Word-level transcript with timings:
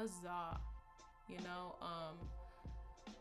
Huzzah! 0.00 0.56
You 1.28 1.36
know, 1.44 1.76
um, 1.82 2.16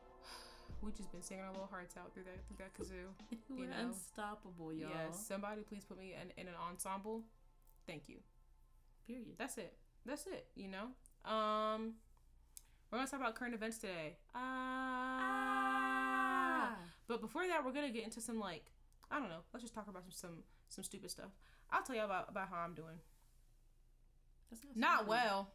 we 0.82 0.92
just 0.94 1.12
been 1.12 1.22
singing 1.22 1.44
our 1.44 1.52
little 1.52 1.68
hearts 1.70 1.98
out 1.98 2.14
through 2.14 2.24
that 2.24 2.40
through 2.48 2.56
that 2.60 2.74
kazoo. 2.74 3.12
We're 3.50 3.66
You 3.66 3.70
know. 3.70 3.76
unstoppable, 3.90 4.72
y'all. 4.74 4.90
Yes. 4.90 5.26
Somebody 5.28 5.62
please 5.64 5.84
put 5.84 6.00
me 6.00 6.16
in, 6.20 6.32
in 6.42 6.48
an 6.48 6.54
ensemble. 6.70 7.24
Thank 7.86 8.04
you. 8.08 8.18
Period. 9.08 9.36
That's 9.38 9.58
it. 9.58 9.74
That's 10.06 10.26
it. 10.28 10.46
You 10.56 10.70
know. 10.70 10.88
Um, 11.30 11.96
we're 12.90 12.98
gonna 13.00 13.10
talk 13.12 13.20
about 13.20 13.36
current 13.36 13.54
events 13.54 13.78
today. 13.80 14.16
Ah. 14.34 15.58
But 17.10 17.20
before 17.22 17.46
that, 17.48 17.66
we're 17.66 17.74
gonna 17.74 17.90
get 17.90 18.06
into 18.06 18.22
some 18.22 18.40
like 18.40 18.72
I 19.12 19.20
don't 19.20 19.28
know. 19.30 19.42
Let's 19.54 19.64
just 19.64 19.74
talk 19.76 19.88
about 19.90 20.04
some 20.04 20.12
some 20.14 20.44
some 20.70 20.84
stupid 20.86 21.12
stuff. 21.12 21.32
I'll 21.72 21.84
tell 21.84 21.96
you 21.98 22.04
about 22.04 22.30
about 22.30 22.48
how 22.50 22.58
I'm 22.58 22.74
doing. 22.74 23.00
That's 24.50 24.64
Not 24.76 25.00
stupid. 25.00 25.10
well. 25.10 25.52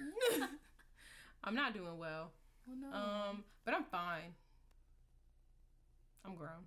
I'm 1.44 1.54
not 1.54 1.74
doing 1.74 1.98
well. 1.98 2.32
Oh 2.68 2.74
no. 2.74 2.96
Um, 2.96 3.44
but 3.64 3.74
I'm 3.74 3.84
fine. 3.84 4.34
I'm 6.24 6.34
grown. 6.34 6.66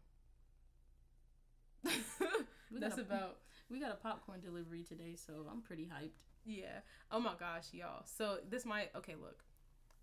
That's 2.72 2.98
a- 2.98 3.02
about 3.02 3.38
We 3.70 3.80
got 3.80 3.92
a 3.92 3.96
popcorn 3.96 4.42
delivery 4.42 4.84
today, 4.84 5.16
so 5.16 5.46
I'm 5.52 5.62
pretty 5.62 5.84
hyped. 5.84 6.12
Yeah. 6.46 6.80
Oh 7.12 7.20
my 7.20 7.34
gosh, 7.40 7.68
y'all. 7.72 8.04
So 8.06 8.38
this 8.50 8.66
might 8.66 8.90
okay, 8.96 9.16
look. 9.16 9.44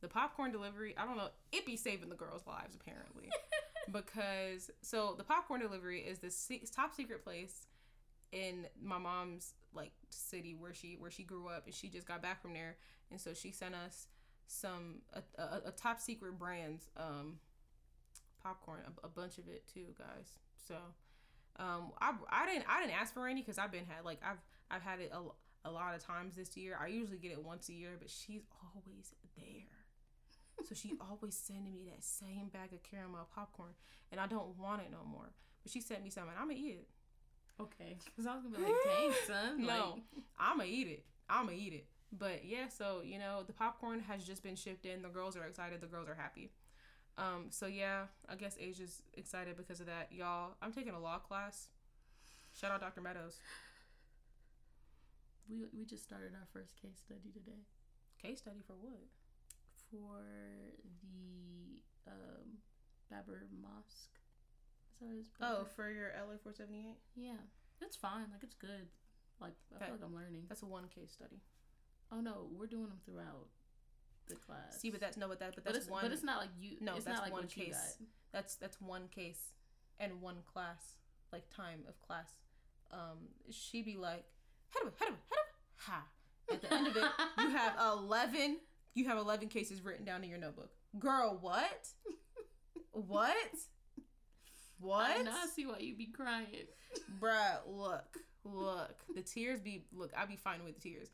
The 0.01 0.09
popcorn 0.09 0.51
delivery, 0.51 0.95
I 0.97 1.05
don't 1.05 1.19
know, 1.19 1.29
it 1.53 1.67
be 1.67 1.77
saving 1.77 2.09
the 2.09 2.15
girls' 2.15 2.47
lives 2.47 2.75
apparently. 2.75 3.31
because 3.93 4.71
so 4.83 5.15
the 5.17 5.25
popcorn 5.25 5.61
delivery 5.61 6.01
is 6.01 6.19
this 6.19 6.49
top 6.75 6.95
secret 6.95 7.25
place 7.25 7.67
in 8.33 8.67
my 8.83 8.99
mom's 8.99 9.55
like 9.75 9.93
city 10.11 10.55
where 10.55 10.75
she 10.75 10.97
where 10.99 11.11
she 11.11 11.23
grew 11.23 11.49
up 11.49 11.67
and 11.67 11.75
she 11.75 11.89
just 11.89 12.07
got 12.07 12.23
back 12.23 12.43
from 12.43 12.53
there. 12.53 12.77
And 13.11 13.21
so 13.21 13.35
she 13.35 13.53
sent 13.53 13.75
us 13.75 14.07
some 14.47 15.03
a, 15.13 15.23
a, 15.41 15.63
a 15.67 15.71
top 15.71 16.01
secret 16.01 16.39
brands 16.39 16.91
um 16.97 17.39
popcorn 18.43 18.81
a, 18.87 19.07
a 19.07 19.09
bunch 19.09 19.39
of 19.39 19.49
it 19.49 19.65
too 19.73 19.87
guys. 19.99 20.39
So 20.67 20.75
um 21.57 21.93
I, 22.01 22.13
I 22.31 22.47
didn't 22.47 22.65
I 22.69 22.81
didn't 22.81 23.01
ask 23.01 23.15
for 23.15 23.29
any 23.29 23.43
because 23.43 23.59
I've 23.59 23.73
been 23.73 23.87
had 23.87 24.05
like 24.05 24.19
I've 24.25 24.41
I've 24.71 24.83
had 24.83 25.01
it 25.01 25.13
a, 25.13 25.69
a 25.69 25.71
lot 25.71 25.95
of 25.95 26.05
times 26.05 26.37
this 26.37 26.57
year. 26.57 26.79
I 26.81 26.89
usually 26.89 27.19
get 27.19 27.33
it 27.33 27.43
once 27.43 27.69
a 27.69 27.73
year 27.73 27.97
but 27.99 28.11
she's 28.11 28.43
always 28.75 29.15
there. 29.37 30.67
So 30.69 30.75
she 30.75 30.95
always 31.11 31.35
sending 31.35 31.73
me 31.73 31.85
that 31.91 32.03
same 32.03 32.49
bag 32.53 32.73
of 32.73 32.83
caramel 32.83 33.29
popcorn 33.35 33.75
and 34.11 34.21
I 34.21 34.27
don't 34.27 34.59
want 34.59 34.83
it 34.83 34.91
no 34.91 35.05
more. 35.09 35.31
But 35.63 35.71
she 35.71 35.81
sent 35.81 36.03
me 36.03 36.11
some 36.11 36.29
and 36.29 36.39
I'm 36.39 36.49
gonna 36.49 36.59
eat 36.59 36.81
it 36.81 36.89
Okay. 37.61 37.97
Because 38.05 38.27
I 38.27 38.35
was 38.35 38.45
gonna 38.45 38.57
be 38.59 38.63
like, 38.65 38.73
dang, 38.85 39.13
son. 39.27 39.67
no. 39.67 39.67
Like, 39.95 40.03
I'm 40.39 40.59
gonna 40.59 40.69
eat 40.71 40.87
it. 40.89 41.05
I'm 41.29 41.47
gonna 41.47 41.57
eat 41.59 41.73
it. 41.73 41.87
But 42.13 42.45
yeah 42.45 42.67
so 42.69 43.03
you 43.05 43.19
know 43.19 43.45
the 43.47 43.53
popcorn 43.53 44.01
has 44.01 44.25
just 44.25 44.43
been 44.43 44.57
shipped 44.57 44.85
in. 44.85 45.03
The 45.03 45.09
girls 45.09 45.37
are 45.37 45.45
excited. 45.45 45.81
The 45.81 45.87
girls 45.87 46.09
are 46.09 46.15
happy. 46.15 46.51
Um 47.19 47.47
so 47.51 47.67
yeah 47.67 48.05
I 48.29 48.35
guess 48.35 48.57
Asia's 48.59 49.03
excited 49.15 49.57
because 49.57 49.81
of 49.81 49.87
that. 49.87 50.09
Y'all 50.11 50.55
I'm 50.61 50.73
taking 50.73 50.95
a 50.95 50.99
law 51.01 51.19
class. 51.19 51.69
Shout 52.59 52.73
out 52.73 52.81
Dr. 52.81 53.01
Meadows. 53.01 53.37
We 55.49 55.65
we 55.77 55.85
just 55.85 56.03
started 56.03 56.33
our 56.35 56.47
first 56.53 56.77
case 56.81 56.99
study 57.05 57.31
today. 57.33 57.63
Case 58.21 58.39
study 58.39 58.61
for 58.67 58.75
what? 58.75 59.07
For 59.91 60.23
the 61.03 61.81
um 62.11 62.59
Babri 63.13 63.51
Mosque. 63.61 64.20
Is 65.01 65.07
that 65.07 65.07
what 65.09 65.19
it's 65.19 65.31
oh 65.41 65.67
for 65.77 65.91
your 65.91 66.09
LA 66.17 66.37
478 66.43 66.97
yeah. 67.17 67.33
It's 67.83 67.97
fine. 67.97 68.27
Like 68.33 68.43
it's 68.43 68.55
good. 68.55 68.89
Like 69.41 69.55
I 69.75 69.79
That- 69.79 69.85
feel 69.89 69.95
like 69.97 70.05
I'm 70.05 70.15
learning. 70.15 70.45
that's 70.49 70.63
a 70.63 70.67
one 70.67 70.89
case 70.89 71.13
study 71.13 71.41
Oh 72.13 72.21
no, 72.21 72.49
we're 72.53 72.67
doing 72.67 72.89
them 72.89 73.01
throughout 73.05 73.49
the 74.29 74.35
class. 74.37 74.79
see 74.81 74.91
but 74.91 75.01
that's 75.01 75.17
no 75.17 75.27
but 75.29 75.39
that 75.41 75.55
but 75.55 75.65
but 75.65 75.73
that's 75.73 75.85
it's 75.87 75.91
one 75.91 76.03
but 76.03 76.13
it's 76.13 76.23
not 76.23 76.39
like 76.39 76.51
you. 76.61 76.77
No, 76.81 76.95
it's 76.97 77.05
that's 77.05 77.17
not 77.19 77.25
like 77.25 77.33
one 77.33 77.47
case. 77.49 77.97
that's 78.33 78.55
that's 78.57 78.81
one 78.81 79.09
case 79.09 79.53
and 79.99 80.21
one 80.21 80.37
class 80.53 80.99
like 81.33 81.49
time 81.51 81.81
of 81.89 82.01
class 82.01 82.31
um 82.93 83.19
she 83.51 83.83
be 83.83 83.97
like 83.97 84.25
head 84.71 84.83
head 84.83 84.87
over 84.87 84.95
head 84.99 85.09
over 85.09 85.19
ha 85.77 86.05
at 86.53 86.61
the 86.61 86.73
end 86.75 86.87
of 86.89 86.97
it 86.97 87.05
you 87.39 87.49
have 87.57 87.75
11 87.81 88.59
you 88.95 89.07
have 89.07 89.19
11 89.19 89.49
cases 89.49 89.81
written 89.83 90.05
down 90.05 90.23
in 90.25 90.31
your 90.31 90.39
notebook 90.39 90.71
girl 90.99 91.39
what 91.41 91.89
what 92.93 93.35
what 94.81 95.11
I 95.27 95.47
see 95.55 95.67
why 95.67 95.79
you 95.79 95.95
be 95.95 96.07
crying. 96.07 96.47
bruh 97.21 97.59
look 97.67 98.19
look 98.45 98.97
the 99.15 99.21
tears 99.23 99.61
be 99.61 99.85
look 99.93 100.11
i 100.17 100.25
be 100.25 100.37
fine 100.37 100.65
with 100.65 100.75
the 100.75 100.81
tears 100.81 101.09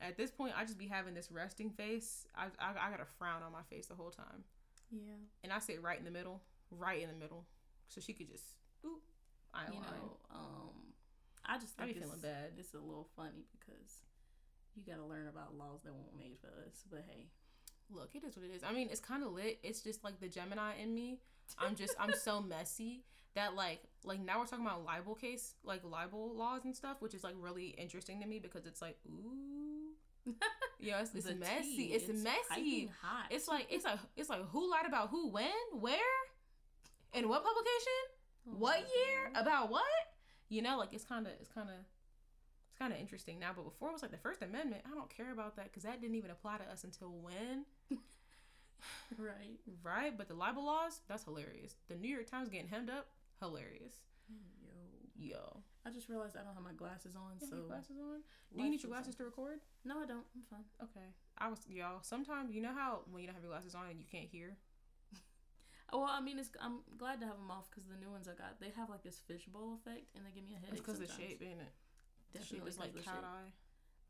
at 0.00 0.16
this 0.16 0.30
point 0.30 0.52
i 0.56 0.64
just 0.64 0.78
be 0.78 0.86
having 0.86 1.12
this 1.12 1.30
resting 1.32 1.70
face 1.70 2.24
i 2.36 2.44
i, 2.60 2.70
I 2.86 2.90
got 2.90 3.00
a 3.00 3.04
frown 3.18 3.42
on 3.42 3.50
my 3.52 3.62
face 3.68 3.86
the 3.86 3.94
whole 3.96 4.10
time 4.10 4.44
Yeah. 4.92 5.18
and 5.42 5.52
I 5.52 5.58
sit 5.58 5.82
right 5.82 5.98
in 5.98 6.04
the 6.04 6.10
middle, 6.10 6.40
right 6.70 7.02
in 7.02 7.08
the 7.08 7.14
middle, 7.16 7.44
so 7.88 8.00
she 8.00 8.12
could 8.14 8.28
just, 8.30 8.44
ooh, 8.86 9.00
I 9.52 9.66
You 9.72 9.80
know, 9.80 10.16
um, 10.30 10.94
I 11.44 11.58
just 11.58 11.74
I 11.78 11.84
think 11.84 11.96
be 11.96 12.00
it's, 12.00 12.06
feeling 12.08 12.20
bad. 12.22 12.52
It's 12.58 12.72
a 12.74 12.78
little 12.78 13.08
funny 13.16 13.44
because 13.52 13.90
you 14.76 14.82
got 14.86 14.96
to 15.00 15.04
learn 15.04 15.26
about 15.28 15.56
laws 15.58 15.80
that 15.84 15.92
weren't 15.92 16.16
made 16.16 16.36
for 16.40 16.48
us. 16.64 16.84
But 16.90 17.04
hey, 17.08 17.26
Look, 17.90 18.10
it 18.14 18.22
is 18.24 18.36
what 18.36 18.44
it 18.46 18.54
is. 18.54 18.62
I 18.62 18.72
mean, 18.72 18.88
it's 18.90 19.00
kind 19.00 19.22
of 19.24 19.32
lit. 19.32 19.58
It's 19.62 19.80
just 19.82 20.04
like 20.04 20.20
the 20.20 20.28
Gemini 20.28 20.72
in 20.82 20.94
me. 20.94 21.20
I'm 21.58 21.74
just, 21.76 21.94
I'm 21.98 22.12
so 22.14 22.40
messy 22.40 23.04
that 23.34 23.54
like, 23.54 23.80
like 24.04 24.20
now 24.20 24.38
we're 24.40 24.46
talking 24.46 24.64
about 24.66 24.84
libel 24.84 25.14
case, 25.14 25.54
like 25.64 25.82
libel 25.84 26.34
laws 26.34 26.64
and 26.64 26.74
stuff, 26.74 26.96
which 27.00 27.14
is 27.14 27.22
like 27.24 27.34
really 27.38 27.68
interesting 27.78 28.20
to 28.20 28.26
me 28.26 28.38
because 28.38 28.66
it's 28.66 28.82
like, 28.82 28.98
ooh, 29.08 30.32
yeah, 30.80 31.00
it's, 31.00 31.14
messy. 31.38 31.76
tea, 31.76 31.84
It's, 31.94 32.08
it's 32.08 32.22
messy. 32.22 32.90
hot. 33.00 33.26
It's 33.30 33.48
like, 33.48 33.66
it's 33.70 33.84
like, 33.84 33.98
it's 34.16 34.28
like 34.28 34.48
who 34.50 34.70
lied 34.70 34.86
about 34.86 35.08
who, 35.10 35.30
when, 35.30 35.50
where, 35.72 35.98
and 37.14 37.28
what 37.28 37.42
publication, 37.44 37.92
Oh 38.50 38.54
what 38.58 38.78
year, 38.78 39.30
about 39.34 39.70
what? 39.70 39.82
You 40.48 40.62
know, 40.62 40.78
like 40.78 40.92
it's 40.92 41.04
kind 41.04 41.26
of, 41.26 41.32
it's 41.40 41.50
kind 41.50 41.68
of. 41.68 41.74
It's 42.70 42.78
kind 42.78 42.92
of 42.92 43.00
interesting 43.00 43.38
now, 43.40 43.50
but 43.56 43.64
before 43.64 43.88
it 43.88 43.92
was 43.92 44.02
like 44.02 44.10
the 44.12 44.18
First 44.18 44.40
Amendment. 44.42 44.82
I 44.86 44.94
don't 44.94 45.08
care 45.10 45.32
about 45.32 45.56
that 45.56 45.64
because 45.64 45.82
that 45.84 46.00
didn't 46.00 46.16
even 46.16 46.30
apply 46.30 46.58
to 46.58 46.64
us 46.70 46.84
until 46.84 47.08
when? 47.10 47.64
right? 49.18 49.58
Right, 49.82 50.16
but 50.16 50.28
the 50.28 50.34
libel 50.34 50.64
laws, 50.66 51.00
that's 51.08 51.24
hilarious. 51.24 51.76
The 51.88 51.96
New 51.96 52.08
York 52.08 52.30
Times 52.30 52.48
getting 52.48 52.68
hemmed 52.68 52.90
up, 52.90 53.08
hilarious. 53.40 53.94
Yo, 54.62 55.30
Yo. 55.34 55.62
I 55.86 55.90
just 55.90 56.08
realized 56.08 56.36
I 56.36 56.42
don't 56.44 56.54
have 56.54 56.62
my 56.62 56.72
glasses 56.74 57.16
on, 57.16 57.32
You 57.40 57.40
have 57.40 57.48
so 57.50 57.56
your 57.56 57.66
glasses 57.66 57.96
on? 57.98 58.20
Do 58.56 58.62
you 58.62 58.70
need 58.70 58.82
your 58.82 58.90
glasses 58.90 59.14
to 59.16 59.24
record? 59.24 59.58
no, 59.84 60.00
I 60.00 60.06
don't. 60.06 60.24
I'm 60.36 60.42
fine. 60.50 60.64
Okay. 60.82 61.06
I 61.38 61.48
was 61.48 61.60
y'all, 61.68 62.02
sometimes 62.02 62.54
you 62.54 62.60
know 62.62 62.74
how 62.74 63.00
when 63.10 63.22
you 63.22 63.26
don't 63.28 63.34
have 63.34 63.42
your 63.42 63.52
glasses 63.52 63.74
on 63.74 63.86
and 63.90 63.98
you 63.98 64.06
can't 64.10 64.28
hear? 64.28 64.56
Well, 65.90 66.04
I 66.06 66.20
mean, 66.20 66.38
it's 66.38 66.50
I'm 66.60 66.80
glad 66.98 67.18
to 67.20 67.26
have 67.26 67.36
them 67.36 67.50
off 67.50 67.70
because 67.70 67.84
the 67.88 67.96
new 67.96 68.10
ones 68.12 68.28
I 68.28 68.34
got 68.36 68.60
they 68.60 68.68
have 68.76 68.90
like 68.90 69.02
this 69.02 69.20
fishbowl 69.26 69.80
effect 69.80 70.04
and 70.14 70.26
they 70.26 70.30
give 70.30 70.44
me 70.44 70.52
a 70.52 70.60
headache. 70.60 70.80
It's 70.80 70.80
because 70.84 71.00
the 71.00 71.06
shape, 71.08 71.40
ain't 71.40 71.60
it? 71.64 71.72
The 72.34 72.40
shape 72.44 72.60
Definitely 72.60 72.68
is 72.68 72.78
like 72.78 72.92
'cause 72.92 72.98
of 73.00 73.04
the 73.04 73.10
cat 73.10 73.14
shape. 73.16 73.24
eye. 73.24 73.52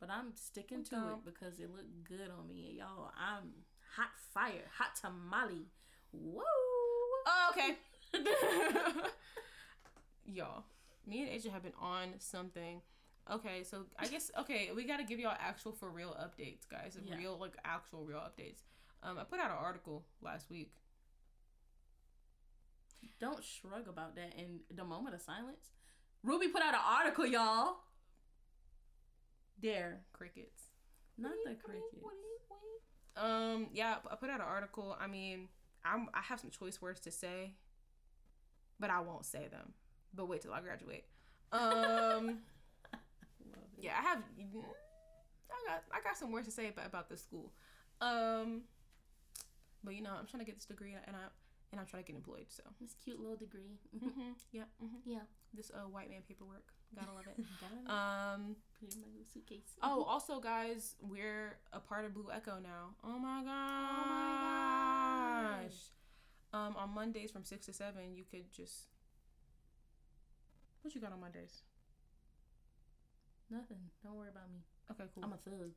But 0.00 0.10
I'm 0.10 0.34
sticking 0.34 0.82
to 0.90 0.96
Okay. 0.96 1.06
it 1.14 1.24
because 1.24 1.60
it 1.60 1.70
looked 1.70 2.02
good 2.02 2.30
on 2.36 2.48
me, 2.48 2.66
and 2.66 2.74
y'all. 2.76 3.12
I'm 3.16 3.62
hot 3.96 4.10
fire, 4.32 4.64
hot 4.76 4.94
tamale. 5.00 5.66
Woo! 6.12 6.42
Oh, 7.26 7.50
okay. 7.50 7.76
y'all, 10.24 10.64
me 11.06 11.22
and 11.22 11.30
Asia 11.30 11.50
have 11.50 11.62
been 11.62 11.72
on 11.80 12.14
something. 12.18 12.80
Okay, 13.30 13.62
so 13.62 13.84
I 13.98 14.06
guess 14.06 14.30
okay, 14.40 14.70
we 14.74 14.84
got 14.84 14.98
to 14.98 15.04
give 15.04 15.18
y'all 15.18 15.36
actual 15.38 15.72
for 15.72 15.90
real 15.90 16.16
updates, 16.18 16.66
guys. 16.70 16.96
Yeah. 17.04 17.16
Real 17.16 17.36
like 17.38 17.56
actual 17.64 18.04
real 18.04 18.18
updates. 18.18 18.60
Um, 19.02 19.18
I 19.18 19.24
put 19.24 19.38
out 19.38 19.50
an 19.50 19.58
article 19.60 20.04
last 20.22 20.50
week. 20.50 20.72
Don't 23.20 23.42
shrug 23.44 23.88
about 23.88 24.16
that. 24.16 24.34
in 24.36 24.60
the 24.74 24.84
moment 24.84 25.14
of 25.14 25.20
silence, 25.20 25.72
Ruby 26.22 26.48
put 26.48 26.62
out 26.62 26.74
an 26.74 26.80
article, 26.84 27.26
y'all. 27.26 27.76
There, 29.60 30.02
Crickets. 30.12 30.70
not 31.16 31.32
the 31.44 31.54
cricket. 31.54 31.82
Um, 33.18 33.68
yeah, 33.72 33.96
I 34.10 34.14
put 34.16 34.30
out 34.30 34.40
an 34.40 34.46
article. 34.46 34.96
I 35.00 35.06
mean, 35.06 35.48
I'm 35.84 36.08
I 36.14 36.20
have 36.22 36.40
some 36.40 36.50
choice 36.50 36.80
words 36.80 37.00
to 37.00 37.10
say, 37.10 37.52
but 38.78 38.90
I 38.90 39.00
won't 39.00 39.24
say 39.24 39.48
them. 39.48 39.72
But 40.14 40.28
wait 40.28 40.42
till 40.42 40.52
I 40.52 40.60
graduate. 40.60 41.04
Um, 41.52 42.38
yeah, 43.80 43.94
I 43.98 44.02
have. 44.02 44.18
I 44.18 45.66
got 45.66 45.82
I 45.92 46.00
got 46.02 46.16
some 46.16 46.30
words 46.32 46.46
to 46.46 46.52
say 46.52 46.68
about, 46.68 46.86
about 46.86 47.08
this 47.08 47.22
school. 47.22 47.52
Um, 48.00 48.62
but 49.82 49.94
you 49.94 50.02
know, 50.02 50.10
I'm 50.18 50.26
trying 50.26 50.40
to 50.40 50.46
get 50.46 50.56
this 50.56 50.66
degree, 50.66 50.94
and 51.06 51.16
I 51.16 51.20
and 51.72 51.80
I'm 51.80 51.86
trying 51.86 52.02
to 52.04 52.06
get 52.06 52.16
employed. 52.16 52.46
So 52.48 52.62
This 52.80 52.94
cute 53.02 53.18
little 53.20 53.36
degree. 53.36 53.78
hmm 53.98 54.08
yeah, 54.52 54.64
hmm 54.80 54.96
yeah. 55.04 55.20
this 55.54 55.70
uh 55.74 55.88
white 55.88 56.10
man 56.10 56.20
paperwork. 56.26 56.64
Gotta 56.94 57.12
love 57.12 57.26
it. 57.26 57.44
Gotta 57.60 57.92
Um. 57.94 58.56
Put 59.46 59.54
it 59.54 59.54
in 59.54 59.82
my 59.82 59.92
little 59.92 60.02
suitcase. 60.02 60.02
Oh, 60.02 60.04
also, 60.04 60.40
guys, 60.40 60.94
we're 61.00 61.58
a 61.72 61.80
part 61.80 62.04
of 62.04 62.14
Blue 62.14 62.28
Echo 62.32 62.58
now. 62.62 62.94
Oh 63.04 63.18
my 63.18 63.42
gosh. 63.42 63.52
my 65.42 65.62
gosh. 65.62 65.78
Um, 66.52 66.76
on 66.76 66.94
Mondays 66.94 67.30
from 67.30 67.44
six 67.44 67.66
to 67.66 67.72
seven, 67.72 68.14
you 68.14 68.24
could 68.30 68.52
just. 68.52 68.88
What 70.82 70.94
you 70.94 71.00
got 71.00 71.12
on 71.12 71.20
Mondays? 71.20 71.62
Nothing. 73.50 73.78
Don't 74.02 74.14
worry 74.16 74.28
about 74.30 74.50
me. 74.50 74.60
Okay, 74.90 75.04
cool. 75.14 75.24
I'm 75.24 75.32
a 75.32 75.36
thug. 75.36 75.72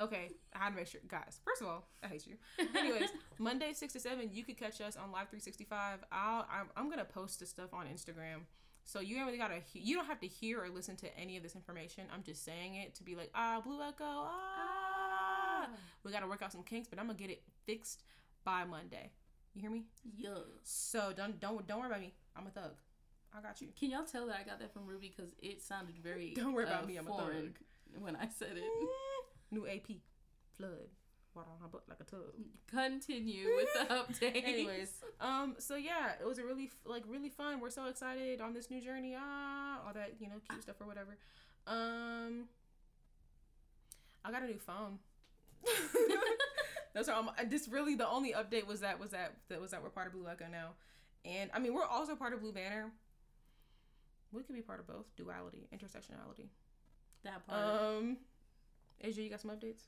Okay, 0.00 0.30
I 0.54 0.58
had 0.58 0.70
to 0.70 0.76
make 0.76 0.86
sure, 0.86 1.00
guys. 1.06 1.40
First 1.44 1.60
of 1.60 1.68
all, 1.68 1.84
I 2.02 2.08
hate 2.08 2.26
you. 2.26 2.36
Anyways, 2.78 3.10
Monday 3.38 3.72
six 3.74 3.92
to 3.92 4.00
seven, 4.00 4.30
you 4.32 4.44
could 4.44 4.56
catch 4.56 4.80
us 4.80 4.96
on 4.96 5.12
Live 5.12 5.28
three 5.28 5.40
sixty 5.40 5.64
five. 5.64 5.98
I'll 6.10 6.46
I'm, 6.50 6.70
I'm 6.76 6.90
gonna 6.90 7.04
post 7.04 7.40
this 7.40 7.50
stuff 7.50 7.74
on 7.74 7.86
Instagram, 7.86 8.46
so 8.84 9.00
you 9.00 9.16
ain't 9.16 9.26
really 9.26 9.38
gotta 9.38 9.60
you 9.72 9.94
don't 9.94 10.06
have 10.06 10.20
to 10.20 10.26
hear 10.26 10.62
or 10.62 10.68
listen 10.68 10.96
to 10.96 11.18
any 11.18 11.36
of 11.36 11.42
this 11.42 11.54
information. 11.54 12.04
I'm 12.12 12.22
just 12.22 12.44
saying 12.44 12.74
it 12.76 12.94
to 12.96 13.04
be 13.04 13.14
like 13.14 13.30
ah 13.34 13.60
Blue 13.64 13.80
Echo 13.80 14.04
ah. 14.04 15.68
We 16.04 16.12
gotta 16.12 16.26
work 16.26 16.42
out 16.42 16.52
some 16.52 16.62
kinks, 16.62 16.88
but 16.88 16.98
I'm 16.98 17.06
gonna 17.06 17.18
get 17.18 17.30
it 17.30 17.42
fixed 17.66 18.02
by 18.44 18.64
Monday. 18.64 19.10
You 19.54 19.62
hear 19.62 19.70
me? 19.70 19.84
Yeah. 20.16 20.30
So 20.62 21.12
don't 21.16 21.38
don't 21.40 21.66
don't 21.66 21.80
worry 21.80 21.88
about 21.88 22.00
me. 22.00 22.12
I'm 22.36 22.46
a 22.46 22.50
thug. 22.50 22.72
I 23.36 23.40
got 23.40 23.60
you. 23.60 23.68
Can 23.78 23.90
y'all 23.90 24.04
tell 24.04 24.26
that 24.26 24.36
I 24.40 24.42
got 24.42 24.58
that 24.60 24.72
from 24.72 24.86
Ruby 24.86 25.12
because 25.16 25.32
it 25.40 25.62
sounded 25.62 25.94
very 26.02 26.34
Don't 26.34 26.52
worry 26.52 26.64
about 26.64 26.84
uh, 26.84 26.86
me, 26.86 26.96
I'm 26.96 27.08
a 27.08 27.16
thug 27.16 27.58
when 27.98 28.16
I 28.16 28.28
said 28.28 28.56
it. 28.56 28.88
New 29.50 29.66
AP 29.66 29.96
flood 30.56 30.88
water 31.34 31.48
on 31.50 31.60
her 31.60 31.68
butt 31.68 31.82
like 31.88 31.98
a 32.00 32.04
tub. 32.04 32.20
Continue 32.68 33.48
with 33.56 33.68
the 33.74 33.94
update. 33.94 34.42
Anyways, 34.44 34.92
um, 35.20 35.56
so 35.58 35.76
yeah, 35.76 36.12
it 36.20 36.26
was 36.26 36.38
a 36.38 36.44
really 36.44 36.70
like 36.84 37.04
really 37.08 37.28
fun. 37.28 37.60
We're 37.60 37.70
so 37.70 37.86
excited 37.86 38.40
on 38.40 38.54
this 38.54 38.70
new 38.70 38.80
journey. 38.80 39.14
Ah, 39.18 39.80
all 39.86 39.92
that 39.94 40.14
you 40.20 40.28
know, 40.28 40.36
cute 40.48 40.62
stuff 40.62 40.76
or 40.80 40.86
whatever. 40.86 41.16
Um, 41.66 42.44
I 44.24 44.30
got 44.30 44.42
a 44.42 44.46
new 44.46 44.58
phone. 44.58 44.98
That's 46.94 47.08
all. 47.08 47.32
I'm, 47.38 47.48
this 47.48 47.68
really 47.68 47.94
the 47.94 48.08
only 48.08 48.32
update 48.32 48.66
was 48.66 48.80
that 48.80 49.00
was 49.00 49.10
that 49.10 49.34
that 49.48 49.60
was 49.60 49.70
that 49.70 49.82
we're 49.82 49.90
part 49.90 50.08
of 50.08 50.12
Blue 50.12 50.26
Echo 50.28 50.44
now, 50.50 50.70
and 51.24 51.50
I 51.54 51.58
mean 51.58 51.74
we're 51.74 51.84
also 51.84 52.14
part 52.14 52.32
of 52.32 52.40
Blue 52.40 52.52
Banner. 52.52 52.90
We 54.32 54.42
could 54.42 54.54
be 54.54 54.62
part 54.62 54.80
of 54.80 54.86
both 54.86 55.14
duality, 55.16 55.68
intersectionality. 55.74 56.46
that 57.24 57.46
part. 57.46 57.82
Um, 57.82 58.16
Asia, 59.00 59.22
you 59.22 59.28
got 59.28 59.40
some 59.40 59.50
updates? 59.50 59.82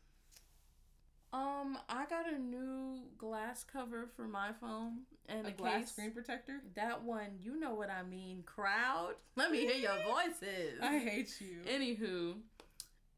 Um, 1.34 1.76
I 1.88 2.06
got 2.06 2.32
a 2.32 2.38
new 2.38 3.00
glass 3.18 3.64
cover 3.64 4.08
for 4.14 4.28
my 4.28 4.50
phone 4.60 4.98
and 5.28 5.44
A 5.46 5.48
a, 5.48 5.52
glass 5.52 5.80
case. 5.80 5.90
screen 5.90 6.12
protector. 6.12 6.60
That 6.76 7.02
one, 7.02 7.26
you 7.42 7.58
know 7.58 7.74
what 7.74 7.90
I 7.90 8.04
mean. 8.04 8.44
Crowd, 8.46 9.14
let 9.34 9.50
me 9.50 9.58
hear 9.62 9.74
your 9.74 9.96
voices. 10.04 10.78
I 10.80 10.98
hate 10.98 11.40
you. 11.40 11.58
Anywho, 11.68 12.34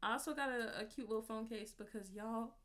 I 0.01 0.13
also 0.13 0.33
got 0.33 0.49
a, 0.49 0.81
a 0.81 0.85
cute 0.85 1.07
little 1.07 1.21
phone 1.21 1.45
case 1.47 1.75
because 1.77 2.09
y'all. 2.11 2.55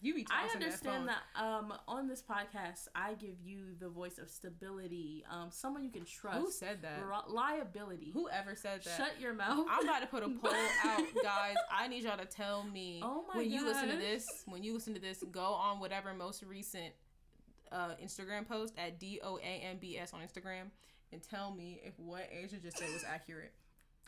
You 0.00 0.14
be 0.14 0.26
I 0.30 0.48
understand 0.54 1.08
that. 1.08 1.22
that, 1.34 1.42
um 1.42 1.74
on 1.88 2.06
this 2.06 2.22
podcast 2.22 2.86
I 2.94 3.14
give 3.14 3.40
you 3.44 3.74
the 3.80 3.88
voice 3.88 4.18
of 4.18 4.30
stability, 4.30 5.24
um 5.30 5.48
someone 5.50 5.82
you 5.82 5.90
can 5.90 6.04
trust, 6.04 6.38
Who 6.38 6.50
said 6.52 6.82
that? 6.82 7.00
Ri- 7.04 7.32
liability. 7.34 8.10
Whoever 8.12 8.54
said 8.54 8.82
that? 8.84 8.96
Shut 8.96 9.20
your 9.20 9.34
mouth. 9.34 9.66
I'm 9.68 9.82
about 9.88 10.00
to 10.02 10.06
put 10.06 10.22
a 10.22 10.28
poll 10.28 10.52
out, 10.84 11.02
guys. 11.22 11.56
I 11.72 11.88
need 11.88 12.04
y'all 12.04 12.16
to 12.18 12.24
tell 12.26 12.62
me 12.62 13.00
Oh 13.04 13.24
my 13.32 13.40
when 13.40 13.50
you 13.50 13.64
listen 13.64 13.88
to 13.88 13.96
this. 13.96 14.44
When 14.46 14.62
you 14.62 14.72
listen 14.74 14.94
to 14.94 15.00
this, 15.00 15.24
go 15.32 15.40
on 15.42 15.80
whatever 15.80 16.14
most 16.14 16.42
recent 16.44 16.92
uh, 17.72 17.90
Instagram 18.02 18.46
post 18.46 18.74
at 18.78 18.98
D 19.00 19.20
O 19.22 19.38
A 19.38 19.40
M 19.42 19.78
B 19.80 19.98
S 19.98 20.12
on 20.14 20.20
Instagram 20.20 20.70
and 21.12 21.22
tell 21.22 21.50
me 21.52 21.80
if 21.84 21.98
what 21.98 22.28
Asia 22.32 22.56
just 22.62 22.78
said 22.78 22.88
was 22.92 23.04
accurate. 23.04 23.52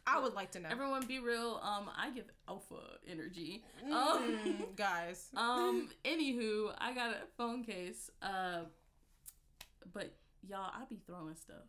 I 0.06 0.18
would 0.18 0.34
like 0.34 0.50
to 0.52 0.60
know. 0.60 0.68
Everyone, 0.70 1.06
be 1.06 1.18
real. 1.18 1.60
Um, 1.62 1.88
I 1.96 2.10
give 2.10 2.24
alpha 2.48 2.74
energy. 3.08 3.62
Mm, 3.86 3.92
Um, 3.92 4.56
guys. 4.76 5.28
um. 5.36 5.88
Anywho, 6.04 6.74
I 6.78 6.94
got 6.94 7.10
a 7.10 7.18
phone 7.36 7.64
case. 7.64 8.10
Uh, 8.22 8.60
but 9.92 10.12
y'all, 10.48 10.70
I 10.74 10.84
be 10.88 10.98
throwing 11.06 11.36
stuff. 11.36 11.66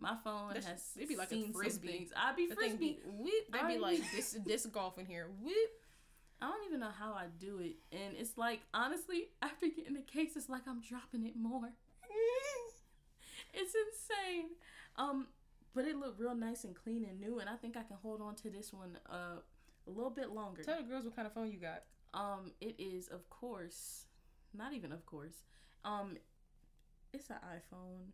My 0.00 0.14
phone 0.22 0.54
has 0.54 0.92
it 0.96 1.08
be 1.08 1.16
like 1.16 1.26
a 1.26 1.30
seen 1.30 1.52
some 1.52 1.52
frisbee. 1.60 1.88
things. 1.88 2.12
I 2.16 2.32
be 2.32 2.46
the 2.46 2.54
frisbee. 2.54 2.78
be 2.78 3.00
whip. 3.04 3.52
They 3.52 3.74
be 3.74 3.78
like 3.80 4.00
this 4.14 4.30
disc 4.46 4.70
golf 4.72 4.96
in 4.98 5.06
here. 5.06 5.26
Whip. 5.42 5.54
I 6.40 6.46
don't 6.46 6.64
even 6.68 6.78
know 6.78 6.90
how 6.96 7.14
I 7.14 7.24
do 7.40 7.58
it, 7.58 7.76
and 7.90 8.14
it's 8.16 8.38
like 8.38 8.60
honestly, 8.72 9.30
after 9.42 9.66
getting 9.66 9.94
the 9.94 10.02
case, 10.02 10.36
it's 10.36 10.48
like 10.48 10.62
I'm 10.68 10.80
dropping 10.80 11.26
it 11.26 11.34
more. 11.36 11.70
It's 13.54 13.74
insane. 13.74 14.50
Um, 14.96 15.26
but 15.74 15.84
it 15.86 15.96
looked 15.96 16.20
real 16.20 16.34
nice 16.34 16.64
and 16.64 16.74
clean 16.74 17.04
and 17.04 17.20
new, 17.20 17.38
and 17.38 17.48
I 17.48 17.56
think 17.56 17.76
I 17.76 17.82
can 17.82 17.96
hold 18.02 18.20
on 18.20 18.34
to 18.36 18.50
this 18.50 18.72
one 18.72 18.98
uh 19.10 19.40
a 19.86 19.90
little 19.90 20.10
bit 20.10 20.30
longer. 20.30 20.62
Tell 20.62 20.76
the 20.76 20.82
girls 20.82 21.04
what 21.04 21.16
kind 21.16 21.26
of 21.26 21.32
phone 21.32 21.50
you 21.50 21.58
got. 21.58 21.84
Um, 22.14 22.52
it 22.60 22.76
is 22.78 23.08
of 23.08 23.28
course, 23.30 24.04
not 24.54 24.72
even 24.72 24.92
of 24.92 25.04
course. 25.06 25.44
Um, 25.84 26.16
it's 27.12 27.30
an 27.30 27.36
iPhone, 27.36 28.12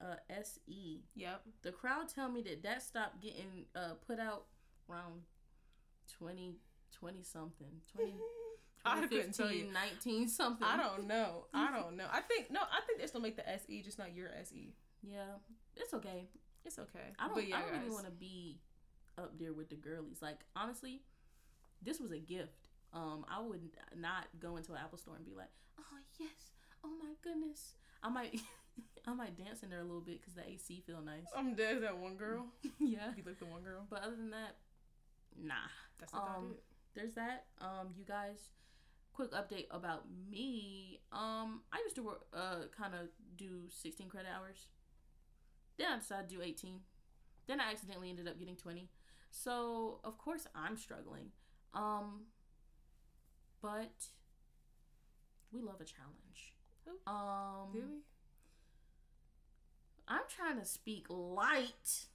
uh, 0.00 0.16
SE. 0.42 1.02
Yep. 1.14 1.42
The 1.62 1.72
crowd 1.72 2.08
tell 2.08 2.30
me 2.30 2.40
that 2.42 2.62
that 2.62 2.82
stopped 2.82 3.20
getting 3.22 3.66
uh 3.74 3.94
put 4.06 4.18
out 4.18 4.44
around 4.88 5.22
20, 6.18 6.56
20 6.98 7.22
something, 7.22 7.80
20, 7.96 8.12
I 8.84 9.00
couldn't 9.06 9.32
tell 9.34 9.48
2015, 9.48 9.66
you. 9.66 9.72
19 9.72 10.28
something. 10.28 10.66
I 10.66 10.76
don't 10.76 11.06
know. 11.06 11.46
I 11.54 11.70
don't 11.80 11.96
know. 11.96 12.06
I 12.10 12.20
think 12.20 12.50
no. 12.50 12.60
I 12.60 12.80
think 12.86 13.00
they 13.00 13.06
still 13.06 13.20
make 13.20 13.36
the 13.36 13.48
SE, 13.48 13.82
just 13.82 13.98
not 13.98 14.14
your 14.14 14.30
SE. 14.42 14.74
Yeah, 15.02 15.38
it's 15.76 15.92
okay. 15.94 16.28
It's 16.64 16.78
okay. 16.78 17.12
I 17.18 17.28
don't. 17.28 17.48
Yeah, 17.48 17.56
I 17.56 17.60
don't 17.62 17.70
guys. 17.72 17.80
even 17.82 17.92
want 17.92 18.06
to 18.06 18.12
be 18.12 18.60
up 19.18 19.38
there 19.38 19.52
with 19.52 19.68
the 19.68 19.76
girlies. 19.76 20.22
Like 20.22 20.38
honestly, 20.56 21.02
this 21.82 21.98
was 22.00 22.12
a 22.12 22.18
gift. 22.18 22.68
Um, 22.92 23.24
I 23.28 23.40
would 23.40 23.60
not 23.96 24.26
go 24.38 24.56
into 24.56 24.72
an 24.72 24.78
Apple 24.82 24.98
store 24.98 25.16
and 25.16 25.24
be 25.24 25.32
like, 25.34 25.50
"Oh 25.78 25.96
yes, 26.20 26.52
oh 26.84 26.90
my 27.02 27.12
goodness." 27.22 27.74
I 28.04 28.08
might, 28.08 28.40
I 29.06 29.14
might 29.14 29.36
dance 29.36 29.62
in 29.62 29.70
there 29.70 29.78
a 29.80 29.84
little 29.84 30.00
bit 30.00 30.20
because 30.20 30.34
the 30.34 30.46
AC 30.48 30.82
feel 30.86 31.00
nice. 31.00 31.26
I'm 31.36 31.54
dead. 31.54 31.82
That 31.82 31.96
one 31.98 32.16
girl. 32.16 32.46
yeah, 32.80 33.12
You 33.16 33.22
like 33.24 33.38
the 33.38 33.44
one 33.46 33.62
girl. 33.62 33.86
but 33.88 34.02
other 34.02 34.16
than 34.16 34.30
that, 34.30 34.56
nah. 35.40 35.54
That's 36.00 36.12
about 36.12 36.36
Um, 36.38 36.50
it. 36.52 36.62
There's 36.94 37.12
that. 37.14 37.44
Um, 37.60 37.88
you 37.96 38.04
guys, 38.04 38.50
quick 39.12 39.30
update 39.32 39.66
about 39.70 40.04
me. 40.30 41.00
Um, 41.12 41.60
I 41.72 41.78
used 41.84 41.94
to 41.96 42.02
work, 42.02 42.26
uh, 42.34 42.62
kind 42.76 42.94
of 42.94 43.08
do 43.36 43.62
16 43.68 44.08
credit 44.08 44.28
hours. 44.36 44.66
Then 45.78 45.88
I 45.92 45.98
decided 45.98 46.28
to 46.30 46.36
do 46.36 46.42
18. 46.42 46.80
Then 47.46 47.60
I 47.60 47.70
accidentally 47.70 48.10
ended 48.10 48.28
up 48.28 48.38
getting 48.38 48.56
20. 48.56 48.88
So 49.30 50.00
of 50.04 50.18
course 50.18 50.46
I'm 50.54 50.76
struggling. 50.76 51.30
Um, 51.74 52.26
but 53.60 54.06
we 55.52 55.60
love 55.60 55.80
a 55.80 55.84
challenge. 55.84 56.54
Ooh. 56.88 57.10
Um, 57.10 57.68
Do 57.72 57.78
we? 57.78 58.00
I'm 60.08 60.22
trying 60.28 60.58
to 60.58 60.64
speak 60.66 61.06
light. 61.08 62.06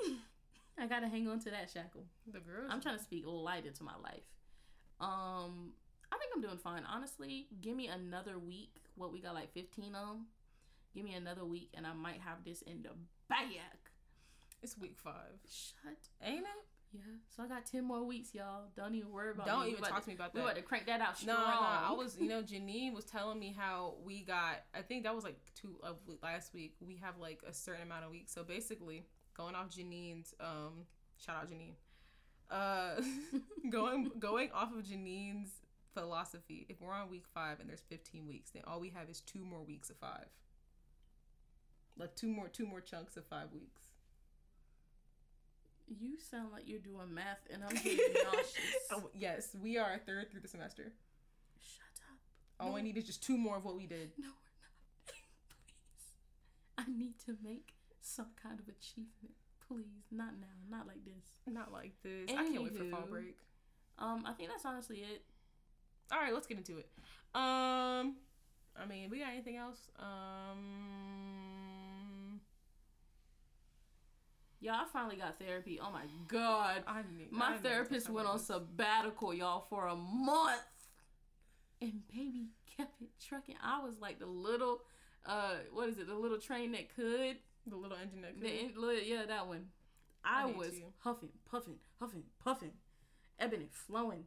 I 0.78 0.86
gotta 0.86 1.08
hang 1.08 1.28
on 1.28 1.38
to 1.40 1.50
that 1.50 1.70
shackle. 1.72 2.06
The 2.32 2.40
girls. 2.40 2.70
I'm 2.70 2.80
trying 2.80 2.96
to 2.96 3.02
speak 3.02 3.24
light 3.26 3.66
into 3.66 3.84
my 3.84 3.96
life. 4.02 4.24
Um, 5.00 5.72
I 6.10 6.18
think 6.18 6.32
I'm 6.34 6.40
doing 6.40 6.58
fine. 6.58 6.82
Honestly, 6.90 7.46
give 7.60 7.76
me 7.76 7.88
another 7.88 8.38
week. 8.38 8.76
What 8.94 9.12
we 9.12 9.20
got 9.20 9.34
like 9.34 9.52
15 9.52 9.94
on. 9.94 10.26
Give 10.94 11.04
me 11.04 11.14
another 11.14 11.44
week, 11.44 11.70
and 11.74 11.86
I 11.86 11.92
might 11.94 12.20
have 12.20 12.44
this 12.44 12.62
in 12.62 12.82
the 12.82 12.90
bag. 13.28 13.46
It's 14.62 14.78
week 14.78 14.96
five, 15.02 15.38
Shut. 15.50 15.96
ain't 16.22 16.40
it? 16.40 16.46
Yeah. 16.92 17.00
So 17.34 17.42
I 17.42 17.48
got 17.48 17.64
10 17.64 17.84
more 17.84 18.04
weeks, 18.04 18.34
y'all. 18.34 18.64
Don't 18.76 18.94
even 18.94 19.10
worry 19.10 19.30
about. 19.30 19.46
Don't 19.46 19.64
me. 19.64 19.70
Even 19.72 19.82
talk 19.82 19.96
to, 19.96 20.02
to 20.02 20.08
me 20.08 20.14
about 20.14 20.34
We 20.34 20.40
that. 20.40 20.44
about 20.44 20.56
to 20.56 20.62
crank 20.62 20.86
that 20.86 21.00
out 21.00 21.24
No, 21.26 21.32
no, 21.32 21.40
I 21.42 21.94
was, 21.96 22.18
you 22.20 22.28
know, 22.28 22.42
Janine 22.42 22.94
was 22.94 23.06
telling 23.06 23.38
me 23.38 23.54
how 23.56 23.94
we 24.04 24.22
got. 24.22 24.62
I 24.74 24.82
think 24.82 25.04
that 25.04 25.14
was 25.14 25.24
like 25.24 25.38
two 25.54 25.76
of 25.82 25.96
last 26.22 26.52
week. 26.52 26.74
We 26.86 26.96
have 27.02 27.16
like 27.18 27.40
a 27.48 27.54
certain 27.54 27.82
amount 27.82 28.04
of 28.04 28.10
weeks. 28.10 28.32
So 28.34 28.44
basically, 28.44 29.06
going 29.34 29.54
off 29.54 29.70
Janine's, 29.70 30.34
um, 30.38 30.84
shout 31.16 31.36
out 31.36 31.50
Janine. 31.50 31.74
Uh, 32.50 33.00
going 33.70 34.10
going 34.18 34.50
off 34.52 34.72
of 34.76 34.84
Janine's 34.84 35.50
philosophy. 35.94 36.66
If 36.68 36.80
we're 36.82 36.92
on 36.92 37.08
week 37.08 37.24
five 37.32 37.58
and 37.60 37.68
there's 37.68 37.84
15 37.88 38.26
weeks, 38.26 38.50
then 38.50 38.62
all 38.66 38.80
we 38.80 38.90
have 38.90 39.08
is 39.08 39.20
two 39.22 39.44
more 39.44 39.62
weeks 39.62 39.88
of 39.88 39.96
five. 39.96 40.26
Like 41.98 42.14
two 42.16 42.28
more, 42.28 42.48
two 42.48 42.66
more 42.66 42.80
chunks 42.80 43.16
of 43.16 43.26
five 43.26 43.52
weeks. 43.52 43.82
You 46.00 46.16
sound 46.18 46.52
like 46.52 46.64
you're 46.66 46.78
doing 46.78 47.12
math, 47.12 47.40
and 47.52 47.62
I'm 47.62 47.74
getting 47.84 47.98
nauseous. 48.24 48.56
Oh, 48.92 49.10
yes, 49.14 49.54
we 49.60 49.76
are 49.76 49.92
a 49.94 49.98
third 49.98 50.30
through 50.30 50.40
the 50.40 50.48
semester. 50.48 50.92
Shut 51.60 52.00
up. 52.10 52.18
All 52.66 52.76
I 52.76 52.80
need 52.80 52.96
is 52.96 53.04
just 53.04 53.22
two 53.22 53.36
more 53.36 53.56
of 53.58 53.64
what 53.64 53.76
we 53.76 53.86
did. 53.86 54.12
No, 54.18 54.28
we're 54.28 54.62
not. 54.62 55.06
Please. 55.06 56.78
I 56.78 56.84
need 56.98 57.18
to 57.26 57.36
make 57.42 57.74
some 58.00 58.28
kind 58.42 58.58
of 58.58 58.68
achievement. 58.68 59.34
Please, 59.68 60.06
not 60.10 60.32
now, 60.40 60.76
not 60.76 60.86
like 60.86 61.04
this. 61.04 61.24
Not 61.46 61.72
like 61.72 61.92
this. 62.02 62.30
I 62.30 62.44
can't 62.44 62.62
wait 62.62 62.76
for 62.76 62.84
fall 62.84 63.06
break. 63.08 63.36
Um, 63.98 64.24
I 64.26 64.32
think 64.32 64.48
that's 64.50 64.64
honestly 64.64 64.98
it. 64.98 65.22
All 66.10 66.18
right, 66.18 66.32
let's 66.32 66.46
get 66.46 66.58
into 66.58 66.78
it. 66.78 66.88
Um, 67.34 68.16
I 68.76 68.86
mean, 68.88 69.10
we 69.10 69.20
got 69.20 69.30
anything 69.30 69.56
else? 69.56 69.90
Um, 69.98 71.51
Y'all, 74.62 74.74
I 74.74 74.84
finally 74.92 75.16
got 75.16 75.38
therapy. 75.40 75.80
Oh 75.82 75.90
my 75.90 76.02
god. 76.28 76.84
I 76.86 77.02
need, 77.16 77.32
My 77.32 77.56
to 77.56 77.58
therapist 77.58 78.08
went 78.08 78.28
on 78.28 78.38
sabbatical, 78.38 79.34
y'all, 79.34 79.66
for 79.68 79.88
a 79.88 79.96
month. 79.96 80.60
And 81.80 82.00
baby 82.14 82.46
kept 82.76 83.02
it 83.02 83.08
trucking. 83.28 83.56
I 83.62 83.82
was 83.82 83.94
like 84.00 84.20
the 84.20 84.26
little 84.26 84.82
uh 85.26 85.54
what 85.72 85.88
is 85.88 85.98
it, 85.98 86.06
the 86.06 86.14
little 86.14 86.38
train 86.38 86.72
that 86.72 86.94
could. 86.94 87.36
the 87.66 87.76
little 87.76 87.96
engine 88.00 88.22
that 88.22 88.40
could. 88.40 88.76
li- 88.80 89.02
yeah, 89.10 89.24
that 89.26 89.48
one. 89.48 89.66
I, 90.24 90.42
I 90.42 90.46
was 90.46 90.78
you. 90.78 90.92
huffing, 90.98 91.30
puffing, 91.50 91.78
huffing, 91.98 92.22
puffing, 92.44 92.70
ebbing 93.40 93.60
and 93.62 93.72
flowing. 93.72 94.24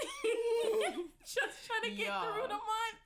Just 1.24 1.66
trying 1.66 1.90
to 1.90 1.96
get 1.96 2.06
Y'all. 2.06 2.32
through 2.32 2.42
the 2.44 2.48
month. 2.48 2.98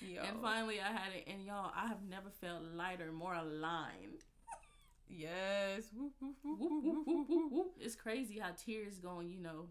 Yo. 0.00 0.22
And 0.22 0.40
finally 0.40 0.80
I 0.80 0.92
had 0.92 1.12
it. 1.16 1.24
And 1.26 1.44
y'all, 1.44 1.72
I 1.74 1.88
have 1.88 2.02
never 2.08 2.30
felt 2.40 2.62
lighter, 2.62 3.10
more 3.10 3.34
aligned. 3.34 4.22
Yes. 5.14 5.84
Whoop, 5.96 6.12
whoop, 6.20 7.50
whoop. 7.50 7.66
It's 7.80 7.94
crazy 7.94 8.38
how 8.38 8.50
tears 8.56 8.98
going, 8.98 9.28
you 9.30 9.40
know, 9.40 9.68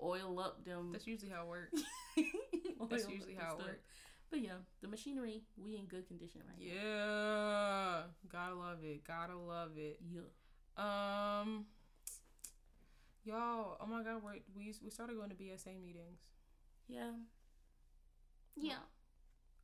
oil 0.00 0.38
up 0.40 0.64
them. 0.64 0.90
That's 0.92 1.06
usually 1.06 1.30
how 1.30 1.42
it 1.42 1.48
works. 1.48 1.82
That's 2.90 3.08
usually 3.08 3.34
how 3.34 3.54
it 3.54 3.60
stuff. 3.60 3.66
works. 3.66 3.84
But 4.30 4.40
yeah, 4.40 4.58
the 4.82 4.88
machinery, 4.88 5.42
we 5.56 5.76
in 5.76 5.84
good 5.84 6.06
condition 6.08 6.40
right 6.46 6.58
now. 6.58 6.74
Yeah. 6.74 8.02
Gotta 8.30 8.54
love 8.54 8.78
it. 8.82 9.06
Gotta 9.06 9.36
love 9.36 9.72
it. 9.76 10.00
Yeah. 10.12 10.20
Um, 10.76 11.66
y'all. 13.24 13.76
Oh 13.80 13.86
my 13.86 14.02
God, 14.02 14.22
we're, 14.24 14.40
we 14.56 14.74
we 14.82 14.90
started 14.90 15.16
going 15.16 15.30
to 15.30 15.36
BSA 15.36 15.80
meetings. 15.80 16.18
Yeah. 16.88 17.12
Yeah. 18.56 18.82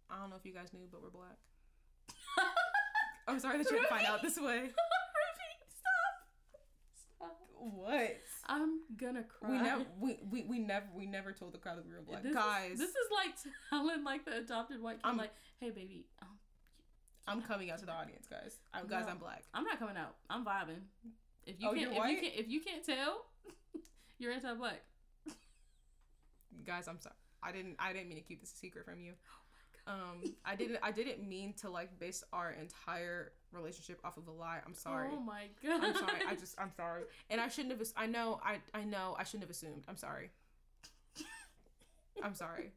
I 0.08 0.20
don't 0.20 0.30
know 0.30 0.36
if 0.36 0.44
you 0.44 0.52
guys 0.52 0.72
knew, 0.72 0.86
but 0.90 1.02
we're 1.02 1.10
black. 1.10 1.38
I'm 3.28 3.38
sorry 3.38 3.58
that 3.58 3.70
you 3.70 3.76
had 3.76 3.82
to 3.84 3.88
find 3.88 4.06
out 4.06 4.22
this 4.22 4.38
way. 4.38 4.70
What? 7.62 8.16
I'm 8.46 8.80
gonna 8.96 9.22
cry. 9.24 9.50
We 9.50 9.58
never 9.58 9.84
we, 9.98 10.18
we, 10.30 10.44
we 10.44 10.58
never 10.58 10.86
we 10.94 11.06
never 11.06 11.32
told 11.32 11.52
the 11.52 11.58
crowd 11.58 11.76
that 11.78 11.86
we 11.86 11.92
were 11.92 12.00
black. 12.00 12.22
This 12.22 12.34
Guys, 12.34 12.72
is, 12.72 12.78
this 12.78 12.88
is 12.90 13.08
like 13.14 13.34
telling 13.68 14.02
like 14.02 14.24
the 14.24 14.38
adopted 14.38 14.80
white 14.82 14.96
kid, 14.96 15.06
I'm- 15.06 15.16
like, 15.18 15.32
"Hey, 15.60 15.70
baby, 15.70 16.06
um, 16.22 16.28
I'm 17.26 17.42
coming 17.42 17.70
out 17.70 17.78
to 17.80 17.86
the 17.86 17.92
audience, 17.92 18.26
guys. 18.26 18.56
I'm, 18.72 18.86
guys, 18.86 19.04
No. 19.04 19.12
I'm 19.12 19.18
black. 19.18 19.44
I'm 19.52 19.64
not 19.64 19.78
coming 19.78 19.96
out. 19.96 20.16
I'm 20.30 20.44
vibing. 20.44 20.80
If 21.46 21.60
you 21.60 21.68
Oh, 21.68 21.74
can't, 21.74 21.92
if 21.92 21.96
you 21.96 22.20
can't, 22.20 22.34
if 22.36 22.48
you 22.48 22.60
can't 22.60 22.84
tell, 22.84 23.26
you're 24.18 24.32
anti-black. 24.32 24.80
Guys, 26.66 26.88
I'm 26.88 27.00
sorry. 27.00 27.14
I 27.42 27.52
didn't 27.52 27.76
I 27.78 27.92
didn't 27.92 28.08
mean 28.08 28.18
to 28.18 28.24
keep 28.24 28.40
this 28.40 28.52
a 28.52 28.56
secret 28.56 28.84
from 28.84 29.00
you. 29.00 29.12
Oh 29.86 29.92
Um, 29.92 30.22
I 30.44 30.56
didn't 30.56 30.78
I 30.82 30.92
didn't 30.92 31.26
mean 31.26 31.54
to 31.62 31.70
like 31.70 31.98
base 31.98 32.22
our 32.34 32.50
entire 32.52 33.32
relationship 33.52 34.00
off 34.04 34.16
of 34.16 34.28
a 34.28 34.32
lie. 34.32 34.58
I'm 34.66 34.74
sorry. 34.74 35.08
Oh 35.12 35.20
my 35.20 35.44
god. 35.64 35.84
I'm 35.84 35.94
sorry. 35.94 36.20
I 36.28 36.34
just 36.34 36.60
I'm 36.60 36.72
sorry. 36.76 37.02
And 37.28 37.40
I 37.40 37.48
shouldn't 37.48 37.76
have. 37.78 37.86
I 37.96 38.06
know. 38.06 38.40
I 38.44 38.58
I 38.74 38.84
know. 38.84 39.16
I 39.18 39.24
shouldn't 39.24 39.44
have 39.44 39.50
assumed. 39.50 39.84
I'm 39.88 39.96
sorry. 39.96 40.30
I'm 42.22 42.34
sorry. 42.34 42.72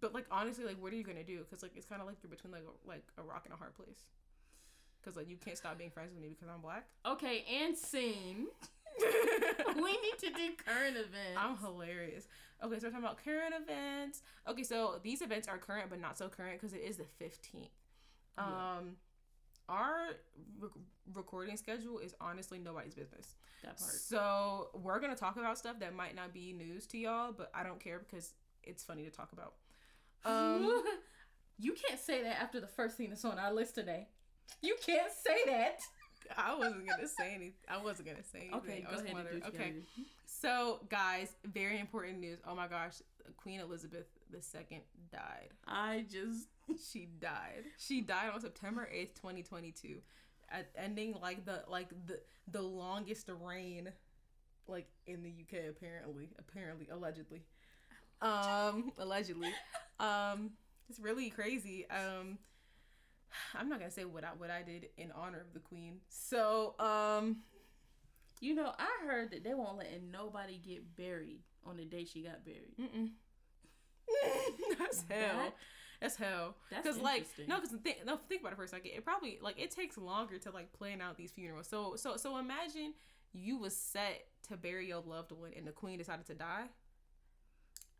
But 0.00 0.14
like 0.14 0.26
honestly, 0.30 0.64
like 0.64 0.80
what 0.82 0.92
are 0.92 0.96
you 0.96 1.04
gonna 1.04 1.24
do? 1.24 1.38
Because 1.38 1.62
like 1.62 1.72
it's 1.76 1.86
kind 1.86 2.00
of 2.00 2.06
like 2.06 2.16
you're 2.22 2.30
between 2.30 2.52
like 2.52 2.62
a, 2.62 2.88
like 2.88 3.04
a 3.18 3.22
rock 3.22 3.42
and 3.44 3.54
a 3.54 3.56
hard 3.56 3.74
place. 3.74 4.04
Because 5.00 5.16
like 5.16 5.28
you 5.28 5.36
can't 5.36 5.56
stop 5.56 5.78
being 5.78 5.90
friends 5.90 6.12
with 6.12 6.22
me 6.22 6.30
because 6.30 6.48
I'm 6.52 6.60
black. 6.60 6.86
okay, 7.06 7.44
and 7.62 7.76
scene. 7.76 8.46
we 9.76 9.90
need 9.90 10.18
to 10.20 10.30
do 10.30 10.52
current 10.64 10.96
events. 10.96 11.36
I'm 11.36 11.56
hilarious. 11.58 12.28
Okay, 12.62 12.78
so 12.78 12.86
we're 12.86 12.90
talking 12.92 13.04
about 13.04 13.22
current 13.22 13.54
events. 13.60 14.22
Okay, 14.48 14.62
so 14.62 15.00
these 15.02 15.20
events 15.20 15.48
are 15.48 15.58
current 15.58 15.90
but 15.90 16.00
not 16.00 16.16
so 16.16 16.28
current 16.28 16.60
because 16.60 16.74
it 16.74 16.82
is 16.82 16.96
the 16.96 17.04
15th. 17.22 17.68
Yeah. 18.38 18.44
Um, 18.44 18.96
Our 19.68 20.10
rec- 20.60 20.70
recording 21.14 21.56
schedule 21.56 21.98
is 21.98 22.14
honestly 22.20 22.58
nobody's 22.58 22.94
business. 22.94 23.34
that 23.62 23.78
part. 23.78 23.92
So 23.92 24.68
we're 24.74 25.00
gonna 25.00 25.16
talk 25.16 25.36
about 25.36 25.56
stuff 25.58 25.78
that 25.80 25.94
might 25.94 26.14
not 26.14 26.32
be 26.34 26.52
news 26.52 26.86
to 26.88 26.98
y'all, 26.98 27.32
but 27.32 27.50
I 27.54 27.62
don't 27.62 27.80
care 27.82 27.98
because 27.98 28.32
it's 28.62 28.84
funny 28.84 29.04
to 29.04 29.10
talk 29.10 29.32
about. 29.32 29.54
Um, 30.24 30.82
you 31.58 31.72
can't 31.72 32.00
say 32.00 32.22
that 32.22 32.40
after 32.42 32.60
the 32.60 32.66
first 32.66 32.96
thing 32.96 33.08
that's 33.10 33.24
on 33.24 33.38
our 33.38 33.52
list 33.52 33.74
today. 33.74 34.08
You 34.62 34.76
can't 34.84 35.10
say 35.12 35.44
that. 35.46 35.80
I 36.36 36.54
wasn't 36.56 36.88
gonna 36.88 37.08
say 37.08 37.34
anything. 37.34 37.52
I 37.68 37.82
wasn't 37.82 38.08
gonna 38.08 38.22
say 38.22 38.48
anything. 38.50 38.54
Okay, 38.56 38.84
I 38.86 38.90
go 38.90 38.96
was 38.96 39.00
ahead 39.00 39.06
and 39.06 39.14
wondering- 39.14 39.40
do 39.40 39.46
Okay, 39.48 39.74
so 40.26 40.80
guys, 40.88 41.32
very 41.44 41.78
important 41.78 42.18
news. 42.18 42.38
Oh 42.46 42.54
my 42.54 42.66
gosh, 42.68 42.94
Queen 43.36 43.60
Elizabeth 43.60 44.06
II 44.38 44.82
died. 45.12 45.50
I 45.66 46.04
just 46.10 46.48
She 46.92 47.06
died. 47.20 47.64
She 47.78 48.00
died 48.00 48.30
on 48.34 48.40
September 48.40 48.88
8th, 48.92 49.14
2022. 49.14 49.98
At 50.50 50.70
ending 50.76 51.14
like 51.20 51.44
the 51.44 51.64
like 51.68 51.88
the 52.06 52.20
the 52.48 52.62
longest 52.62 53.28
reign 53.40 53.90
like 54.68 54.86
in 55.06 55.22
the 55.22 55.30
UK 55.30 55.64
apparently. 55.70 56.30
Apparently 56.38 56.88
allegedly. 56.90 57.42
Um 58.20 58.92
allegedly. 58.98 59.52
Um 59.98 60.52
it's 60.88 61.00
really 61.00 61.30
crazy. 61.30 61.86
Um 61.90 62.38
I'm 63.54 63.68
not 63.68 63.78
going 63.80 63.90
to 63.90 63.94
say 63.94 64.04
what 64.04 64.22
I 64.24 64.28
what 64.36 64.50
I 64.50 64.62
did 64.62 64.88
in 64.96 65.10
honor 65.12 65.40
of 65.40 65.52
the 65.54 65.60
queen. 65.60 66.00
So, 66.08 66.74
um 66.78 67.38
You 68.40 68.54
know, 68.54 68.72
I 68.78 69.06
heard 69.06 69.30
that 69.32 69.42
they 69.44 69.54
won't 69.54 69.78
let 69.78 70.02
nobody 70.02 70.58
get 70.58 70.94
buried 70.96 71.40
on 71.66 71.76
the 71.76 71.84
day 71.84 72.04
she 72.04 72.22
got 72.22 72.44
buried. 72.44 72.76
mm-mm. 72.80 73.10
That's 74.78 75.04
hell. 75.08 75.36
That- 75.36 75.54
That's 76.00 76.16
hell. 76.16 76.56
That's 76.70 76.82
Because 76.82 77.00
like 77.00 77.26
no, 77.48 77.60
because 77.60 77.70
think 77.82 77.98
no, 78.04 78.18
think 78.28 78.40
about 78.42 78.52
it 78.52 78.56
for 78.56 78.64
a 78.64 78.68
second. 78.68 78.90
It 78.94 79.04
probably 79.04 79.38
like 79.40 79.58
it 79.58 79.70
takes 79.70 79.96
longer 79.96 80.38
to 80.38 80.50
like 80.50 80.72
plan 80.72 81.00
out 81.00 81.16
these 81.16 81.30
funerals. 81.32 81.66
So 81.68 81.96
so 81.96 82.16
so 82.16 82.36
imagine 82.38 82.92
you 83.32 83.56
was 83.58 83.74
set 83.76 84.26
to 84.48 84.56
bury 84.56 84.88
your 84.88 85.00
loved 85.00 85.32
one 85.32 85.52
and 85.56 85.66
the 85.66 85.72
queen 85.72 85.98
decided 85.98 86.26
to 86.26 86.34
die, 86.34 86.64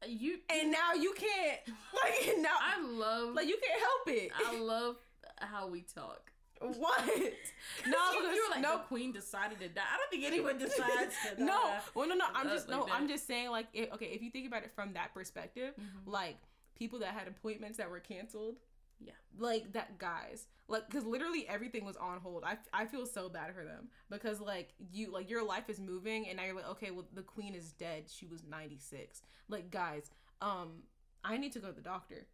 uh, 0.03 0.07
you 0.09 0.39
and 0.51 0.71
now 0.71 0.93
you 0.93 1.15
can't 1.15 1.61
like 1.95 2.37
now 2.39 2.57
I 2.61 2.83
love 2.83 3.35
like 3.35 3.49
you 3.49 3.57
can't 3.67 3.81
help 3.81 4.09
it. 4.19 4.31
I 4.47 4.59
love 4.61 4.97
how 5.41 5.67
we 5.69 5.81
talk. 5.83 6.31
what? 6.79 7.05
No, 7.07 7.13
you, 8.13 8.21
because 8.21 8.35
you 8.37 8.45
were 8.49 8.51
like 8.55 8.61
no. 8.63 8.79
the 8.79 8.83
queen 8.85 9.13
decided 9.13 9.59
to 9.61 9.69
die. 9.69 9.83
I 9.93 9.97
don't 9.97 10.11
think 10.11 10.25
anyone 10.25 10.59
decides 10.59 11.15
to 11.29 11.37
die. 11.37 11.45
no, 11.45 11.61
well, 11.95 12.09
no, 12.09 12.15
no. 12.15 12.27
I'm 12.35 12.49
just 12.49 12.69
like 12.69 12.87
no. 12.87 12.93
I'm 12.93 13.09
just 13.09 13.27
saying, 13.27 13.51
like, 13.51 13.67
if, 13.73 13.93
okay, 13.95 14.07
if 14.07 14.23
you 14.23 14.31
think 14.31 14.47
about 14.47 14.63
it 14.65 14.73
from 14.75 14.93
that 14.95 15.13
perspective, 15.15 15.75
Mhm. 15.79 16.07
like 16.07 16.37
people 16.77 16.99
that 17.01 17.15
had 17.15 17.29
appointments 17.29 17.79
that 17.79 17.89
were 17.91 18.01
canceled, 18.01 18.57
Yeah. 19.01 19.13
like 19.39 19.73
that 19.73 19.99
guys, 19.99 20.47
like, 20.67 20.87
because 20.87 21.05
literally 21.05 21.47
everything 21.49 21.85
was 21.85 21.97
on 21.97 22.19
hold. 22.21 22.43
I, 22.45 22.57
I 22.73 22.87
feel 22.87 23.07
so 23.07 23.29
bad 23.29 23.55
for 23.55 23.65
them 23.65 23.89
because 24.11 24.41
like 24.41 24.75
you, 24.91 25.13
like 25.13 25.29
your 25.31 25.45
life 25.45 25.69
is 25.69 25.79
moving, 25.81 26.27
and 26.29 26.37
now 26.39 26.45
you're 26.45 26.55
like, 26.57 26.69
okay, 26.71 26.91
well, 26.91 27.07
the 27.13 27.23
queen 27.23 27.55
is 27.55 27.73
dead. 27.73 28.05
She 28.09 28.27
was 28.27 28.43
96. 28.45 29.23
Like, 29.49 29.71
guys, 29.71 30.11
um, 30.41 30.83
I 31.23 31.37
need 31.37 31.53
to 31.53 31.59
go 31.59 31.69
to 31.69 31.73
the 31.73 31.81
doctor. 31.81 32.27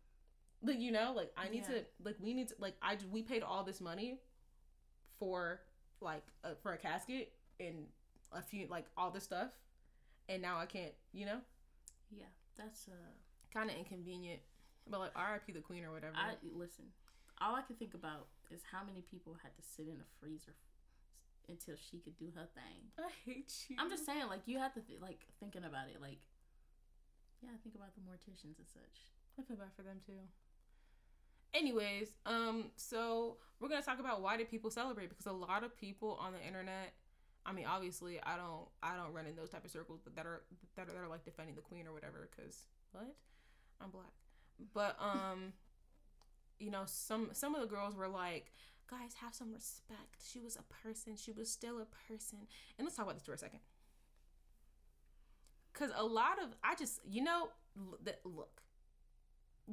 Like, 0.62 0.78
you 0.78 0.92
know, 0.92 1.12
like 1.16 1.32
I 1.36 1.48
need 1.48 1.64
Yeah. 1.68 1.76
to, 1.78 1.84
like, 2.04 2.16
we 2.20 2.34
need 2.34 2.48
to, 2.48 2.54
like, 2.58 2.74
I 2.82 2.96
we 3.10 3.22
paid 3.22 3.42
all 3.42 3.64
this 3.64 3.80
money 3.80 4.20
for 5.18 5.60
like 6.00 6.24
uh, 6.44 6.50
for 6.62 6.72
a 6.72 6.78
casket 6.78 7.32
and 7.58 7.84
a 8.32 8.40
few 8.40 8.66
like 8.68 8.86
all 8.96 9.10
this 9.10 9.24
stuff 9.24 9.50
and 10.30 10.40
now 10.40 10.56
i 10.58 10.64
can't 10.64 10.94
you 11.12 11.26
know 11.26 11.40
Yeah, 12.10 12.24
that's 12.56 12.88
uh 12.88 13.10
kind 13.52 13.68
of 13.70 13.76
inconvenient 13.76 14.40
but 14.88 15.00
like 15.00 15.12
rip 15.14 15.44
the 15.54 15.60
queen 15.60 15.84
or 15.84 15.92
whatever 15.92 16.14
I 16.16 16.34
listen. 16.56 16.86
All 17.42 17.54
I 17.54 17.62
can 17.62 17.76
think 17.76 17.94
about 17.94 18.28
is 18.50 18.60
how 18.72 18.82
many 18.84 19.02
people 19.02 19.36
had 19.42 19.54
to 19.56 19.62
sit 19.62 19.86
in 19.88 19.96
a 20.00 20.08
freezer 20.20 20.54
until 21.48 21.74
she 21.76 21.98
could 21.98 22.16
do 22.18 22.28
her 22.36 22.46
thing. 22.54 22.88
I 22.98 23.08
hate 23.24 23.52
you 23.68 23.76
I'm 23.78 23.88
just 23.90 24.04
saying, 24.06 24.24
like 24.28 24.42
you 24.46 24.58
have 24.58 24.72
to 24.74 24.80
th- 24.80 25.00
like 25.00 25.20
thinking 25.38 25.64
about 25.64 25.88
it, 25.92 26.00
like 26.00 26.20
yeah, 27.42 27.50
think 27.62 27.74
about 27.74 27.94
the 27.94 28.00
morticians 28.04 28.56
and 28.60 28.68
such. 28.72 29.08
i 29.38 29.42
feel 29.42 29.56
bad 29.56 29.72
for 29.76 29.82
them 29.82 30.00
too 30.04 30.20
anyways 31.54 32.08
um 32.26 32.66
so 32.76 33.36
we're 33.60 33.68
gonna 33.68 33.82
talk 33.82 34.00
about 34.00 34.22
why 34.22 34.36
did 34.36 34.50
people 34.50 34.70
celebrate? 34.70 35.10
Because 35.10 35.26
a 35.26 35.32
lot 35.32 35.64
of 35.64 35.76
people 35.76 36.18
on 36.20 36.32
the 36.32 36.42
internet 36.46 36.94
i 37.46 37.52
mean 37.52 37.64
obviously 37.66 38.20
i 38.22 38.36
don't 38.36 38.68
i 38.82 38.94
don't 38.94 39.14
run 39.14 39.26
in 39.26 39.34
those 39.34 39.48
type 39.48 39.64
of 39.64 39.70
circles 39.70 40.00
that 40.14 40.26
are 40.26 40.42
that 40.76 40.88
are, 40.88 40.92
that 40.92 41.00
are 41.00 41.08
like 41.08 41.24
defending 41.24 41.54
the 41.54 41.62
queen 41.62 41.86
or 41.86 41.92
whatever 41.92 42.28
because 42.30 42.66
what? 42.92 43.14
I'm 43.80 43.90
black. 43.90 44.12
But 44.74 44.96
um 45.00 45.52
you 46.58 46.70
know 46.70 46.82
some 46.86 47.30
some 47.32 47.54
of 47.54 47.60
the 47.62 47.66
girls 47.66 47.94
were 47.96 48.08
like 48.08 48.52
guys 48.90 49.14
have 49.22 49.34
some 49.34 49.52
respect. 49.52 50.16
She 50.28 50.40
was 50.40 50.56
a 50.56 50.64
person. 50.82 51.16
She 51.16 51.32
was 51.32 51.50
still 51.50 51.80
a 51.80 51.86
person. 52.10 52.40
And 52.76 52.84
let's 52.84 52.96
talk 52.96 53.06
about 53.06 53.14
this 53.16 53.24
for 53.24 53.32
a 53.32 53.38
second. 53.38 53.60
Because 55.72 55.90
a 55.96 56.04
lot 56.04 56.42
of 56.42 56.50
i 56.62 56.74
just 56.74 57.00
you 57.08 57.22
know 57.22 57.48
look. 58.24 58.62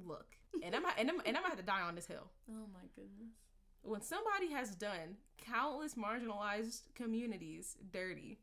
Look 0.06 0.37
and 0.64 0.76
i'm 0.76 0.84
and 0.98 1.10
i'm 1.10 1.20
and 1.26 1.36
i'm 1.38 1.44
gonna 1.44 1.50
have 1.50 1.58
to 1.58 1.64
die 1.66 1.82
on 1.82 1.96
this 1.96 2.06
hill 2.08 2.30
Oh 2.50 2.66
my 2.74 2.88
goodness. 2.96 3.34
when 3.82 4.02
somebody 4.02 4.52
has 4.52 4.76
done 4.76 5.18
countless 5.38 5.96
marginalized 5.96 6.82
communities 6.96 7.76
dirty 7.92 8.40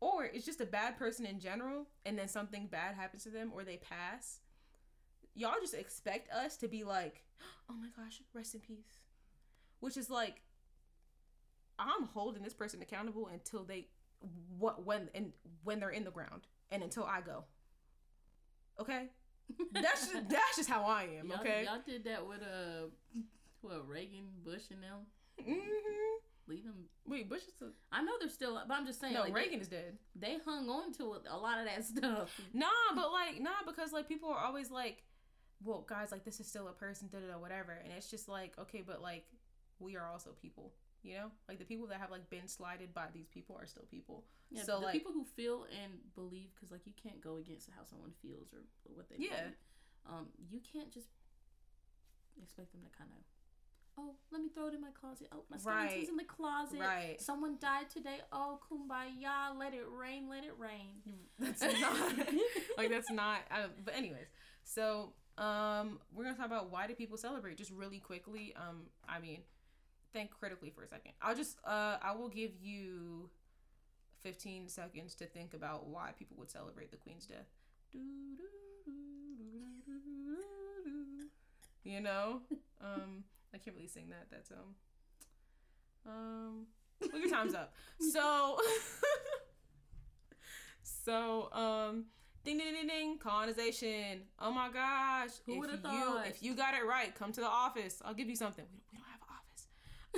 or 0.00 0.24
it's 0.24 0.46
just 0.46 0.60
a 0.60 0.66
bad 0.66 0.96
person 0.98 1.26
in 1.26 1.38
general 1.40 1.86
and 2.06 2.18
then 2.18 2.28
something 2.28 2.66
bad 2.66 2.94
happens 2.94 3.24
to 3.24 3.30
them 3.30 3.50
or 3.54 3.64
they 3.64 3.76
pass 3.76 4.40
y'all 5.34 5.54
just 5.60 5.74
expect 5.74 6.32
us 6.32 6.56
to 6.56 6.68
be 6.68 6.84
like 6.84 7.24
oh 7.70 7.74
my 7.74 7.88
gosh 7.96 8.20
rest 8.32 8.54
in 8.54 8.60
peace 8.60 9.00
which 9.80 9.96
is 9.96 10.10
like 10.10 10.42
I'm 11.78 12.06
holding 12.08 12.42
this 12.42 12.54
person 12.54 12.82
accountable 12.82 13.28
until 13.32 13.62
they 13.62 13.86
what 14.58 14.84
when 14.84 15.08
and 15.14 15.32
when 15.62 15.78
they're 15.78 15.90
in 15.90 16.02
the 16.02 16.10
ground 16.10 16.48
and 16.72 16.82
until 16.82 17.04
I 17.04 17.20
go. 17.20 17.44
Okay? 18.80 19.04
That's 19.72 20.08
just, 20.08 20.28
that's 20.28 20.56
just 20.56 20.68
how 20.68 20.84
I 20.84 21.04
am, 21.18 21.28
y'all, 21.28 21.40
okay? 21.40 21.64
Y'all 21.64 21.80
did 21.84 22.04
that 22.04 22.26
with 22.26 22.42
uh, 22.42 22.88
what 23.60 23.88
Reagan, 23.88 24.26
Bush, 24.44 24.62
and 24.70 24.82
them. 24.82 25.06
hmm 25.44 25.58
Leave 26.48 26.64
them. 26.64 26.86
Wait, 27.06 27.28
Bush 27.28 27.42
is 27.46 27.52
Still... 27.54 27.68
I 27.92 28.02
know 28.02 28.12
they're 28.18 28.30
still, 28.30 28.60
but 28.66 28.74
I'm 28.74 28.86
just 28.86 29.00
saying. 29.00 29.12
no 29.12 29.20
like, 29.20 29.34
Reagan 29.34 29.60
is 29.60 29.68
dead. 29.68 29.98
They, 30.16 30.28
they 30.28 30.38
hung 30.44 30.68
on 30.70 30.92
to 30.94 31.16
a 31.30 31.36
lot 31.36 31.58
of 31.58 31.66
that 31.66 31.84
stuff. 31.84 32.40
Nah, 32.54 32.66
but 32.94 33.12
like 33.12 33.40
nah, 33.40 33.50
because 33.66 33.92
like 33.92 34.08
people 34.08 34.30
are 34.30 34.42
always 34.42 34.70
like, 34.70 35.02
well, 35.62 35.84
guys, 35.86 36.10
like 36.10 36.24
this 36.24 36.40
is 36.40 36.46
still 36.46 36.68
a 36.68 36.72
person, 36.72 37.08
da 37.12 37.18
da 37.18 37.32
da, 37.32 37.38
whatever, 37.38 37.72
and 37.84 37.92
it's 37.92 38.10
just 38.10 38.28
like 38.28 38.52
okay, 38.58 38.82
but 38.84 39.02
like 39.02 39.26
we 39.78 39.96
are 39.96 40.08
also 40.08 40.30
people, 40.40 40.72
you 41.02 41.14
know, 41.14 41.30
like 41.48 41.58
the 41.58 41.64
people 41.64 41.86
that 41.88 42.00
have 42.00 42.10
like 42.10 42.28
been 42.30 42.48
slighted 42.48 42.92
by 42.92 43.06
these 43.12 43.28
people 43.28 43.56
are 43.58 43.66
still 43.66 43.84
people. 43.90 44.24
Yeah, 44.50 44.62
So, 44.64 44.78
the 44.80 44.86
like- 44.86 44.92
people 44.94 45.12
who 45.12 45.24
feel 45.24 45.64
and 45.82 45.92
believe, 46.14 46.50
because 46.54 46.70
like 46.70 46.86
you 46.86 46.92
can't 47.02 47.20
go 47.20 47.36
against 47.36 47.70
how 47.76 47.84
someone 47.84 48.12
feels 48.22 48.52
or 48.52 48.60
what 48.94 49.08
they 49.08 49.16
Yeah. 49.18 49.36
believe. 49.40 49.56
Um, 50.06 50.26
you 50.50 50.60
can't 50.60 50.90
just 50.92 51.08
expect 52.42 52.72
them 52.72 52.82
to 52.82 52.90
kind 52.96 53.10
of. 53.12 53.24
Oh, 54.00 54.14
let 54.30 54.40
me 54.40 54.48
throw 54.48 54.68
it 54.68 54.74
in 54.74 54.80
my 54.80 54.92
closet. 54.92 55.26
Oh, 55.32 55.42
my 55.50 55.56
Right. 55.64 56.08
in 56.08 56.16
the 56.16 56.22
closet. 56.24 56.78
Right. 56.78 57.20
Someone 57.20 57.58
died 57.58 57.90
today. 57.90 58.20
Oh, 58.30 58.60
kumbaya. 58.70 59.56
Let 59.58 59.74
it 59.74 59.84
rain. 59.88 60.28
Let 60.28 60.44
it 60.44 60.56
rain. 60.56 61.02
That's 61.40 61.60
not 61.62 62.16
like 62.78 62.90
that's 62.90 63.10
not. 63.10 63.40
I 63.50 63.66
but 63.84 63.94
anyways, 63.96 64.26
so 64.62 65.12
um, 65.36 66.00
we're 66.12 66.24
gonna 66.24 66.36
talk 66.36 66.46
about 66.46 66.70
why 66.70 66.86
do 66.86 66.94
people 66.94 67.16
celebrate? 67.16 67.56
Just 67.56 67.70
really 67.72 67.98
quickly. 67.98 68.54
Um, 68.56 68.86
I 69.08 69.18
mean, 69.18 69.42
think 70.12 70.30
critically 70.30 70.70
for 70.70 70.82
a 70.82 70.88
second. 70.88 71.12
I'll 71.22 71.34
just 71.34 71.58
uh, 71.64 71.96
I 72.02 72.14
will 72.16 72.28
give 72.28 72.52
you 72.60 73.30
fifteen 74.22 74.68
seconds 74.68 75.14
to 75.16 75.26
think 75.26 75.54
about 75.54 75.86
why 75.86 76.10
people 76.18 76.36
would 76.38 76.50
celebrate 76.50 76.90
the 76.90 76.96
Queen's 76.96 77.26
death. 77.26 77.46
You 81.84 82.00
know, 82.00 82.40
um, 82.82 83.24
I 83.54 83.58
can't 83.58 83.74
really 83.74 83.88
sing 83.88 84.10
that. 84.10 84.26
That's 84.30 84.50
um, 84.50 84.74
um, 86.06 86.66
well, 87.00 87.20
your 87.20 87.30
time's 87.30 87.54
up. 87.54 87.74
So, 88.12 88.58
so 90.82 91.48
um, 91.52 92.04
ding 92.44 92.58
ding 92.58 92.74
ding 92.74 92.86
ding, 92.86 93.18
colonization. 93.18 94.22
Oh 94.38 94.52
my 94.52 94.68
gosh! 94.68 95.30
Who 95.46 95.58
would've 95.58 95.76
you 95.76 95.80
thought? 95.80 96.26
if 96.26 96.42
you 96.42 96.54
got 96.54 96.74
it 96.74 96.86
right, 96.86 97.14
come 97.14 97.32
to 97.32 97.40
the 97.40 97.48
office. 97.48 98.00
I'll 98.04 98.14
give 98.14 98.28
you 98.28 98.36
something. 98.36 98.64
We, 98.66 98.78
don't 98.78 98.86
have. 98.86 98.87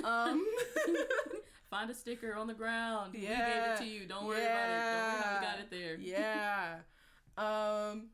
Um, 0.03 0.45
Find 1.69 1.89
a 1.89 1.93
sticker 1.93 2.33
on 2.35 2.47
the 2.47 2.53
ground. 2.53 3.13
we 3.13 3.21
gave 3.21 3.29
it 3.31 3.77
to 3.77 3.85
you. 3.85 4.05
Don't 4.05 4.25
worry 4.25 4.43
about 4.43 4.69
it. 4.69 4.73
Don't 4.73 5.13
worry 5.13 5.21
how 5.23 5.39
we 5.39 5.45
got 5.45 5.59
it 5.59 5.69
there. 5.71 5.95
yeah. 5.99 6.75
Um 7.37 8.09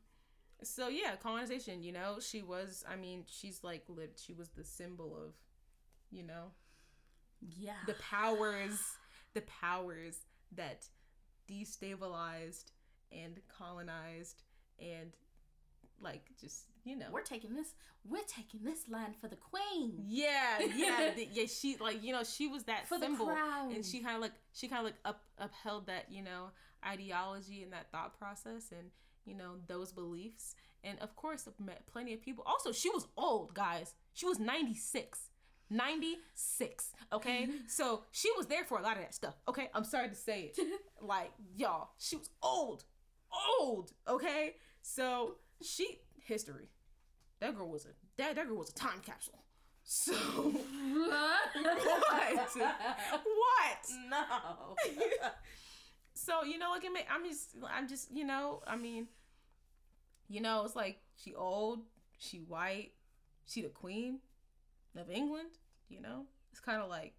so 0.62 0.88
yeah, 0.88 1.16
colonization, 1.16 1.82
you 1.82 1.92
know, 1.92 2.18
she 2.20 2.42
was 2.42 2.84
I 2.88 2.96
mean, 2.96 3.24
she's 3.28 3.62
like 3.64 3.84
lived 3.88 4.18
she 4.18 4.32
was 4.32 4.48
the 4.50 4.64
symbol 4.64 5.16
of, 5.16 5.34
you 6.10 6.22
know, 6.22 6.52
Yeah. 7.40 7.72
the 7.86 7.94
powers 7.94 8.78
the 9.34 9.42
powers 9.42 10.16
that 10.52 10.86
destabilized 11.50 12.66
and 13.12 13.40
colonized 13.56 14.42
and 14.80 15.12
like 16.00 16.22
just, 16.40 16.66
you 16.88 16.96
know. 16.96 17.06
We're 17.12 17.22
taking 17.22 17.54
this. 17.54 17.74
We're 18.08 18.24
taking 18.26 18.64
this 18.64 18.88
land 18.88 19.14
for 19.20 19.28
the 19.28 19.36
queen. 19.36 20.04
yeah, 20.06 20.58
yeah, 20.76 21.10
the, 21.14 21.28
yeah. 21.30 21.46
She 21.46 21.76
like 21.76 22.02
you 22.02 22.12
know 22.12 22.24
she 22.24 22.48
was 22.48 22.64
that 22.64 22.88
For 22.88 22.98
symbol, 22.98 23.30
and 23.30 23.84
she 23.84 24.00
kind 24.00 24.16
of 24.16 24.22
like 24.22 24.32
she 24.52 24.68
kind 24.68 24.80
of 24.80 24.84
like 24.86 24.96
up 25.04 25.22
upheld 25.38 25.86
that 25.86 26.06
you 26.10 26.22
know 26.22 26.50
ideology 26.86 27.62
and 27.62 27.72
that 27.72 27.90
thought 27.92 28.18
process 28.18 28.72
and 28.72 28.90
you 29.24 29.34
know 29.34 29.56
those 29.66 29.92
beliefs. 29.92 30.54
And 30.84 30.98
of 31.00 31.16
course, 31.16 31.48
met 31.58 31.86
plenty 31.92 32.14
of 32.14 32.22
people. 32.22 32.44
Also, 32.46 32.72
she 32.72 32.88
was 32.88 33.06
old, 33.16 33.52
guys. 33.54 33.94
She 34.14 34.26
was 34.26 34.38
ninety 34.38 34.74
six. 34.74 35.30
96 35.70 36.92
okay 37.12 37.46
so 37.68 38.02
she 38.10 38.30
was 38.36 38.46
there 38.46 38.64
for 38.64 38.78
a 38.78 38.82
lot 38.82 38.96
of 38.96 39.02
that 39.02 39.14
stuff 39.14 39.34
okay 39.46 39.68
i'm 39.74 39.84
sorry 39.84 40.08
to 40.08 40.14
say 40.14 40.44
it 40.44 40.58
like 41.02 41.30
y'all 41.56 41.90
she 41.98 42.16
was 42.16 42.30
old 42.42 42.84
old 43.60 43.92
okay 44.08 44.54
so 44.80 45.34
she 45.60 45.98
history 46.24 46.68
that 47.40 47.56
girl 47.56 47.68
was 47.68 47.84
a 47.84 47.88
that, 48.16 48.34
that 48.36 48.46
girl 48.48 48.56
was 48.56 48.70
a 48.70 48.74
time 48.74 49.00
capsule 49.04 49.42
so 49.84 50.12
what 50.12 51.54
what 53.24 53.86
no. 54.10 54.76
so 56.14 56.42
you 56.44 56.58
know 56.58 56.70
like 56.70 56.84
it 56.84 56.92
may, 56.92 57.04
i'm 57.10 57.24
just 57.24 57.50
i'm 57.72 57.88
just 57.88 58.10
you 58.14 58.24
know 58.24 58.62
i 58.66 58.76
mean 58.76 59.06
you 60.28 60.40
know 60.40 60.64
it's 60.64 60.76
like 60.76 60.98
she 61.16 61.34
old 61.34 61.80
she 62.18 62.38
white 62.38 62.92
she 63.46 63.62
the 63.62 63.68
queen 63.68 64.18
of 64.96 65.10
england 65.10 65.48
you 65.88 66.00
know 66.00 66.26
it's 66.50 66.60
kind 66.60 66.82
of 66.82 66.88
like 66.90 67.14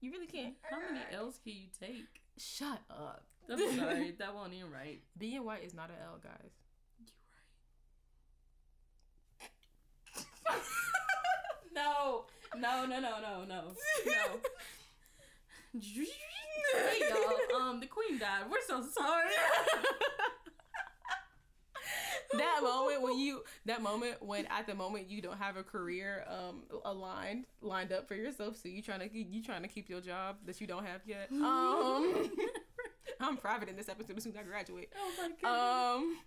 you 0.00 0.10
really 0.10 0.26
can't 0.26 0.54
How 0.70 0.78
many 0.78 1.00
L's 1.12 1.38
can 1.42 1.52
you 1.52 1.68
take? 1.78 2.06
shut 2.38 2.80
up 2.90 3.24
I'm 3.50 3.58
sorry, 3.76 4.14
that 4.18 4.34
won't 4.34 4.54
even 4.54 4.70
right. 4.70 5.00
being 5.18 5.44
white 5.44 5.64
is 5.64 5.74
not 5.74 5.90
an 5.90 5.96
l 6.06 6.18
guys 6.22 6.52
No, 11.72 12.24
no, 12.56 12.84
no, 12.84 12.98
no, 13.00 13.20
no, 13.20 13.44
no, 13.44 13.62
no. 14.06 14.40
hey 15.80 17.00
y'all, 17.08 17.60
um, 17.62 17.80
the 17.80 17.86
queen 17.86 18.18
died. 18.18 18.42
We're 18.50 18.60
so 18.66 18.82
sorry. 18.92 19.30
that 22.32 22.60
moment 22.62 23.02
when 23.02 23.18
you 23.18 23.42
that 23.66 23.82
moment 23.82 24.22
when 24.22 24.46
at 24.46 24.66
the 24.66 24.74
moment 24.74 25.08
you 25.10 25.20
don't 25.20 25.38
have 25.38 25.56
a 25.56 25.62
career 25.62 26.24
um 26.28 26.62
aligned 26.84 27.44
lined 27.60 27.92
up 27.92 28.06
for 28.06 28.14
yourself 28.14 28.56
so 28.56 28.68
you 28.68 28.80
trying 28.82 29.00
to 29.00 29.18
you 29.18 29.42
trying 29.42 29.62
to 29.62 29.68
keep 29.68 29.88
your 29.88 30.00
job 30.00 30.36
that 30.46 30.60
you 30.60 30.66
don't 30.66 30.86
have 30.86 31.00
yet 31.06 31.28
um 31.32 32.30
i'm 33.20 33.36
private 33.36 33.68
in 33.68 33.74
this 33.76 33.88
episode 33.88 34.16
as 34.16 34.22
soon 34.22 34.32
as 34.32 34.38
i 34.38 34.42
graduate 34.44 34.92
Oh 34.96 35.10
my 35.18 35.30
god. 35.42 35.96
um 35.96 36.18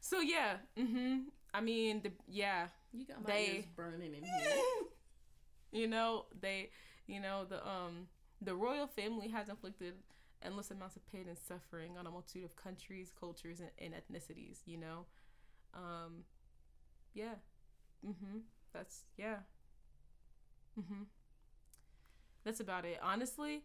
so 0.00 0.20
yeah 0.20 0.56
mm-hmm 0.76 1.18
i 1.54 1.60
mean 1.60 2.00
the 2.02 2.12
yeah. 2.28 2.68
You 2.92 3.04
got 3.06 3.22
my 3.22 3.30
they- 3.32 3.46
ears 3.56 3.66
burning 3.76 4.14
in 4.14 4.24
here. 4.24 4.52
you 5.72 5.86
know 5.86 6.26
they 6.40 6.70
you 7.06 7.20
know 7.20 7.44
the 7.48 7.66
um 7.68 8.08
the 8.40 8.54
royal 8.54 8.86
family 8.86 9.28
has 9.28 9.48
inflicted 9.48 9.94
endless 10.42 10.70
amounts 10.70 10.96
of 10.96 11.06
pain 11.12 11.26
and 11.28 11.36
suffering 11.36 11.96
on 11.98 12.06
a 12.06 12.10
multitude 12.10 12.44
of 12.44 12.56
countries 12.56 13.12
cultures 13.18 13.60
and, 13.60 13.70
and 13.78 13.94
ethnicities 13.94 14.58
you 14.66 14.78
know? 14.78 15.06
Um 15.74 16.24
yeah. 17.14 17.34
Mm-hmm. 18.06 18.38
That's 18.72 19.02
yeah. 19.16 19.38
Mm-hmm. 20.80 21.02
That's 22.44 22.60
about 22.60 22.84
it. 22.84 22.98
Honestly 23.02 23.64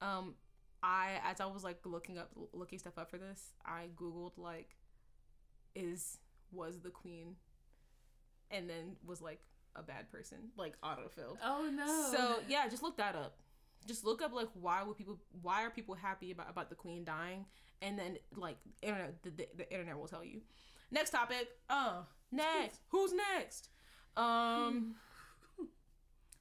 um 0.00 0.34
i 0.82 1.20
as 1.24 1.40
i 1.40 1.46
was 1.46 1.62
like 1.62 1.78
looking 1.86 2.18
up 2.18 2.28
looking 2.52 2.78
stuff 2.78 2.98
up 2.98 3.08
for 3.08 3.18
this 3.18 3.52
i 3.64 3.84
googled 3.96 4.32
like 4.36 4.76
is 5.74 6.18
was 6.52 6.80
the 6.80 6.90
queen 6.90 7.36
and 8.50 8.68
then 8.68 8.96
was 9.04 9.20
like 9.20 9.40
a 9.74 9.82
bad 9.82 10.10
person 10.10 10.38
like 10.56 10.74
autofilled 10.82 11.36
Oh 11.42 11.70
no. 11.72 12.10
so 12.14 12.40
yeah, 12.48 12.68
just 12.68 12.82
look 12.82 12.96
that 12.98 13.14
up. 13.16 13.36
Just 13.86 14.04
look 14.04 14.22
up 14.22 14.32
like 14.32 14.48
why 14.54 14.82
would 14.82 14.96
people 14.96 15.18
why 15.40 15.64
are 15.64 15.70
people 15.70 15.94
happy 15.94 16.30
about 16.30 16.48
about 16.50 16.68
the 16.68 16.76
queen 16.76 17.04
dying, 17.04 17.46
and 17.80 17.98
then 17.98 18.16
like 18.36 18.56
internet 18.82 19.20
the, 19.22 19.30
the, 19.30 19.48
the 19.56 19.72
internet 19.72 19.98
will 19.98 20.06
tell 20.06 20.22
you. 20.24 20.40
Next 20.90 21.10
topic. 21.10 21.48
Uh, 21.70 22.02
next. 22.30 22.80
Who's 22.90 23.12
next? 23.12 23.70
Um. 24.16 24.94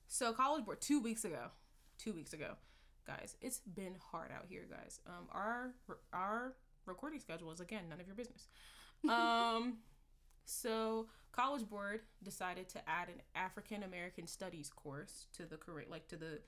So 0.08 0.34
college 0.34 0.66
board 0.66 0.82
two 0.82 1.00
weeks 1.00 1.24
ago, 1.24 1.52
two 1.98 2.12
weeks 2.14 2.34
ago, 2.34 2.56
guys. 3.08 3.38
It's 3.42 3.60
been 3.60 3.96
hard 4.12 4.30
out 4.32 4.46
here, 4.50 4.68
guys. 4.70 5.00
Um, 5.08 5.28
our 5.32 5.74
our 6.12 6.54
recording 6.86 7.22
schedule 7.22 7.50
is 7.52 7.62
again 7.62 7.84
none 7.90 8.00
of 8.02 8.08
your 8.08 8.16
business. 8.16 8.48
Um. 9.10 9.78
So 10.52 11.08
College 11.32 11.68
Board 11.70 12.02
decided 12.22 12.68
to 12.70 12.90
add 12.90 13.08
an 13.08 13.22
African 13.36 13.84
American 13.84 14.28
Studies 14.28 14.70
course 14.70 15.28
to 15.34 15.46
the 15.46 15.56
curric 15.56 15.90
like 15.90 16.08
to 16.10 16.18
the 16.18 16.42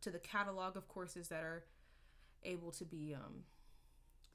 to 0.00 0.10
the 0.10 0.18
catalog 0.18 0.76
of 0.76 0.88
courses 0.88 1.28
that 1.28 1.44
are 1.44 1.64
able 2.42 2.72
to 2.72 2.84
be 2.84 3.14
um 3.14 3.44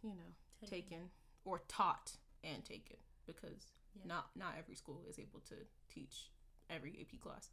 you 0.01 0.11
know 0.11 0.31
Taken. 0.61 0.69
taken, 0.69 1.09
or 1.45 1.61
taught 1.67 2.13
and 2.43 2.63
taken 2.63 2.97
because 3.25 3.73
Yeah. 3.95 4.03
not 4.07 4.29
not 4.35 4.55
every 4.57 4.75
school 4.75 5.03
is 5.09 5.19
able 5.19 5.41
to 5.49 5.55
teach 5.93 6.31
every 6.69 6.97
AP 7.01 7.19
class. 7.21 7.49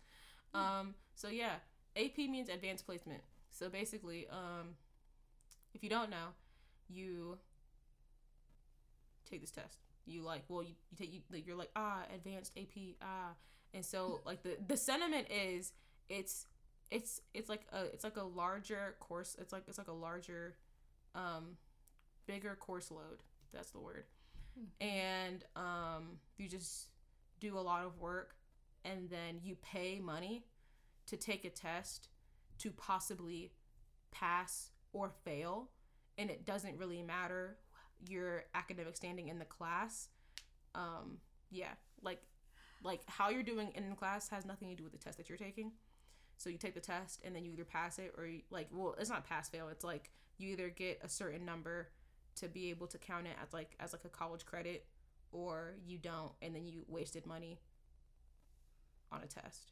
Um 0.54 0.94
so 1.16 1.28
yeah, 1.28 1.56
AP 1.96 2.16
means 2.18 2.48
advanced 2.48 2.86
placement. 2.86 3.22
So 3.50 3.68
basically 3.68 4.28
um 4.28 4.76
if 5.74 5.82
you 5.82 5.90
don't 5.90 6.10
know, 6.10 6.28
you 6.88 7.38
take 9.28 9.40
this 9.40 9.50
test. 9.50 9.78
You 10.06 10.22
like, 10.22 10.44
well, 10.48 10.62
you, 10.62 10.74
you 10.90 10.96
take 10.96 11.12
you 11.12 11.20
like 11.32 11.46
you're 11.46 11.56
like 11.56 11.70
ah 11.76 12.02
advanced 12.14 12.52
AP 12.56 12.96
ah, 13.02 13.32
and 13.72 13.84
so 13.84 14.20
like 14.26 14.42
the 14.42 14.56
the 14.66 14.76
sentiment 14.76 15.26
is 15.30 15.72
it's 16.08 16.46
it's 16.90 17.20
it's 17.32 17.48
like 17.48 17.62
a 17.72 17.84
it's 17.86 18.04
like 18.04 18.16
a 18.16 18.22
larger 18.22 18.96
course. 19.00 19.36
It's 19.40 19.52
like 19.52 19.64
it's 19.66 19.78
like 19.78 19.88
a 19.88 19.92
larger, 19.92 20.56
um, 21.14 21.56
bigger 22.26 22.54
course 22.54 22.90
load. 22.90 23.22
That's 23.52 23.70
the 23.70 23.80
word. 23.80 24.04
And 24.80 25.44
um, 25.56 26.18
you 26.38 26.48
just 26.48 26.88
do 27.40 27.58
a 27.58 27.60
lot 27.60 27.84
of 27.84 27.98
work, 27.98 28.36
and 28.84 29.10
then 29.10 29.40
you 29.42 29.56
pay 29.56 29.98
money 29.98 30.44
to 31.06 31.16
take 31.16 31.44
a 31.44 31.50
test 31.50 32.08
to 32.58 32.70
possibly 32.70 33.52
pass 34.12 34.70
or 34.92 35.10
fail, 35.24 35.70
and 36.16 36.30
it 36.30 36.46
doesn't 36.46 36.78
really 36.78 37.02
matter 37.02 37.56
your 38.08 38.44
academic 38.54 38.96
standing 38.96 39.28
in 39.28 39.38
the 39.38 39.44
class. 39.44 40.08
Um, 40.74 41.18
yeah, 41.50 41.72
like 42.02 42.20
like 42.82 43.02
how 43.06 43.30
you're 43.30 43.42
doing 43.42 43.72
in 43.74 43.94
class 43.96 44.28
has 44.28 44.44
nothing 44.44 44.68
to 44.68 44.74
do 44.74 44.84
with 44.84 44.92
the 44.92 44.98
test 44.98 45.16
that 45.18 45.28
you're 45.28 45.38
taking. 45.38 45.72
So 46.36 46.50
you 46.50 46.58
take 46.58 46.74
the 46.74 46.80
test 46.80 47.20
and 47.24 47.34
then 47.34 47.44
you 47.44 47.52
either 47.52 47.64
pass 47.64 47.98
it 47.98 48.12
or 48.18 48.26
you, 48.26 48.42
like 48.50 48.68
well, 48.72 48.94
it's 48.98 49.10
not 49.10 49.26
pass 49.26 49.48
fail. 49.48 49.68
It's 49.68 49.84
like 49.84 50.10
you 50.36 50.50
either 50.50 50.68
get 50.68 51.00
a 51.02 51.08
certain 51.08 51.44
number 51.44 51.88
to 52.36 52.48
be 52.48 52.70
able 52.70 52.88
to 52.88 52.98
count 52.98 53.26
it 53.26 53.36
as 53.42 53.52
like 53.52 53.76
as 53.78 53.92
like 53.92 54.04
a 54.04 54.08
college 54.08 54.44
credit 54.44 54.86
or 55.30 55.74
you 55.86 55.98
don't 55.98 56.32
and 56.42 56.54
then 56.54 56.66
you 56.66 56.84
wasted 56.88 57.24
money 57.26 57.60
on 59.12 59.20
a 59.22 59.26
test. 59.26 59.70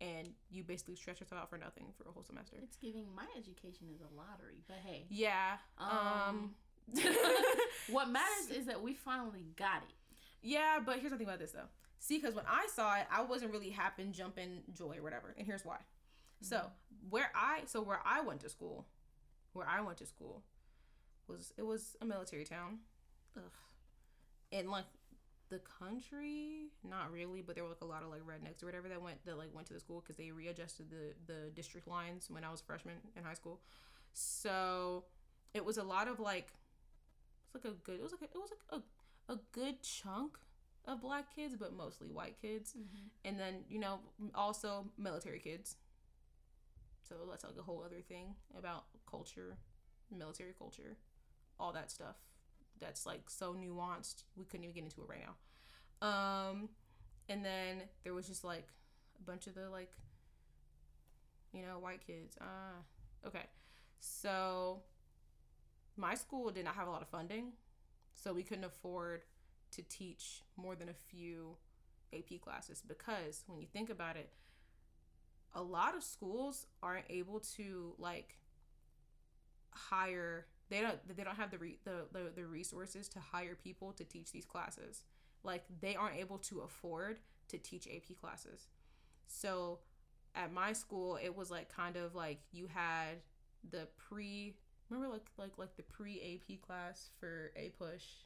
And 0.00 0.28
you 0.48 0.62
basically 0.62 0.94
stretch 0.94 1.18
yourself 1.20 1.40
out 1.42 1.50
for 1.50 1.58
nothing 1.58 1.86
for 1.96 2.08
a 2.08 2.12
whole 2.12 2.22
semester. 2.22 2.56
It's 2.62 2.76
giving 2.76 3.06
my 3.16 3.24
education 3.36 3.88
is 3.92 4.00
a 4.00 4.14
lottery, 4.16 4.62
but 4.68 4.76
hey. 4.84 5.06
Yeah. 5.10 5.56
Um, 5.76 5.88
Um, 5.88 6.54
what 7.90 8.08
matters 8.08 8.50
is 8.56 8.66
that 8.66 8.82
we 8.82 8.94
finally 8.94 9.46
got 9.56 9.82
it. 9.82 9.94
Yeah, 10.42 10.78
but 10.84 10.98
here's 10.98 11.12
the 11.12 11.18
thing 11.18 11.26
about 11.26 11.38
this 11.38 11.52
though. 11.52 11.68
See, 12.00 12.18
because 12.18 12.34
when 12.34 12.44
I 12.48 12.66
saw 12.72 12.96
it, 12.96 13.06
I 13.10 13.22
wasn't 13.22 13.52
really 13.52 13.70
happen, 13.70 14.12
jumping, 14.12 14.62
joy, 14.72 14.96
or 14.98 15.02
whatever. 15.02 15.34
And 15.36 15.46
here's 15.46 15.64
why. 15.64 15.78
So 16.40 16.56
mm-hmm. 16.56 17.10
where 17.10 17.30
I 17.34 17.62
so 17.66 17.82
where 17.82 18.00
I 18.04 18.20
went 18.20 18.40
to 18.40 18.48
school, 18.48 18.86
where 19.52 19.66
I 19.66 19.80
went 19.80 19.98
to 19.98 20.06
school, 20.06 20.42
was 21.26 21.52
it 21.56 21.66
was 21.66 21.96
a 22.00 22.04
military 22.04 22.44
town, 22.44 22.78
ugh, 23.36 23.42
and 24.52 24.70
like 24.70 24.84
the 25.50 25.58
country, 25.58 26.70
not 26.88 27.10
really, 27.10 27.42
but 27.42 27.54
there 27.54 27.64
were 27.64 27.70
like 27.70 27.80
a 27.82 27.86
lot 27.86 28.02
of 28.02 28.10
like 28.10 28.20
rednecks 28.20 28.62
or 28.62 28.66
whatever 28.66 28.88
that 28.88 29.02
went 29.02 29.24
that 29.24 29.38
like 29.38 29.54
went 29.54 29.66
to 29.68 29.74
the 29.74 29.80
school 29.80 30.00
because 30.00 30.16
they 30.16 30.30
readjusted 30.30 30.90
the 30.90 31.32
the 31.32 31.50
district 31.50 31.88
lines 31.88 32.30
when 32.30 32.44
I 32.44 32.50
was 32.50 32.60
a 32.60 32.64
freshman 32.64 32.96
in 33.16 33.24
high 33.24 33.34
school. 33.34 33.60
So 34.12 35.04
it 35.54 35.64
was 35.64 35.78
a 35.78 35.84
lot 35.84 36.08
of 36.08 36.20
like 36.20 36.52
it's 37.54 37.64
like 37.64 37.72
a 37.72 37.76
good 37.84 37.96
it 38.00 38.02
was 38.02 38.12
like 38.12 38.22
a, 38.22 38.24
it 38.36 38.40
was 38.40 38.50
like 38.50 38.80
a 38.80 39.32
a 39.32 39.38
good 39.52 39.82
chunk 39.82 40.38
of 40.86 41.02
black 41.02 41.34
kids, 41.34 41.54
but 41.58 41.74
mostly 41.76 42.08
white 42.08 42.36
kids, 42.40 42.74
and 43.24 43.38
then 43.38 43.64
you 43.68 43.78
know 43.78 44.00
also 44.34 44.86
military 44.98 45.38
kids. 45.38 45.76
So 47.08 47.14
that's 47.30 47.44
like 47.44 47.54
a 47.58 47.62
whole 47.62 47.82
other 47.84 48.00
thing 48.06 48.34
about 48.56 48.84
culture, 49.08 49.56
military 50.14 50.52
culture, 50.56 50.96
all 51.58 51.72
that 51.72 51.90
stuff. 51.90 52.16
That's 52.80 53.06
like 53.06 53.30
so 53.30 53.54
nuanced. 53.54 54.24
We 54.36 54.44
couldn't 54.44 54.64
even 54.64 54.74
get 54.74 54.84
into 54.84 55.02
it 55.02 55.08
right 55.08 55.22
now. 55.22 56.06
Um, 56.06 56.68
and 57.28 57.44
then 57.44 57.82
there 58.04 58.14
was 58.14 58.26
just 58.28 58.44
like 58.44 58.68
a 59.18 59.22
bunch 59.24 59.46
of 59.46 59.54
the 59.54 59.70
like, 59.70 59.92
you 61.52 61.62
know, 61.62 61.78
white 61.78 62.06
kids. 62.06 62.36
Ah, 62.40 62.82
okay. 63.26 63.46
So 64.00 64.82
my 65.98 66.14
school 66.14 66.50
did 66.50 66.64
not 66.64 66.74
have 66.74 66.88
a 66.88 66.90
lot 66.90 67.02
of 67.02 67.08
funding, 67.08 67.52
so 68.14 68.32
we 68.32 68.42
couldn't 68.42 68.64
afford 68.64 69.22
to 69.72 69.82
teach 69.82 70.42
more 70.56 70.74
than 70.74 70.88
a 70.88 70.94
few 70.94 71.56
AP 72.14 72.40
classes 72.40 72.82
because 72.86 73.44
when 73.46 73.60
you 73.60 73.66
think 73.66 73.90
about 73.90 74.16
it, 74.16 74.30
a 75.54 75.62
lot 75.62 75.96
of 75.96 76.02
schools 76.02 76.66
aren't 76.82 77.06
able 77.10 77.40
to 77.40 77.94
like 77.98 78.36
hire 79.70 80.46
they 80.70 80.80
don't 80.80 81.16
they 81.16 81.22
don't 81.22 81.36
have 81.36 81.50
the 81.50 81.58
re, 81.58 81.78
the, 81.84 82.06
the 82.12 82.30
the 82.34 82.44
resources 82.44 83.08
to 83.08 83.20
hire 83.20 83.54
people 83.54 83.92
to 83.92 84.04
teach 84.04 84.32
these 84.32 84.44
classes. 84.44 85.02
Like 85.42 85.64
they 85.80 85.96
aren't 85.96 86.16
able 86.16 86.38
to 86.38 86.60
afford 86.60 87.20
to 87.48 87.58
teach 87.58 87.86
AP 87.86 88.18
classes. 88.20 88.68
So 89.26 89.78
at 90.34 90.52
my 90.52 90.72
school 90.72 91.18
it 91.22 91.34
was 91.34 91.50
like 91.50 91.74
kind 91.74 91.96
of 91.96 92.14
like 92.14 92.40
you 92.52 92.68
had 92.72 93.22
the 93.70 93.88
pre 93.96 94.56
remember 94.90 95.12
like 95.12 95.26
like 95.36 95.58
like 95.58 95.76
the 95.76 95.82
pre 95.82 96.40
AP 96.48 96.60
class 96.60 97.10
for 97.20 97.52
APUSH 97.56 98.24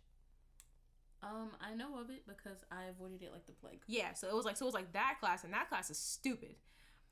Um, 1.22 1.50
I 1.60 1.74
know 1.74 1.98
of 2.00 2.10
it 2.10 2.22
because 2.26 2.64
I 2.70 2.84
avoided 2.84 3.22
it 3.22 3.32
like 3.32 3.46
the 3.46 3.52
plague. 3.52 3.80
Yeah, 3.86 4.12
so 4.14 4.28
it 4.28 4.34
was 4.34 4.44
like 4.44 4.56
so 4.56 4.64
it 4.64 4.68
was 4.68 4.74
like 4.74 4.92
that 4.92 5.16
class, 5.20 5.44
and 5.44 5.52
that 5.52 5.68
class 5.68 5.90
is 5.90 5.98
stupid. 5.98 6.56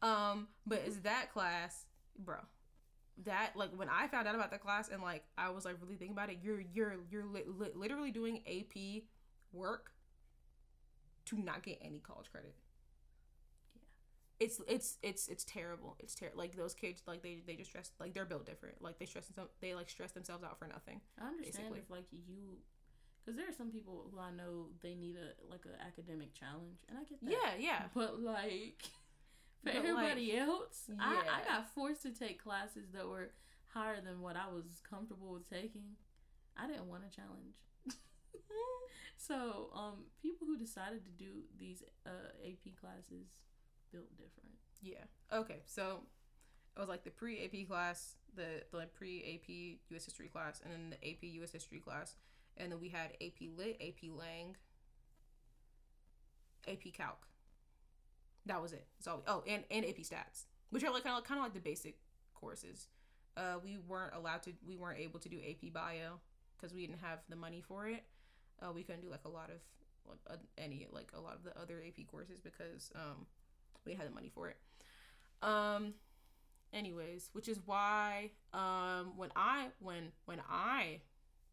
Um, 0.02 0.48
but 0.66 0.82
it's 0.86 0.96
that 0.98 1.32
class, 1.32 1.84
bro. 2.18 2.38
That 3.24 3.52
like 3.54 3.70
when 3.76 3.88
I 3.88 4.08
found 4.08 4.26
out 4.26 4.34
about 4.34 4.50
the 4.50 4.58
class 4.58 4.88
and 4.88 5.02
like 5.02 5.24
I 5.36 5.50
was 5.50 5.64
like 5.64 5.76
really 5.82 5.96
thinking 5.96 6.16
about 6.16 6.30
it, 6.30 6.38
you're 6.42 6.60
you're 6.60 6.96
you're 7.10 7.24
li- 7.26 7.44
li- 7.46 7.72
literally 7.74 8.10
doing 8.10 8.42
AP 8.46 9.02
work 9.52 9.92
to 11.26 11.38
not 11.38 11.62
get 11.62 11.78
any 11.82 11.98
college 12.00 12.30
credit. 12.32 12.54
Yeah. 14.40 14.46
It's 14.46 14.60
it's 14.66 14.98
it's 15.02 15.28
it's 15.28 15.44
terrible. 15.44 15.96
It's 16.00 16.14
terrible. 16.14 16.38
Like 16.38 16.56
those 16.56 16.74
kids, 16.74 17.02
like 17.06 17.22
they 17.22 17.42
they 17.46 17.56
just 17.56 17.70
stress 17.70 17.90
like 18.00 18.14
they're 18.14 18.24
built 18.24 18.46
different. 18.46 18.80
Like 18.82 18.98
they 18.98 19.06
stress 19.06 19.26
themselves, 19.26 19.50
they 19.60 19.74
like 19.74 19.90
stress 19.90 20.12
themselves 20.12 20.42
out 20.42 20.58
for 20.58 20.66
nothing. 20.66 21.00
I 21.20 21.28
understand 21.28 21.68
Basically. 21.68 21.78
if 21.80 21.90
like 21.90 22.06
you, 22.10 22.58
because 23.24 23.36
there 23.36 23.48
are 23.48 23.56
some 23.56 23.70
people 23.70 24.08
who 24.12 24.18
I 24.18 24.30
know 24.30 24.68
they 24.82 24.94
need 24.94 25.16
a 25.16 25.50
like 25.50 25.64
an 25.66 25.72
academic 25.86 26.34
challenge, 26.34 26.78
and 26.88 26.98
I 26.98 27.04
get 27.04 27.20
that. 27.22 27.30
Yeah, 27.30 27.52
yeah. 27.58 27.82
But 27.94 28.20
like 28.20 28.82
for 29.62 29.72
But, 29.72 29.74
everybody 29.76 30.36
else, 30.36 30.88
I, 30.98 31.16
I 31.16 31.46
got 31.46 31.74
forced 31.74 32.02
to 32.02 32.10
take 32.10 32.42
classes 32.42 32.88
that 32.94 33.06
were 33.06 33.30
higher 33.74 34.00
than 34.00 34.20
what 34.20 34.36
I 34.36 34.48
was 34.52 34.80
comfortable 34.88 35.34
with 35.34 35.48
taking. 35.50 35.96
I 36.56 36.66
didn't 36.66 36.86
want 36.86 37.04
a 37.04 37.14
challenge. 37.14 37.56
so, 39.16 39.70
um, 39.74 40.04
people 40.20 40.46
who 40.46 40.56
decided 40.56 41.04
to 41.04 41.10
do 41.10 41.44
these 41.58 41.82
uh, 42.06 42.32
AP 42.44 42.76
classes 42.80 43.28
built 43.92 44.10
different. 44.16 44.54
Yeah. 44.82 45.04
Okay. 45.32 45.62
So 45.66 46.00
it 46.76 46.80
was 46.80 46.88
like 46.88 47.04
the 47.04 47.10
pre 47.10 47.44
AP 47.44 47.68
class, 47.68 48.16
the 48.34 48.62
the 48.72 48.86
pre 48.94 49.18
AP 49.34 49.94
US 49.94 50.04
history 50.04 50.28
class, 50.28 50.60
and 50.64 50.72
then 50.72 50.90
the 50.90 51.10
AP 51.10 51.42
US 51.42 51.52
history 51.52 51.80
class, 51.80 52.16
and 52.56 52.72
then 52.72 52.80
we 52.80 52.88
had 52.88 53.12
AP 53.20 53.48
Lit, 53.56 53.80
AP 53.80 54.10
Lang, 54.10 54.56
AP 56.68 56.92
Calc. 56.94 57.26
That 58.46 58.62
was 58.62 58.72
it. 58.72 58.86
So 59.00 59.22
oh, 59.26 59.42
and 59.46 59.64
and 59.70 59.84
AP 59.84 59.98
Stats, 59.98 60.44
which 60.70 60.84
are 60.84 60.92
like 60.92 61.04
kind 61.04 61.18
of 61.18 61.24
kind 61.24 61.38
of 61.38 61.44
like 61.44 61.54
the 61.54 61.60
basic 61.60 61.98
courses. 62.34 62.88
Uh, 63.36 63.56
we 63.62 63.78
weren't 63.86 64.14
allowed 64.14 64.42
to. 64.44 64.52
We 64.66 64.76
weren't 64.76 64.98
able 64.98 65.20
to 65.20 65.28
do 65.28 65.38
AP 65.38 65.72
Bio 65.72 66.20
because 66.56 66.74
we 66.74 66.86
didn't 66.86 67.00
have 67.00 67.20
the 67.28 67.36
money 67.36 67.62
for 67.66 67.86
it. 67.86 68.04
Uh, 68.60 68.72
we 68.72 68.82
couldn't 68.82 69.02
do 69.02 69.10
like 69.10 69.24
a 69.24 69.28
lot 69.28 69.50
of 69.50 69.60
like 70.08 70.18
uh, 70.28 70.36
any 70.58 70.86
like 70.90 71.12
a 71.14 71.20
lot 71.20 71.34
of 71.34 71.44
the 71.44 71.58
other 71.60 71.82
AP 71.86 72.06
courses 72.10 72.40
because 72.40 72.90
um 72.94 73.26
we 73.84 73.92
didn't 73.92 74.08
the 74.08 74.14
money 74.14 74.30
for 74.34 74.48
it. 74.48 74.56
Um 75.42 75.94
anyways, 76.72 77.30
which 77.32 77.48
is 77.48 77.58
why 77.66 78.30
um 78.52 79.16
when 79.16 79.30
I 79.36 79.68
when 79.80 80.12
when 80.26 80.40
I 80.48 81.00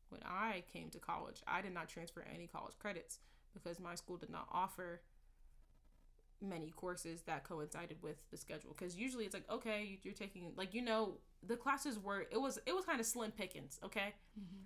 when 0.09 0.21
I 0.25 0.63
came 0.71 0.89
to 0.91 0.99
college, 0.99 1.41
I 1.47 1.61
did 1.61 1.73
not 1.73 1.89
transfer 1.89 2.23
any 2.33 2.47
college 2.47 2.75
credits 2.79 3.19
because 3.53 3.79
my 3.79 3.95
school 3.95 4.17
did 4.17 4.29
not 4.29 4.47
offer 4.51 5.01
many 6.39 6.69
courses 6.69 7.23
that 7.23 7.43
coincided 7.43 7.97
with 8.01 8.17
the 8.29 8.37
schedule. 8.37 8.73
Because 8.77 8.95
usually 8.95 9.25
it's 9.25 9.33
like 9.33 9.49
okay 9.49 9.83
you- 9.83 9.97
you're 10.03 10.13
taking 10.13 10.53
like 10.55 10.73
you 10.73 10.81
know 10.81 11.17
the 11.43 11.57
classes 11.57 11.97
were 11.99 12.27
it 12.31 12.39
was 12.39 12.59
it 12.65 12.75
was 12.75 12.85
kind 12.85 12.99
of 12.99 13.05
slim 13.05 13.31
pickings 13.31 13.79
okay? 13.83 14.13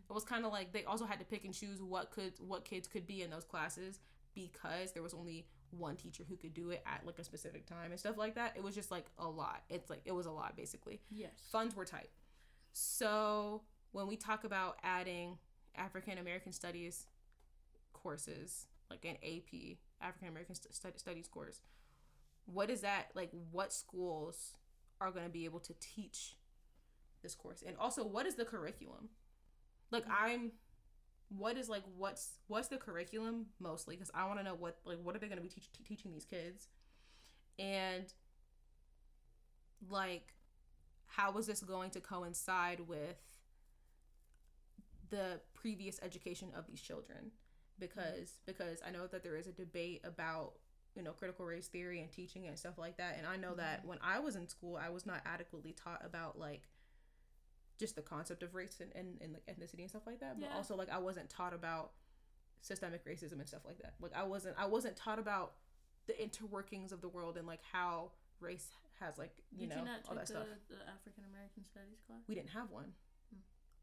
It 0.09 0.13
was 0.13 0.25
kind 0.25 0.45
of 0.45 0.51
like 0.51 0.73
they 0.73 0.83
also 0.83 1.05
had 1.05 1.19
to 1.19 1.25
pick 1.25 1.45
and 1.45 1.53
choose 1.53 1.81
what 1.81 2.11
could 2.11 2.33
what 2.39 2.65
kids 2.65 2.87
could 2.87 3.07
be 3.07 3.21
in 3.21 3.29
those 3.29 3.45
classes 3.45 3.99
because 4.35 4.91
there 4.91 5.03
was 5.03 5.13
only 5.13 5.45
one 5.73 5.95
teacher 5.95 6.23
who 6.27 6.35
could 6.35 6.53
do 6.53 6.71
it 6.71 6.83
at 6.85 7.05
like 7.05 7.19
a 7.19 7.23
specific 7.23 7.65
time 7.65 7.91
and 7.91 7.99
stuff 7.99 8.17
like 8.17 8.35
that 8.35 8.53
it 8.55 8.63
was 8.63 8.75
just 8.75 8.91
like 8.91 9.05
a 9.17 9.27
lot. 9.27 9.63
It's 9.69 9.89
like 9.89 10.01
it 10.05 10.11
was 10.11 10.25
a 10.25 10.31
lot 10.31 10.55
basically. 10.55 11.01
Yes. 11.09 11.31
funds 11.51 11.75
were 11.75 11.85
tight. 11.85 12.09
So 12.73 13.61
when 13.91 14.07
we 14.07 14.15
talk 14.15 14.43
about 14.43 14.77
adding 14.83 15.37
african 15.77 16.17
american 16.17 16.51
studies 16.51 17.05
courses 17.93 18.65
like 18.89 19.05
an 19.05 19.15
ap 19.23 19.77
african 20.01 20.27
american 20.27 20.53
st- 20.53 20.99
studies 20.99 21.29
course 21.29 21.61
what 22.45 22.69
is 22.69 22.81
that 22.81 23.07
like 23.15 23.29
what 23.51 23.71
schools 23.71 24.57
are 24.99 25.11
going 25.11 25.25
to 25.25 25.31
be 25.31 25.45
able 25.45 25.59
to 25.59 25.73
teach 25.79 26.35
this 27.21 27.35
course? 27.35 27.63
And 27.65 27.75
also 27.77 28.03
what 28.05 28.25
is 28.25 28.35
the 28.35 28.45
curriculum? 28.45 29.09
Like 29.89 30.05
mm. 30.05 30.11
i'm 30.19 30.51
what 31.37 31.57
is 31.57 31.69
like 31.69 31.83
what's 31.97 32.39
what's 32.47 32.67
the 32.67 32.77
curriculum 32.77 33.47
mostly? 33.59 33.95
Because 33.95 34.11
i 34.13 34.25
want 34.25 34.39
to 34.39 34.43
know 34.43 34.55
what 34.55 34.79
like 34.85 34.97
what 35.01 35.15
are 35.15 35.19
they 35.19 35.27
going 35.27 35.37
to 35.37 35.43
be 35.43 35.49
teach, 35.49 35.71
te- 35.71 35.83
teaching 35.83 36.11
these 36.11 36.25
kids? 36.25 36.67
And 37.57 38.05
like 39.89 40.33
how 41.07 41.37
is 41.37 41.47
this 41.47 41.61
going 41.61 41.89
to 41.91 41.99
coincide 41.99 42.81
with 42.81 43.21
the 45.09 45.41
previous 45.53 45.99
education 46.01 46.49
of 46.55 46.67
these 46.67 46.81
children? 46.81 47.31
Because 47.79 48.33
because 48.45 48.79
i 48.85 48.91
know 48.91 49.07
that 49.07 49.23
there 49.23 49.37
is 49.37 49.47
a 49.47 49.51
debate 49.51 50.01
about 50.03 50.53
you 50.95 51.01
know 51.01 51.11
critical 51.11 51.45
race 51.45 51.67
theory 51.67 52.01
and 52.01 52.11
teaching 52.11 52.47
and 52.47 52.59
stuff 52.59 52.77
like 52.77 52.97
that. 52.97 53.15
And 53.17 53.25
i 53.25 53.37
know 53.37 53.55
that 53.55 53.79
mm-hmm. 53.79 53.89
when 53.89 53.99
i 54.03 54.19
was 54.19 54.35
in 54.35 54.47
school 54.49 54.77
i 54.77 54.89
was 54.89 55.05
not 55.05 55.21
adequately 55.25 55.71
taught 55.71 56.01
about 56.05 56.37
like 56.37 56.63
just 57.81 57.95
the 57.97 58.01
concept 58.01 58.43
of 58.43 58.53
race 58.53 58.77
and, 58.79 58.91
and, 58.95 59.17
and 59.21 59.33
like 59.33 59.45
ethnicity 59.51 59.81
and 59.81 59.89
stuff 59.89 60.05
like 60.05 60.19
that 60.21 60.39
but 60.39 60.47
Yeah. 60.49 60.55
also 60.55 60.75
like 60.77 60.89
i 60.89 60.99
wasn't 60.99 61.27
taught 61.29 61.53
about 61.53 61.91
systemic 62.61 63.03
racism 63.05 63.39
and 63.41 63.47
stuff 63.47 63.65
like 63.65 63.79
that 63.81 63.95
like 63.99 64.13
i 64.15 64.23
wasn't 64.23 64.55
i 64.59 64.67
wasn't 64.67 64.95
taught 64.95 65.17
about 65.19 65.53
the 66.07 66.13
interworkings 66.13 66.91
of 66.91 67.01
the 67.01 67.09
world 67.09 67.37
and 67.37 67.47
like 67.47 67.61
how 67.73 68.11
race 68.39 68.69
has 68.99 69.17
like 69.17 69.33
you 69.51 69.65
Did 69.67 69.69
know 69.69 69.81
you 69.81 69.85
not 69.89 69.99
all 70.07 70.13
that 70.15 70.27
the, 70.27 70.33
stuff 70.33 70.47
the 70.69 70.77
African 70.95 71.23
American 71.33 71.65
Studies 71.65 72.01
class? 72.05 72.21
we 72.29 72.35
didn't 72.35 72.51
have 72.53 72.69
one 72.69 72.93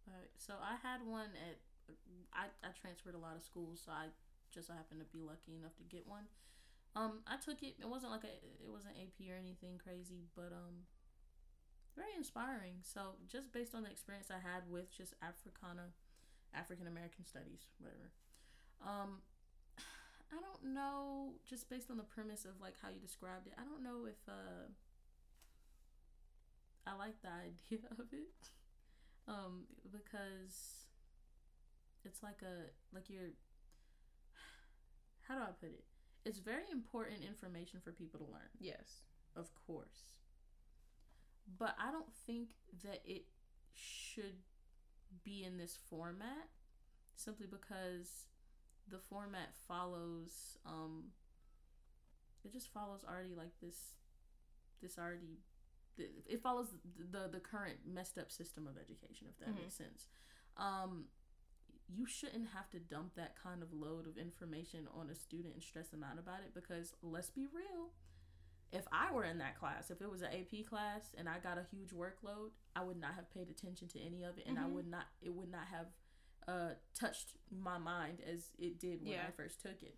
Alright, 0.08 0.30
so 0.38 0.54
I 0.62 0.76
had 0.80 1.04
one 1.04 1.28
at 1.36 1.58
I, 2.32 2.48
I 2.64 2.70
transferred 2.80 3.14
a 3.14 3.18
lot 3.20 3.36
of 3.36 3.42
schools, 3.42 3.82
so 3.84 3.92
I 3.92 4.08
just 4.52 4.68
happened 4.68 5.00
to 5.00 5.08
be 5.12 5.20
lucky 5.20 5.52
enough 5.56 5.76
to 5.76 5.84
get 5.84 6.06
one. 6.08 6.24
Um, 6.96 7.20
I 7.28 7.36
took 7.36 7.60
it. 7.62 7.76
It 7.80 7.88
wasn't 7.88 8.12
like 8.12 8.24
a 8.24 8.32
it 8.64 8.68
wasn't 8.72 8.96
AP 8.96 9.20
or 9.28 9.36
anything 9.36 9.76
crazy, 9.76 10.28
but 10.36 10.52
um, 10.52 10.84
very 11.98 12.14
inspiring. 12.16 12.80
So 12.82 13.18
just 13.26 13.52
based 13.52 13.74
on 13.74 13.82
the 13.82 13.90
experience 13.90 14.30
I 14.30 14.38
had 14.38 14.70
with 14.70 14.94
just 14.94 15.14
Africana, 15.20 15.90
African 16.54 16.86
American 16.86 17.26
studies, 17.26 17.66
whatever. 17.78 18.14
Um, 18.80 19.20
I 20.32 20.38
don't 20.38 20.72
know. 20.72 21.34
Just 21.44 21.68
based 21.68 21.90
on 21.90 21.98
the 21.98 22.06
premise 22.06 22.46
of 22.46 22.62
like 22.62 22.78
how 22.80 22.88
you 22.88 23.02
described 23.02 23.50
it, 23.50 23.54
I 23.58 23.66
don't 23.66 23.82
know 23.82 24.06
if 24.06 24.22
uh, 24.30 24.70
I 26.86 26.94
like 26.94 27.20
the 27.20 27.28
idea 27.50 27.84
of 27.98 28.08
it 28.14 28.54
um 29.28 29.68
because 29.92 30.88
it's 32.04 32.22
like 32.22 32.40
a 32.42 32.72
like 32.94 33.04
you're 33.08 33.36
how 35.28 35.34
do 35.36 35.42
i 35.42 35.52
put 35.60 35.68
it 35.68 35.84
it's 36.24 36.38
very 36.38 36.64
important 36.72 37.20
information 37.22 37.80
for 37.84 37.92
people 37.92 38.18
to 38.18 38.26
learn 38.26 38.50
yes 38.58 39.04
of 39.36 39.48
course 39.66 40.17
but 41.58 41.74
i 41.78 41.90
don't 41.90 42.12
think 42.26 42.48
that 42.84 43.00
it 43.04 43.24
should 43.72 44.42
be 45.24 45.44
in 45.44 45.56
this 45.56 45.78
format 45.88 46.48
simply 47.14 47.46
because 47.46 48.26
the 48.88 48.98
format 48.98 49.50
follows 49.66 50.58
um 50.66 51.04
it 52.44 52.52
just 52.52 52.72
follows 52.72 53.00
already 53.08 53.34
like 53.34 53.52
this 53.62 53.94
this 54.82 54.98
already 54.98 55.38
it 56.28 56.40
follows 56.42 56.68
the, 56.96 57.18
the 57.18 57.28
the 57.28 57.40
current 57.40 57.78
messed 57.86 58.18
up 58.18 58.30
system 58.30 58.66
of 58.66 58.76
education 58.78 59.26
if 59.28 59.38
that 59.38 59.50
Mhm. 59.54 59.62
makes 59.62 59.74
sense 59.74 60.06
um 60.56 61.06
you 61.88 62.06
shouldn't 62.06 62.48
have 62.48 62.68
to 62.70 62.78
dump 62.78 63.14
that 63.16 63.34
kind 63.42 63.62
of 63.62 63.72
load 63.72 64.06
of 64.06 64.18
information 64.18 64.86
on 64.94 65.08
a 65.10 65.14
student 65.14 65.54
and 65.54 65.62
stress 65.62 65.88
them 65.88 66.04
out 66.04 66.18
about 66.18 66.40
it 66.40 66.52
because 66.54 66.94
let's 67.02 67.30
be 67.30 67.46
real 67.46 67.90
if 68.72 68.86
i 68.92 69.10
were 69.12 69.24
in 69.24 69.38
that 69.38 69.58
class 69.58 69.90
if 69.90 70.00
it 70.02 70.10
was 70.10 70.20
an 70.22 70.28
ap 70.32 70.66
class 70.68 71.02
and 71.16 71.28
i 71.28 71.38
got 71.38 71.56
a 71.58 71.64
huge 71.74 71.90
workload 71.90 72.50
i 72.76 72.82
would 72.82 73.00
not 73.00 73.14
have 73.14 73.32
paid 73.32 73.48
attention 73.48 73.88
to 73.88 73.98
any 74.00 74.22
of 74.24 74.36
it 74.38 74.44
and 74.46 74.58
i 74.58 74.62
Mhm. 74.62 74.72
would 74.72 74.86
not 74.86 75.06
it 75.22 75.32
would 75.34 75.50
not 75.50 75.66
have 75.68 75.86
uh 76.46 76.74
touched 76.94 77.32
my 77.50 77.78
mind 77.78 78.20
as 78.20 78.52
it 78.58 78.78
did 78.78 79.02
when 79.02 79.12
Yeah. 79.12 79.26
i 79.26 79.30
first 79.30 79.60
took 79.60 79.82
it. 79.82 79.96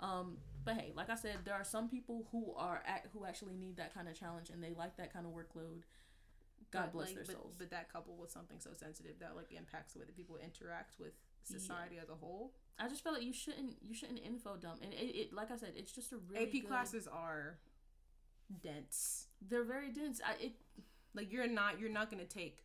Um 0.00 0.38
but 0.64 0.76
hey 0.76 0.92
like 0.94 1.10
i 1.10 1.14
said 1.14 1.38
there 1.44 1.54
are 1.54 1.64
some 1.64 1.88
people 1.88 2.26
who 2.32 2.54
are 2.54 2.82
at 2.86 3.06
who 3.12 3.24
actually 3.26 3.54
need 3.54 3.76
that 3.76 3.92
kind 3.94 4.08
of 4.08 4.14
challenge 4.18 4.48
and 4.50 4.62
they 4.64 4.72
like 4.74 4.96
that 4.96 5.12
kind 5.12 5.26
of 5.26 5.32
workload. 5.32 5.82
God 6.70 6.84
But, 6.84 6.92
bless 6.92 7.06
like, 7.08 7.16
their 7.16 7.24
but, 7.24 7.34
souls. 7.34 7.54
but 7.58 7.70
that 7.70 7.92
coupled 7.92 8.18
with 8.20 8.30
something 8.30 8.60
so 8.60 8.72
sensitive 8.72 9.18
that 9.18 9.34
like 9.36 9.50
impacts 9.52 9.92
the 9.94 9.98
way 9.98 10.04
that 10.06 10.14
people 10.16 10.36
interact 10.36 10.98
with 11.00 11.12
society 11.42 11.98
as 11.98 12.08
a 12.08 12.14
whole. 12.14 12.54
I 12.78 12.88
just 12.88 13.02
feel 13.02 13.12
like 13.12 13.22
you 13.24 13.32
shouldn't 13.32 13.76
you 13.82 13.92
shouldn't 13.94 14.20
info 14.20 14.56
dump 14.56 14.80
and 14.82 14.92
it, 14.94 15.14
it 15.16 15.32
like 15.32 15.50
i 15.50 15.56
said 15.56 15.72
it's 15.76 15.92
just 15.92 16.12
a 16.12 16.18
really 16.18 16.44
ap 16.46 16.52
good- 16.52 16.66
classes 16.68 17.06
are 17.08 17.58
dense. 18.62 19.26
They're 19.48 19.64
very 19.64 19.90
dense. 19.90 20.20
I, 20.24 20.42
it 20.42 20.52
like 21.14 21.32
you're 21.32 21.46
not 21.46 21.80
you're 21.80 21.90
not 21.90 22.10
gonna 22.10 22.24
take 22.24 22.64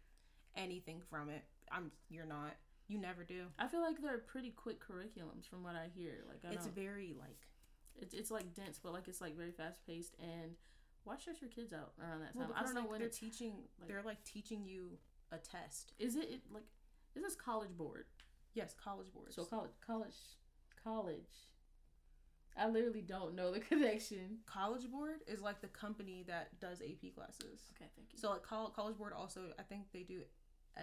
anything 0.56 1.02
from 1.10 1.30
it. 1.30 1.44
I'm 1.72 1.92
you're 2.10 2.26
not. 2.26 2.56
You 2.88 3.00
never 3.00 3.24
do. 3.24 3.46
I 3.58 3.68
feel 3.68 3.82
like 3.82 4.02
they're 4.02 4.20
pretty 4.20 4.52
quick 4.52 4.80
curriculums 4.80 5.48
from 5.50 5.64
what 5.64 5.76
i 5.76 5.88
hear. 5.96 6.24
Like 6.28 6.50
I 6.50 6.54
it's 6.54 6.68
very 6.68 7.16
like 7.18 7.48
it's, 8.00 8.14
it's 8.14 8.32
like 8.32 8.54
dense 8.54 8.80
but 8.82 8.94
like 8.94 9.08
it's 9.08 9.22
like 9.22 9.36
very 9.38 9.52
fast 9.52 9.80
paced 9.88 10.16
and 10.20 10.52
why 11.04 11.18
stress 11.18 11.38
your 11.40 11.50
kids 11.50 11.72
out 11.72 11.94
around 12.02 12.20
that 12.22 12.34
time? 12.34 12.50
well, 12.50 12.58
i 12.58 12.64
don't 12.64 12.74
know 12.74 12.82
like, 12.82 12.90
when 12.92 13.00
they're 13.00 13.10
teaching 13.10 13.54
like- 13.80 13.88
they're 13.88 14.02
like 14.04 14.24
teaching 14.24 14.66
you 14.66 14.98
a 15.32 15.38
test. 15.38 15.94
Is 16.00 16.16
it, 16.16 16.30
it 16.30 16.42
like 16.52 16.64
is 17.16 17.24
this 17.24 17.36
college 17.36 17.76
board. 17.78 18.06
Yes 18.54 18.74
college 18.82 19.12
board. 19.14 19.34
so 19.34 19.44
college 19.46 19.72
college 19.86 20.16
college 20.84 21.50
i 22.58 22.68
literally 22.68 23.02
don't 23.02 23.36
know 23.36 23.52
the 23.52 23.60
connection. 23.72 24.40
College 24.46 24.90
board 24.92 25.20
is 25.28 25.42
like 25.42 25.62
the 25.62 25.68
company 25.68 26.24
that 26.28 26.60
does 26.60 26.82
ap 26.82 27.14
classes. 27.16 27.72
Okay 27.76 27.90
thank 27.96 28.14
you. 28.14 28.20
So 28.20 28.32
like 28.32 28.44
col- 28.44 28.70
college 28.70 28.98
board 28.98 29.14
also 29.14 29.42
i 29.60 29.64
think 29.64 29.84
they 29.94 30.04
do 30.04 30.22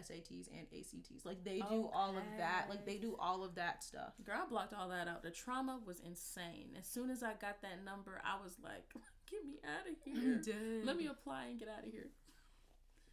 sats 0.00 0.48
and 0.50 0.66
acts 0.74 1.24
like 1.24 1.44
they 1.44 1.58
do 1.58 1.90
all 1.92 2.16
of 2.16 2.22
that. 2.38 2.66
Like 2.70 2.86
they 2.86 2.96
do 2.96 3.16
all 3.18 3.44
of 3.44 3.54
that 3.56 3.84
stuff. 3.84 4.12
Girl, 4.24 4.40
I 4.42 4.48
blocked 4.48 4.72
all 4.72 4.88
that 4.88 5.08
out. 5.08 5.22
The 5.22 5.30
trauma 5.30 5.80
was 5.86 6.00
insane. 6.00 6.70
As 6.78 6.86
soon 6.86 7.10
as 7.10 7.22
I 7.22 7.32
got 7.40 7.60
that 7.62 7.84
number, 7.84 8.20
I 8.24 8.42
was 8.42 8.56
like, 8.62 8.84
"Get 9.30 9.44
me 9.44 9.58
out 9.64 9.86
of 9.86 9.96
here! 10.46 10.82
Let 10.84 10.96
me 10.96 11.06
apply 11.06 11.46
and 11.46 11.58
get 11.58 11.68
out 11.68 11.84
of 11.86 11.92
here." 11.92 12.08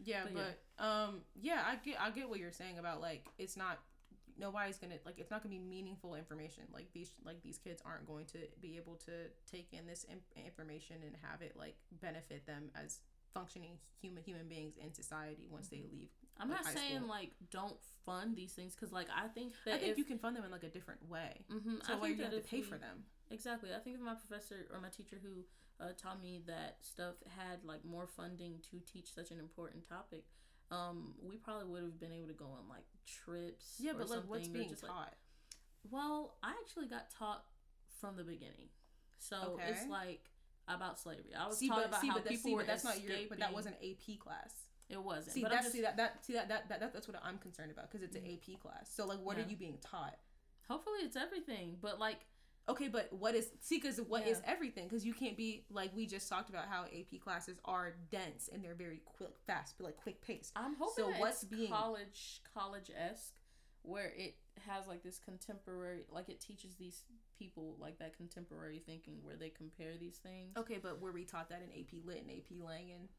Yeah, 0.01 0.23
But 0.33 0.57
but, 0.77 0.85
um, 0.85 1.21
yeah, 1.35 1.63
I 1.65 1.75
get 1.75 1.99
I 1.99 2.11
get 2.11 2.29
what 2.29 2.39
you're 2.39 2.53
saying 2.53 2.79
about 2.79 3.01
like 3.01 3.25
it's 3.37 3.57
not 3.57 3.79
nobody's 4.39 4.77
gonna 4.77 4.95
like 5.05 5.19
it's 5.19 5.29
not 5.31 5.43
gonna 5.43 5.53
be 5.53 5.59
meaningful 5.59 6.15
information. 6.15 6.63
Like 6.73 6.91
these 6.93 7.11
like 7.25 7.41
these 7.41 7.57
kids 7.57 7.81
aren't 7.85 8.07
going 8.07 8.25
to 8.27 8.39
be 8.61 8.77
able 8.77 8.95
to 9.05 9.11
take 9.51 9.67
in 9.73 9.85
this 9.85 10.05
information 10.45 10.97
and 11.05 11.15
have 11.29 11.41
it 11.41 11.53
like 11.57 11.75
benefit 12.01 12.45
them 12.45 12.69
as 12.81 12.99
functioning 13.33 13.77
human 14.01 14.23
human 14.23 14.47
beings 14.47 14.75
in 14.77 14.93
society 14.93 15.47
once 15.49 15.67
they 15.67 15.83
leave. 15.91 16.09
I'm 16.39 16.49
Like 16.49 16.63
not 16.63 16.73
saying 16.73 16.97
school. 16.97 17.09
like 17.09 17.31
don't 17.51 17.77
fund 18.05 18.35
these 18.35 18.53
things 18.53 18.73
because 18.75 18.91
like 18.93 19.07
I 19.15 19.27
think 19.27 19.53
that 19.65 19.75
I 19.75 19.77
think 19.79 19.91
if, 19.91 19.97
you 19.97 20.03
can 20.05 20.17
fund 20.17 20.35
them 20.35 20.43
in 20.45 20.51
like 20.51 20.63
a 20.63 20.69
different 20.69 21.07
way. 21.09 21.45
Mhm, 21.51 21.85
So 21.85 21.93
I 21.93 21.95
why 21.97 22.07
think 22.07 22.17
you 22.19 22.23
have 22.23 22.33
to 22.33 22.39
pay 22.41 22.57
we- 22.57 22.63
for 22.63 22.77
them? 22.77 23.03
Exactly. 23.31 23.69
I 23.75 23.79
think 23.79 23.95
if 23.97 24.01
my 24.01 24.15
professor 24.15 24.65
or 24.73 24.81
my 24.81 24.89
teacher 24.89 25.17
who 25.21 25.43
uh, 25.79 25.89
taught 25.95 26.19
me 26.21 26.41
that 26.47 26.77
stuff 26.81 27.13
had 27.37 27.63
like 27.63 27.85
more 27.85 28.07
funding 28.07 28.55
to 28.71 28.79
teach 28.91 29.13
such 29.13 29.29
an 29.31 29.39
important 29.39 29.87
topic, 29.87 30.23
um, 30.71 31.13
we 31.21 31.37
probably 31.37 31.65
would 31.67 31.83
have 31.83 31.99
been 31.99 32.11
able 32.11 32.27
to 32.27 32.33
go 32.33 32.45
on 32.45 32.67
like 32.69 32.85
trips. 33.05 33.75
Yeah, 33.79 33.91
or 33.91 33.95
but 33.95 34.09
like 34.09 34.19
what's 34.27 34.47
being 34.47 34.69
just, 34.69 34.83
like- 34.83 34.91
taught? 34.91 35.13
Well, 35.89 36.35
I 36.43 36.51
actually 36.61 36.87
got 36.87 37.09
taught 37.09 37.43
from 37.99 38.17
the 38.17 38.23
beginning, 38.23 38.69
so 39.17 39.53
Okay. 39.53 39.69
it's 39.69 39.87
like 39.87 40.29
about 40.67 40.99
slavery. 40.99 41.33
I 41.37 41.47
was 41.47 41.57
see, 41.57 41.69
taught 41.69 41.77
but 41.77 41.85
about 41.87 42.01
see, 42.01 42.07
how 42.09 42.17
people 42.19 42.37
see, 42.37 42.55
were 42.55 42.63
that's 42.63 42.83
not 42.83 43.01
your. 43.01 43.17
But 43.29 43.39
that 43.39 43.53
was 43.53 43.65
an 43.65 43.75
AP 43.81 44.19
class. 44.19 44.53
It 44.89 45.01
wasn't. 45.01 45.33
See 45.35 45.41
but 45.41 45.51
that's 45.51 45.65
just, 45.65 45.75
see 45.75 45.81
that 45.81 45.97
that 45.97 46.25
see 46.25 46.33
that, 46.33 46.49
that 46.49 46.67
that 46.69 46.79
that 46.81 46.93
that's 46.93 47.07
what 47.07 47.19
I'm 47.23 47.37
concerned 47.37 47.71
about 47.71 47.89
because 47.89 48.03
it's 48.03 48.15
an 48.15 48.25
AP 48.25 48.59
class. 48.59 48.89
So 48.93 49.05
like, 49.05 49.19
what 49.19 49.37
are 49.37 49.45
you 49.47 49.55
being 49.55 49.77
taught? 49.81 50.17
hopefully 50.69 50.99
it's 51.01 51.17
everything, 51.17 51.75
but 51.81 51.99
like 51.99 52.19
Okay, 52.69 52.87
but 52.87 53.11
what 53.11 53.33
is 53.35 53.49
see? 53.59 53.77
Because 53.77 53.99
what 53.99 54.27
is 54.27 54.39
Yeah. 54.43 54.51
everything? 54.51 54.87
Because 54.87 55.05
you 55.05 55.13
can't 55.13 55.35
be 55.35 55.65
like 55.71 55.93
we 55.95 56.05
just 56.05 56.29
talked 56.29 56.49
about 56.49 56.67
how 56.67 56.85
AP 56.85 57.19
classes 57.19 57.57
are 57.65 57.95
dense 58.11 58.47
and 58.51 58.63
they're 58.63 58.75
very 58.75 59.01
quick, 59.05 59.37
fast, 59.47 59.75
but 59.77 59.85
like 59.85 59.97
quick 59.97 60.21
paced. 60.21 60.53
I'm 60.55 60.75
hoping 60.75 61.05
So 61.05 61.19
what's 61.19 61.43
being- 61.43 61.71
college 61.71 62.41
college 62.53 62.91
esque, 62.95 63.33
where 63.81 64.09
it 64.15 64.35
has 64.67 64.87
like 64.87 65.01
this 65.03 65.19
contemporary, 65.19 66.03
like 66.09 66.29
it 66.29 66.39
teaches 66.39 66.75
these 66.75 67.05
people 67.37 67.75
like 67.79 67.97
that 67.99 68.15
contemporary 68.15 68.79
thinking 68.79 69.23
where 69.23 69.35
they 69.37 69.49
compare 69.49 69.97
these 69.97 70.17
things. 70.17 70.55
Okay, 70.57 70.77
but 70.77 70.99
were 70.99 71.11
we 71.11 71.25
taught 71.25 71.49
that 71.49 71.61
in 71.61 71.71
AP 71.71 72.01
Lit 72.05 72.21
and 72.21 72.29
AP 72.29 72.59
Langan? 72.61 73.09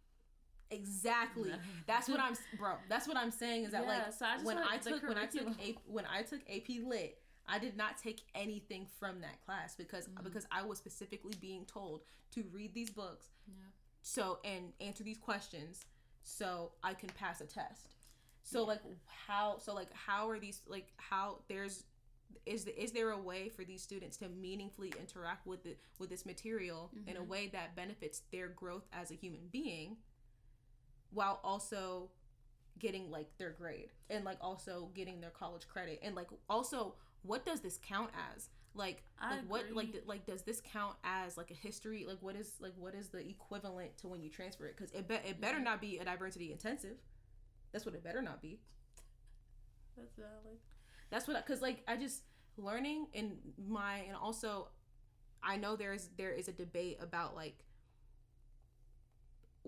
Exactly. 0.70 1.52
That's 1.86 2.08
what 2.08 2.20
I'm, 2.20 2.34
bro. 2.56 2.74
That's 2.88 3.08
what 3.08 3.16
I'm 3.16 3.30
saying 3.32 3.64
is 3.64 3.72
that 3.72 3.82
Yeah, 3.82 3.88
like 4.04 4.12
so 4.12 4.24
I 4.26 4.38
when 4.42 4.58
I 4.58 4.62
like 4.66 4.82
the 4.82 4.90
took 4.90 5.02
when 5.08 5.18
I 5.18 5.26
took 5.26 5.48
AP 5.60 5.76
when 5.86 6.06
I 6.06 6.22
took 6.22 6.40
AP 6.48 6.68
Lit, 6.84 7.20
I 7.50 7.58
did 7.58 7.76
not 7.76 7.98
take 7.98 8.22
anything 8.34 8.86
from 8.86 9.20
that 9.22 9.44
class 9.44 9.74
because 9.74 10.06
Mhm. 10.08 10.22
because 10.22 10.46
I 10.52 10.62
was 10.62 10.78
specifically 10.78 11.34
being 11.40 11.66
told 11.66 12.04
to 12.30 12.44
read 12.44 12.72
these 12.74 12.90
books 12.90 13.28
Yeah. 13.46 13.54
so 14.02 14.40
and 14.44 14.72
answer 14.80 15.02
these 15.04 15.18
questions 15.18 15.84
so 16.22 16.72
I 16.82 16.94
can 16.94 17.08
pass 17.10 17.40
a 17.40 17.46
test. 17.46 17.88
So 18.42 18.60
Yeah. 18.60 18.66
like 18.68 18.82
how 19.06 19.58
so 19.58 19.74
like 19.74 19.92
how 19.92 20.28
are 20.30 20.38
these 20.38 20.62
like 20.66 20.92
how 20.96 21.42
there's 21.48 21.84
is 22.46 22.64
the, 22.64 22.80
is 22.82 22.92
there 22.92 23.10
a 23.10 23.18
way 23.18 23.48
for 23.48 23.64
these 23.64 23.82
students 23.82 24.16
to 24.18 24.28
meaningfully 24.28 24.90
interact 24.98 25.44
with 25.46 25.64
the 25.64 25.76
with 25.98 26.08
this 26.08 26.24
material 26.24 26.90
in 27.06 27.16
a 27.16 27.20
Mhm. 27.22 27.26
way 27.26 27.48
that 27.48 27.74
benefits 27.74 28.20
their 28.30 28.48
growth 28.48 28.86
as 28.92 29.10
a 29.10 29.14
human 29.14 29.48
being 29.48 30.00
while 31.10 31.40
also 31.42 32.12
getting 32.78 33.10
like 33.10 33.36
their 33.36 33.50
grade 33.50 33.92
and 34.08 34.24
like 34.24 34.38
also 34.40 34.86
getting 34.94 35.20
their 35.20 35.30
college 35.32 35.66
credit 35.68 35.98
and 36.02 36.14
like 36.14 36.28
also 36.48 36.96
what 37.22 37.44
does 37.44 37.60
this 37.60 37.78
count 37.82 38.10
as 38.34 38.48
like 38.74 39.02
I 39.20 39.36
like 39.36 39.44
what 39.48 39.72
like 39.72 40.02
like 40.06 40.26
does 40.26 40.42
this 40.42 40.60
count 40.64 40.96
as 41.04 41.36
like 41.36 41.50
a 41.50 41.54
history 41.54 42.04
like 42.06 42.18
what 42.20 42.36
is 42.36 42.52
like 42.60 42.72
what 42.76 42.94
is 42.94 43.08
the 43.08 43.18
equivalent 43.18 43.96
to 43.98 44.08
when 44.08 44.22
you 44.22 44.30
transfer 44.30 44.66
it 44.66 44.76
because 44.76 44.92
it, 44.92 45.08
be- 45.08 45.14
it 45.28 45.40
better 45.40 45.58
Mhm. 45.58 45.64
not 45.64 45.80
be 45.80 45.98
a 45.98 46.04
diversity 46.04 46.52
intensive 46.52 46.96
that's 47.72 47.84
what 47.84 47.94
it 47.94 48.02
better 48.04 48.22
not 48.22 48.40
be 48.40 48.60
That's 49.96 50.14
valid. 50.16 50.58
that's 51.10 51.26
what 51.28 51.44
because 51.44 51.60
like 51.60 51.82
i 51.88 51.96
just 51.96 52.22
learning 52.56 53.06
in 53.12 53.38
my 53.68 53.98
and 54.06 54.16
also 54.16 54.68
I 55.42 55.56
know 55.56 55.74
there's 55.74 56.08
there 56.18 56.32
is 56.32 56.48
a 56.48 56.52
debate 56.52 56.98
about 57.00 57.34
like 57.34 57.64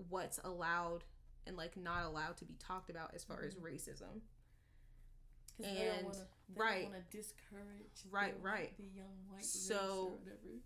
what's 0.09 0.39
allowed 0.43 1.03
and 1.47 1.57
like 1.57 1.75
not 1.77 2.03
allowed 2.05 2.37
to 2.37 2.45
be 2.45 2.55
talked 2.59 2.89
about 2.89 3.11
as 3.15 3.23
far 3.23 3.43
as 3.43 3.55
Mhm. 3.55 3.61
racism. 3.63 4.21
Because 5.57 6.23
they 6.49 6.55
don't 6.55 6.65
want 6.65 6.75
to 6.75 6.81
right. 6.83 6.91
want 6.91 7.09
to 7.11 7.17
discourage 7.17 7.97
Right, 8.11 8.41
the, 8.41 8.47
right. 8.47 8.77
the 8.77 8.83
young 8.95 9.15
white 9.29 9.45
So- 9.45 9.73
race 9.75 9.81
or 9.83 10.09
whatever. 10.17 10.59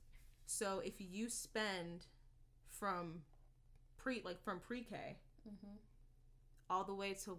So 0.46 0.80
if 0.80 0.94
you 1.00 1.30
spend 1.30 2.06
from 2.70 3.22
pre 3.98 4.22
like 4.24 4.42
from 4.44 4.60
pre-K 4.60 5.18
Mm-hmm. 5.48 5.76
all 6.70 6.84
the 6.84 6.94
way 6.94 7.14
to 7.24 7.38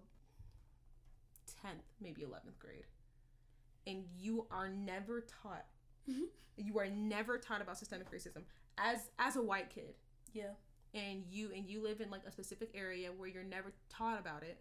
10th, 1.63 1.83
maybe 2.01 2.23
11th 2.23 2.59
grade, 2.59 2.87
and 3.87 4.05
you 4.19 4.47
are 4.51 4.69
never 4.69 5.21
taught 5.43 5.67
you 6.57 6.79
are 6.79 6.89
never 6.89 7.39
taught 7.39 7.61
about 7.61 7.77
systemic 7.79 8.11
racism 8.11 8.43
as 8.79 9.11
as 9.19 9.37
a 9.37 9.43
white 9.43 9.69
kid 9.71 9.95
Yeah. 10.33 10.51
and 10.95 11.25
you 11.31 11.51
and 11.55 11.67
you 11.67 11.83
live 11.83 12.01
in 12.01 12.11
like 12.11 12.23
a 12.27 12.33
specific 12.33 12.71
area 12.75 13.11
where 13.17 13.29
you're 13.29 13.45
never 13.45 13.73
taught 13.91 14.19
about 14.19 14.43
it 14.43 14.59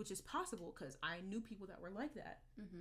which 0.00 0.10
is 0.10 0.20
possible 0.22 0.74
because 0.76 0.96
i 1.02 1.16
knew 1.28 1.40
people 1.40 1.66
that 1.66 1.80
were 1.80 1.90
like 1.90 2.14
that 2.14 2.38
Mm-hmm. 2.60 2.80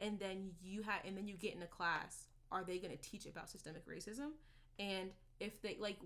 and 0.00 0.18
then 0.20 0.50
you 0.62 0.82
had 0.82 1.00
and 1.04 1.16
then 1.16 1.26
you 1.28 1.34
get 1.34 1.54
in 1.54 1.62
a 1.62 1.66
class 1.66 2.28
are 2.52 2.62
they 2.64 2.78
going 2.78 2.96
to 2.96 3.02
teach 3.10 3.26
about 3.26 3.48
systemic 3.50 3.84
racism 3.86 4.30
and 4.78 5.10
if 5.40 5.60
they 5.62 5.76
like 5.80 5.98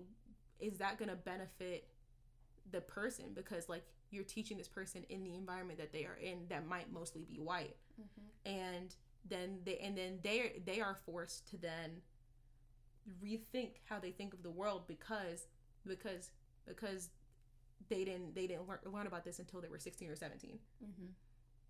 is 0.59 0.77
that 0.79 0.97
going 0.97 1.09
to 1.09 1.15
benefit 1.15 1.87
the 2.71 2.81
person 2.81 3.25
because 3.35 3.69
like 3.69 3.83
you're 4.11 4.23
teaching 4.23 4.57
this 4.57 4.67
person 4.67 5.03
in 5.09 5.23
the 5.23 5.35
environment 5.35 5.77
that 5.79 5.91
they 5.93 6.03
are 6.05 6.17
in 6.21 6.39
that 6.49 6.65
might 6.67 6.91
mostly 6.91 7.23
be 7.23 7.37
white 7.39 7.75
Mm-hmm. 8.01 8.49
and 8.57 8.95
then 9.29 9.59
they 9.65 9.77
and 9.79 9.97
then 9.97 10.19
they 10.23 10.61
they 10.65 10.79
are 10.81 10.95
forced 11.05 11.47
to 11.49 11.57
then 11.57 12.01
rethink 13.23 13.71
how 13.89 13.99
they 13.99 14.11
think 14.11 14.33
of 14.33 14.43
the 14.43 14.49
world 14.49 14.83
because 14.87 15.47
because 15.85 16.31
because 16.67 17.09
they 17.87 18.03
didn't 18.03 18.35
they 18.35 18.45
didn't 18.47 18.67
learn, 18.67 18.79
learn 18.85 19.07
about 19.07 19.23
this 19.23 19.39
until 19.39 19.61
they 19.61 19.69
were 19.69 19.79
16 19.79 20.09
or 20.09 20.15
17 20.15 20.59
Mm-hmm. 20.83 21.05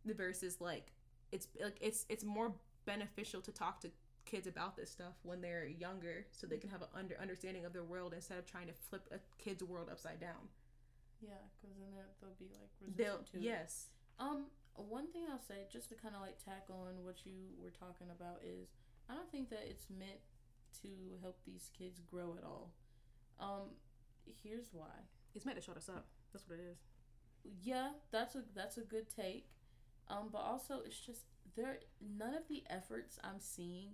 the 0.05 0.13
versus 0.13 0.59
like 0.59 0.91
it's 1.31 1.47
like 1.63 1.77
it's 1.81 2.05
it's 2.09 2.23
more 2.23 2.53
beneficial 2.85 3.41
to 3.41 3.51
talk 3.51 3.79
to 3.81 3.91
kids 4.25 4.47
about 4.47 4.75
this 4.75 4.89
stuff 4.91 5.13
when 5.23 5.41
they're 5.41 5.67
younger 5.67 6.25
so 6.31 6.45
they 6.47 6.57
can 6.57 6.69
have 6.69 6.81
an 6.81 6.87
under 6.95 7.15
understanding 7.21 7.65
of 7.65 7.73
their 7.73 7.83
world 7.83 8.13
instead 8.13 8.37
of 8.37 8.45
trying 8.45 8.67
to 8.67 8.73
flip 8.73 9.07
a 9.11 9.19
kid's 9.43 9.63
world 9.63 9.89
upside 9.91 10.19
down 10.19 10.49
Yeah, 11.21 11.29
because 11.61 11.75
then 11.77 11.89
they'll- 11.95 12.15
they'll 12.21 12.37
be 12.39 12.49
like 12.53 12.69
they'll 12.95 13.17
resistant 13.17 13.31
to 13.31 13.37
it. 13.37 13.43
yes 13.43 13.87
Um, 14.19 14.45
one 14.75 15.07
thing 15.11 15.23
I'll 15.31 15.39
say, 15.39 15.65
just 15.71 15.89
to 15.89 15.95
kind 15.95 16.13
of 16.15 16.21
like 16.21 16.37
tackle 16.43 16.81
on 16.87 17.03
what 17.05 17.25
you 17.25 17.33
were 17.61 17.71
talking 17.71 18.07
about, 18.11 18.41
is 18.43 18.67
I 19.09 19.13
don't 19.15 19.29
think 19.31 19.49
that 19.49 19.63
it's 19.67 19.89
meant 19.89 20.19
to 20.81 20.89
help 21.21 21.37
these 21.45 21.69
kids 21.77 21.99
grow 22.01 22.35
at 22.37 22.43
all. 22.43 22.71
Um, 23.39 23.75
here's 24.43 24.67
why. 24.73 24.91
It's 25.35 25.45
meant 25.45 25.57
to 25.57 25.63
shut 25.63 25.77
us 25.77 25.89
up 25.89 26.05
that's 26.33 26.47
what 26.47 26.59
it 26.59 26.63
is 26.71 26.77
Yeah, 27.63 27.89
that's 28.11 28.35
a 28.35 28.43
that's 28.55 28.77
a 28.77 28.81
good 28.81 29.07
take. 29.09 29.47
Um, 30.09 30.29
but 30.31 30.39
also 30.39 30.81
it's 30.85 30.99
just 30.99 31.21
there. 31.55 31.79
None 32.01 32.33
of 32.33 32.47
the 32.49 32.63
efforts 32.69 33.17
I'm 33.23 33.39
seeing, 33.39 33.89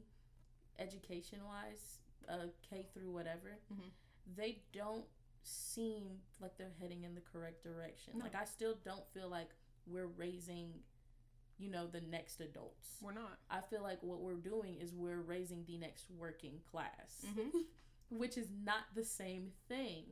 education 0.80 1.40
wise, 1.46 2.00
uh, 2.28 2.48
K 2.70 2.88
through 2.94 3.12
whatever, 3.12 3.60
Mhm. 3.72 3.92
they 4.36 4.64
don't 4.72 5.06
seem 5.44 6.22
like 6.40 6.58
they're 6.58 6.74
heading 6.80 7.04
in 7.04 7.14
the 7.16 7.22
correct 7.22 7.64
direction. 7.64 8.18
No. 8.18 8.24
Like 8.26 8.36
I 8.36 8.46
still 8.46 8.76
don't 8.84 9.08
feel 9.14 9.30
like 9.30 9.50
we're 9.86 10.08
raising, 10.08 10.84
you 11.58 11.70
know, 11.70 11.86
the 11.88 12.02
next 12.02 12.42
adults. 12.42 12.98
we're 13.02 13.14
not 13.14 13.40
I 13.50 13.62
feel 13.62 13.84
like 13.84 14.02
what 14.02 14.20
we're 14.22 14.42
doing 14.42 14.76
is 14.82 14.94
we're 14.94 15.22
raising 15.22 15.66
the 15.66 15.78
next 15.78 16.10
working 16.10 16.62
class, 16.72 17.24
mm-hmm. 17.26 17.60
which 18.10 18.38
is 18.38 18.48
not 18.64 18.86
the 18.96 19.04
same 19.04 19.52
thing. 19.68 20.06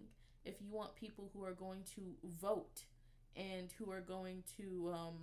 If 0.46 0.62
you 0.62 0.70
want 0.72 0.96
people 0.96 1.30
who 1.34 1.44
are 1.44 1.54
going 1.54 1.84
to 1.96 2.02
vote 2.42 2.84
and 3.36 3.72
who 3.78 3.92
are 3.92 4.02
going 4.02 4.44
to 4.58 4.92
um, 4.94 5.16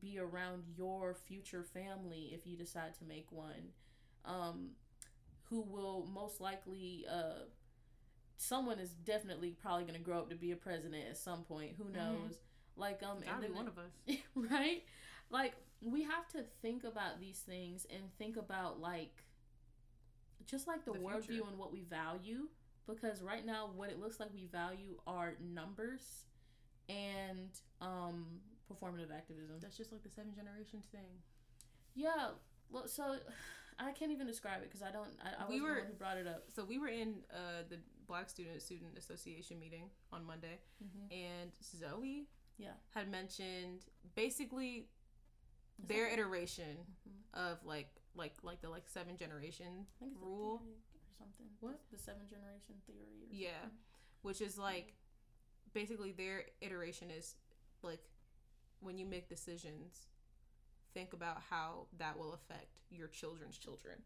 be 0.00 0.18
around 0.18 0.64
your 0.76 1.14
future 1.14 1.62
family 1.64 2.30
if 2.32 2.46
you 2.46 2.56
decide 2.56 2.94
to 2.98 3.04
make 3.04 3.26
one, 3.30 3.72
um, 4.24 4.70
who 5.50 5.60
will 5.62 6.06
most 6.12 6.40
likely, 6.40 7.04
uh, 7.10 7.44
someone 8.36 8.78
is 8.78 8.90
definitely 8.90 9.50
probably 9.50 9.82
going 9.84 9.98
to 9.98 10.04
grow 10.04 10.18
up 10.18 10.30
to 10.30 10.36
be 10.36 10.52
a 10.52 10.56
president 10.56 11.04
at 11.08 11.16
some 11.16 11.42
point. 11.44 11.74
Who 11.76 11.84
Mhm. 11.84 11.92
knows? 11.92 12.38
Like 12.76 13.02
um, 13.02 13.20
gotta 13.20 13.32
and 13.32 13.42
then 13.42 13.54
one 13.54 13.68
of 13.68 13.78
us 13.78 13.92
right? 14.34 14.82
Like 15.30 15.54
we 15.82 16.02
have 16.04 16.28
to 16.28 16.44
think 16.62 16.84
about 16.84 17.20
these 17.20 17.40
things 17.40 17.86
and 17.90 18.02
think 18.16 18.36
about 18.36 18.80
like 18.80 19.24
just 20.46 20.66
like 20.66 20.84
the, 20.84 20.92
The 20.92 20.98
worldview 20.98 21.46
and 21.48 21.58
what 21.58 21.72
we 21.72 21.82
value. 21.82 22.48
Because 22.86 23.22
right 23.22 23.44
now, 23.46 23.70
what 23.74 23.90
it 23.90 24.00
looks 24.00 24.18
like 24.20 24.30
we 24.34 24.46
value 24.46 24.96
are 25.06 25.34
numbers 25.40 26.24
and 26.88 27.50
um, 27.80 28.26
performative 28.70 29.10
activism. 29.16 29.56
that's 29.60 29.76
just 29.76 29.92
like 29.92 30.02
the 30.02 30.10
seven 30.10 30.32
generations 30.34 30.84
thing 30.90 31.06
Yeah. 31.94 32.30
Well, 32.70 32.88
so 32.88 33.16
I 33.78 33.92
can't 33.92 34.10
even 34.12 34.26
describe 34.26 34.62
it 34.62 34.68
because 34.70 34.82
I 34.82 34.90
don't. 34.92 35.08
I, 35.24 35.44
I 35.44 35.48
We 35.48 35.60
was 35.60 35.62
were- 35.70 35.74
the 35.76 35.80
one 35.82 35.86
who 35.88 35.94
brought 35.94 36.16
it 36.18 36.26
up. 36.26 36.44
so 36.54 36.64
we 36.64 36.78
were 36.78 36.88
in 36.88 37.14
uh, 37.32 37.62
the 37.68 37.78
Black 38.06 38.28
Student 38.28 38.60
Student 38.62 38.98
Association 38.98 39.58
meeting 39.58 39.84
on 40.12 40.24
Monday, 40.24 40.58
Mm-hmm. 40.84 41.12
and 41.12 41.50
Zoe 41.62 42.26
Yeah. 42.58 42.72
had 42.94 43.10
mentioned 43.10 43.86
basically 44.14 44.88
Is 45.80 45.88
their 45.88 46.06
that- 46.08 46.14
iteration 46.18 46.76
Mhm. 47.08 47.50
of 47.50 47.64
like 47.64 47.88
like 48.14 48.34
like 48.42 48.60
the 48.60 48.68
like 48.68 48.86
seven 48.88 49.16
generation 49.16 49.86
I 49.96 49.98
think 50.00 50.12
it's 50.12 50.22
a 50.22 50.26
rule, 50.26 50.62
something. 51.22 51.46
What? 51.60 51.78
The, 51.90 51.96
the 51.96 52.02
seven 52.02 52.22
generation 52.28 52.74
theory. 52.86 53.22
Or 53.30 53.34
Yeah. 53.34 53.60
something. 53.62 53.78
which 54.22 54.40
is 54.40 54.58
like 54.58 54.94
basically 55.72 56.12
their 56.12 56.44
iteration 56.60 57.10
is 57.10 57.34
like 57.82 58.00
when 58.80 58.98
you 58.98 59.06
make 59.06 59.28
decisions, 59.28 60.06
think 60.94 61.12
about 61.12 61.38
how 61.50 61.86
that 61.98 62.18
will 62.18 62.32
affect 62.34 62.82
your 62.90 63.08
children's 63.08 63.56
children, 63.58 63.96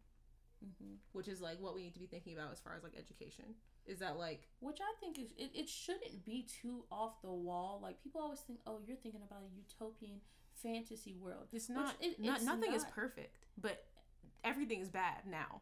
Mm-hmm. 0.65 0.95
which 1.13 1.29
is 1.29 1.41
like 1.43 1.61
what 1.61 1.75
we 1.75 1.83
need 1.83 1.93
to 1.95 2.01
be 2.01 2.07
thinking 2.07 2.33
about 2.33 2.51
as 2.51 2.61
far 2.61 2.75
as 2.77 2.83
like 2.83 2.95
education. 2.99 3.45
Is 3.87 3.99
that 3.99 4.17
like 4.17 4.49
Which 4.61 4.79
I 4.81 4.93
think 5.01 5.19
is 5.19 5.33
it, 5.37 5.51
it 5.55 5.69
shouldn't 5.69 6.25
be 6.25 6.47
too 6.63 6.85
off 6.91 7.21
the 7.23 7.31
wall. 7.33 7.79
Like 7.83 8.03
people 8.03 8.21
always 8.23 8.41
think, 8.41 8.61
oh, 8.67 8.79
you're 8.87 8.97
thinking 8.97 9.21
about 9.23 9.43
a 9.43 9.51
utopian 9.55 10.21
fantasy 10.63 11.15
world. 11.21 11.49
it's 11.53 11.69
not 11.69 11.95
it- 12.01 12.19
not 12.19 12.37
it's 12.39 12.47
nothing 12.47 12.73
is 12.73 12.85
perfect, 12.87 13.37
but 13.61 13.85
everything 14.45 14.81
is 14.81 14.89
bad 14.89 15.27
now 15.29 15.61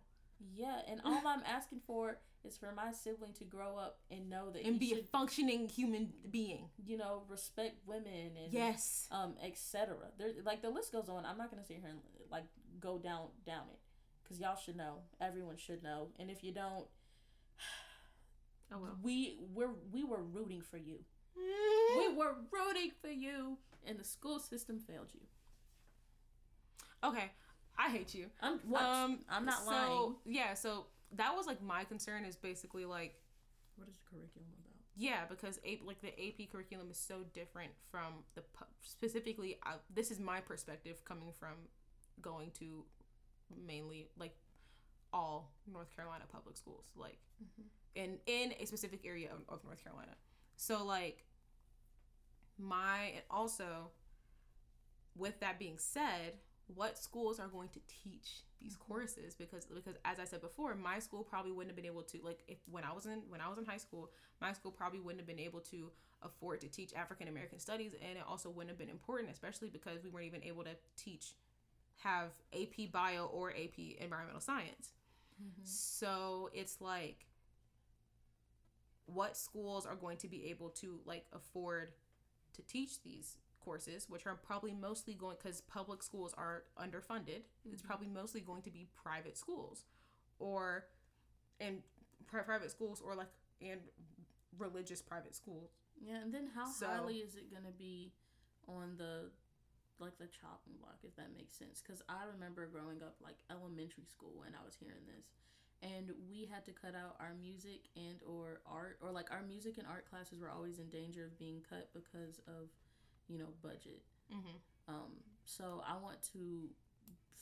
Yeah, 0.55 0.81
and 0.89 1.01
all 1.05 1.23
I'm 1.27 1.43
asking 1.47 1.81
for 1.87 2.19
is 2.45 2.57
for 2.59 2.73
my 2.73 2.93
sibling 2.93 3.33
to 3.35 3.45
grow 3.45 3.79
up 3.79 3.99
and 4.11 4.29
know 4.29 4.51
that 4.51 4.65
and 4.67 4.79
be 4.79 4.91
should, 4.91 4.99
a 4.99 5.03
functioning 5.05 5.69
human 5.69 6.13
being. 6.31 6.69
you 6.87 6.99
know, 6.99 7.23
respect 7.29 7.77
women 7.87 8.33
and 8.43 8.53
Yes. 8.53 9.09
um, 9.11 9.35
etc. 9.43 9.97
There, 10.19 10.29
like 10.45 10.61
the 10.61 10.69
list 10.71 10.93
goes 10.93 11.09
on. 11.09 11.25
I'm 11.25 11.39
not 11.39 11.51
gonna 11.51 11.65
sit 11.65 11.79
here 11.79 11.89
and 11.89 12.01
like 12.31 12.45
go 12.81 12.99
down 12.99 13.29
down 13.47 13.65
it 13.73 13.79
because 14.23 14.39
y'all 14.41 14.57
should 14.57 14.77
know. 14.77 14.99
Everyone 15.21 15.57
should 15.57 15.83
know, 15.83 16.09
and 16.19 16.31
if 16.31 16.45
you 16.45 16.53
don't, 16.53 16.87
Oh 18.73 18.79
well. 18.79 18.99
we 19.03 19.39
we're 19.55 19.71
we 19.93 20.05
were 20.05 20.23
rooting 20.23 20.61
for 20.63 20.77
you. 20.79 20.99
We 21.97 22.13
were 22.15 22.35
rooting 22.53 22.91
for 23.01 23.09
you, 23.09 23.57
and 23.87 23.99
the 23.99 24.05
school 24.05 24.39
system 24.41 24.79
failed 24.81 25.09
you. 25.15 25.21
Okay, 27.03 27.31
I 27.79 27.91
hate 27.91 28.15
you. 28.15 28.27
I'm 28.41 28.61
what? 28.67 28.83
Um, 28.83 29.19
I'm 29.29 29.45
not 29.45 29.67
lying. 29.67 29.89
so, 29.89 29.97
lying. 30.03 30.15
Yeah, 30.25 30.55
so 30.55 30.87
that 31.17 31.35
was 31.37 31.47
like 31.47 31.63
my 31.63 31.85
concern 31.85 32.25
is 32.25 32.37
basically 32.37 32.85
like 32.85 33.15
What 33.77 33.89
is 33.89 33.97
the 33.97 34.03
curriculum 34.11 34.49
about? 34.61 34.75
yeah 34.97 35.25
because 35.29 35.59
AP, 35.67 35.81
like 35.85 36.01
the 36.01 36.09
AP 36.09 36.51
curriculum 36.53 36.89
is 36.91 36.97
so 36.97 37.17
different 37.33 37.73
from 37.91 38.23
the 38.37 38.43
specifically 38.83 39.59
uh, 39.67 39.75
this 39.93 40.11
is 40.11 40.19
my 40.21 40.41
perspective 40.41 41.05
coming 41.05 41.33
from 41.39 41.55
going 42.23 42.51
to 42.61 42.85
mainly 43.67 44.09
like 44.19 44.35
all 45.13 45.53
North 45.73 45.95
Carolina 45.95 46.25
public 46.33 46.57
schools 46.57 46.87
like 46.97 47.19
Mhm. 47.43 47.65
in 47.97 48.19
in 48.27 48.53
a 48.61 48.65
specific 48.67 49.01
area 49.05 49.31
of, 49.33 49.41
of 49.49 49.65
North 49.65 49.83
Carolina. 49.83 50.15
So 50.57 50.85
like 50.85 51.25
my 52.59 52.99
and 53.15 53.23
also 53.31 53.91
with 55.17 55.39
that 55.41 55.59
being 55.59 55.79
said, 55.79 56.35
what 56.69 56.99
schools 56.99 57.39
are 57.39 57.49
going 57.49 57.69
to 57.69 57.81
teach 58.03 58.43
these 58.61 58.75
mm-hmm. 58.75 58.93
courses 58.93 59.35
because 59.35 59.67
because 59.67 59.97
as 60.05 60.19
I 60.19 60.25
said 60.25 60.41
before, 60.41 60.75
my 60.75 60.99
school 60.99 61.23
probably 61.23 61.53
wouldn't 61.53 61.71
have 61.71 61.77
been 61.77 61.91
able 61.91 62.03
to 62.03 62.19
like 62.23 62.43
if 62.49 62.59
when 62.71 62.85
I 62.85 62.93
was 62.93 63.07
in 63.07 63.23
when 63.29 63.41
I 63.41 63.49
was 63.49 63.59
in 63.59 63.65
high 63.65 63.79
school, 63.79 64.11
my 64.41 64.53
school 64.53 64.71
probably 64.71 65.01
wouldn't 65.01 65.21
have 65.21 65.29
been 65.29 65.45
able 65.45 65.61
to 65.61 65.91
afford 66.23 66.61
to 66.63 66.69
teach 66.69 66.95
African 66.95 67.29
American 67.29 67.59
studies 67.59 67.93
and 68.01 68.19
it 68.19 68.25
also 68.27 68.49
wouldn't 68.49 68.71
have 68.71 68.79
been 68.79 68.89
important 68.89 69.31
especially 69.31 69.69
because 69.69 70.03
we 70.03 70.11
weren't 70.11 70.27
even 70.27 70.43
able 70.43 70.65
to 70.65 70.75
teach 70.97 71.35
have 72.03 72.31
AP 72.53 72.91
bio 72.91 73.27
or 73.27 73.51
AP 73.51 73.79
environmental 74.01 74.41
science. 74.41 74.93
Mm-hmm. 75.41 75.63
So 75.65 76.51
it's 76.53 76.81
like 76.81 77.27
what 79.07 79.37
schools 79.37 79.87
are 79.87 79.97
going 79.97 80.17
to 80.19 80.29
be 80.29 80.47
able 80.47 80.71
to 80.71 81.01
like 81.05 81.27
afford 81.33 81.93
to 82.55 82.63
teach 82.63 83.03
these 83.03 83.37
courses, 83.65 84.09
which 84.09 84.27
are 84.27 84.35
probably 84.35 84.73
mostly 84.75 85.15
going 85.15 85.37
because 85.37 85.61
public 85.63 86.03
schools 86.03 86.35
are 86.35 86.65
underfunded. 86.79 87.43
It's 87.65 87.83
Mhm. 87.83 87.87
probably 87.87 88.09
mostly 88.09 88.41
going 88.41 88.63
to 88.63 88.71
be 88.71 88.87
private 88.95 89.37
schools 89.37 89.85
or 90.39 90.87
in 91.61 91.83
pri- 92.27 92.43
private 92.43 92.71
schools 92.71 93.01
or 93.01 93.15
like 93.15 93.29
and 93.61 93.81
religious 94.59 95.01
private 95.03 95.35
schools. 95.35 95.71
Yeah, 96.01 96.17
and 96.17 96.33
then 96.33 96.49
how 96.49 96.67
So- 96.71 96.87
highly 96.87 97.21
is 97.21 97.35
it 97.37 97.51
gonna 97.51 97.73
be 97.73 98.13
on 98.67 98.97
the 98.97 99.31
like 100.01 100.19
the 100.19 100.27
chopping 100.27 100.77
block 100.79 100.99
if 101.05 101.15
that 101.17 101.31
makes 101.33 101.57
sense? 101.57 101.81
Because 101.81 102.03
I 102.09 102.25
remember 102.25 102.67
growing 102.67 103.03
up 103.03 103.21
like 103.21 103.39
elementary 103.49 104.05
school 104.05 104.43
and 104.43 104.55
I 104.57 104.63
was 104.65 104.75
hearing 104.75 105.07
this, 105.07 105.31
and 105.83 106.11
we 106.29 106.45
had 106.47 106.65
to 106.67 106.73
cut 106.73 106.95
out 106.97 107.17
our 107.21 107.33
music 107.35 107.89
and 107.97 108.21
or 108.25 108.61
art 108.67 108.99
or 109.01 109.13
like 109.13 109.31
our 109.31 109.43
music 109.43 109.79
and 109.79 109.87
art 109.87 110.05
classes 110.07 110.41
were 110.41 110.51
always 110.51 110.79
in 110.81 110.91
danger 110.91 111.25
of 111.25 111.39
being 111.39 111.63
cut 111.63 111.93
because 111.93 112.41
of 112.41 112.71
you 113.29 113.39
know 113.39 113.49
budget. 113.63 114.03
Mm-hmm. 114.33 114.95
Um, 114.95 115.13
so 115.45 115.83
I 115.87 115.97
want 116.03 116.23
to 116.33 116.69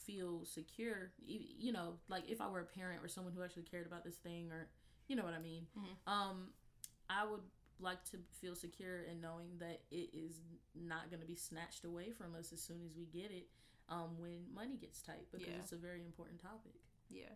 feel 0.05 0.43
secure, 0.45 1.11
you 1.25 1.71
know, 1.71 1.93
like 2.09 2.29
if 2.29 2.41
I 2.41 2.47
were 2.49 2.59
a 2.59 2.65
parent 2.65 3.01
or 3.03 3.07
someone 3.07 3.33
who 3.35 3.43
actually 3.43 3.63
cared 3.63 3.87
about 3.87 4.03
this 4.03 4.15
thing, 4.15 4.51
or 4.51 4.67
you 5.07 5.15
know 5.15 5.23
what 5.23 5.33
I 5.33 5.39
mean. 5.39 5.67
Mhm. 5.77 6.11
Um, 6.11 6.53
I 7.09 7.25
would 7.25 7.41
like 7.79 8.03
to 8.11 8.17
feel 8.41 8.55
secure 8.55 9.01
in 9.03 9.19
knowing 9.21 9.57
that 9.59 9.81
it 9.91 10.09
is 10.13 10.41
not 10.75 11.09
going 11.09 11.19
to 11.21 11.25
be 11.27 11.35
snatched 11.35 11.83
away 11.83 12.11
from 12.11 12.35
us 12.35 12.53
as 12.53 12.61
soon 12.61 12.81
as 12.85 12.93
we 12.95 13.05
get 13.05 13.31
it. 13.31 13.49
Um, 13.89 14.17
when 14.17 14.45
money 14.53 14.77
gets 14.77 15.01
tight, 15.01 15.27
because 15.31 15.45
Yeah. 15.45 15.55
it's 15.59 15.73
a 15.73 15.77
very 15.77 16.03
important 16.05 16.39
topic. 16.41 16.79
Yeah, 17.09 17.29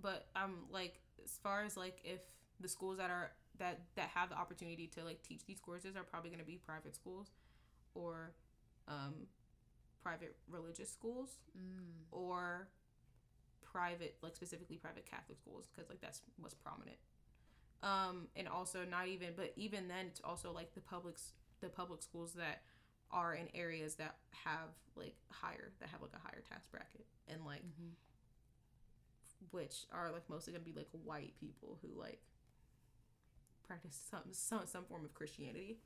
but 0.00 0.26
um, 0.34 0.66
like 0.70 1.00
as 1.22 1.38
far 1.42 1.62
as 1.64 1.76
like 1.76 2.00
if 2.04 2.22
the 2.60 2.68
schools 2.68 2.96
that 2.96 3.10
are 3.10 3.32
that 3.58 3.80
that 3.96 4.08
have 4.08 4.30
the 4.30 4.36
opportunity 4.36 4.86
to 4.88 5.04
like 5.04 5.22
teach 5.22 5.44
these 5.44 5.60
courses 5.60 5.94
are 5.94 6.02
probably 6.02 6.30
going 6.30 6.40
to 6.40 6.46
be 6.46 6.56
private 6.56 6.94
schools, 6.94 7.30
or 7.94 8.32
um, 8.88 9.14
private 10.02 10.36
religious 10.48 10.90
schools, 10.90 11.38
Mm. 11.56 12.04
or 12.10 12.68
private 13.62 14.16
like 14.22 14.36
specifically 14.36 14.76
private 14.76 15.06
Catholic 15.06 15.38
schools 15.38 15.66
because 15.72 15.88
like 15.88 16.00
that's 16.00 16.20
what's 16.38 16.54
prominent. 16.54 16.96
Um, 17.82 18.28
and 18.36 18.46
also 18.48 18.84
not 18.84 19.08
even, 19.08 19.30
but 19.36 19.52
even 19.56 19.88
then, 19.88 20.06
it's 20.06 20.20
also 20.22 20.52
like 20.52 20.74
the 20.74 20.80
public's 20.80 21.32
the 21.60 21.68
public 21.68 22.02
schools 22.02 22.32
that 22.34 22.62
are 23.10 23.34
in 23.34 23.48
areas 23.54 23.94
that 23.96 24.16
have 24.44 24.70
like 24.96 25.14
higher 25.30 25.72
that 25.80 25.88
have 25.88 26.00
like 26.02 26.12
a 26.14 26.18
higher 26.28 26.42
tax 26.48 26.66
bracket 26.66 27.06
and 27.28 27.44
like 27.44 27.62
Mhm. 27.62 27.92
which 29.50 29.86
are 29.92 30.10
like 30.12 30.28
mostly 30.28 30.52
gonna 30.52 30.64
be 30.64 30.72
like 30.72 30.88
white 31.04 31.34
people 31.40 31.78
who 31.82 31.88
like 31.98 32.20
practice 33.66 33.96
some 34.10 34.32
some 34.32 34.66
some 34.66 34.84
form 34.84 35.04
of 35.04 35.14
Christianity. 35.14 35.78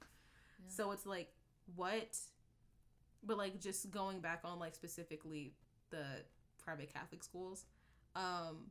Yeah. 0.58 0.64
So 0.68 0.90
it's 0.92 1.06
like 1.06 1.32
what, 1.74 2.16
but 3.24 3.36
like 3.38 3.60
just 3.60 3.90
going 3.90 4.20
back 4.20 4.40
on 4.44 4.58
like 4.58 4.74
specifically 4.74 5.52
the 5.90 6.04
private 6.62 6.92
Catholic 6.92 7.22
schools, 7.22 7.64
um, 8.14 8.70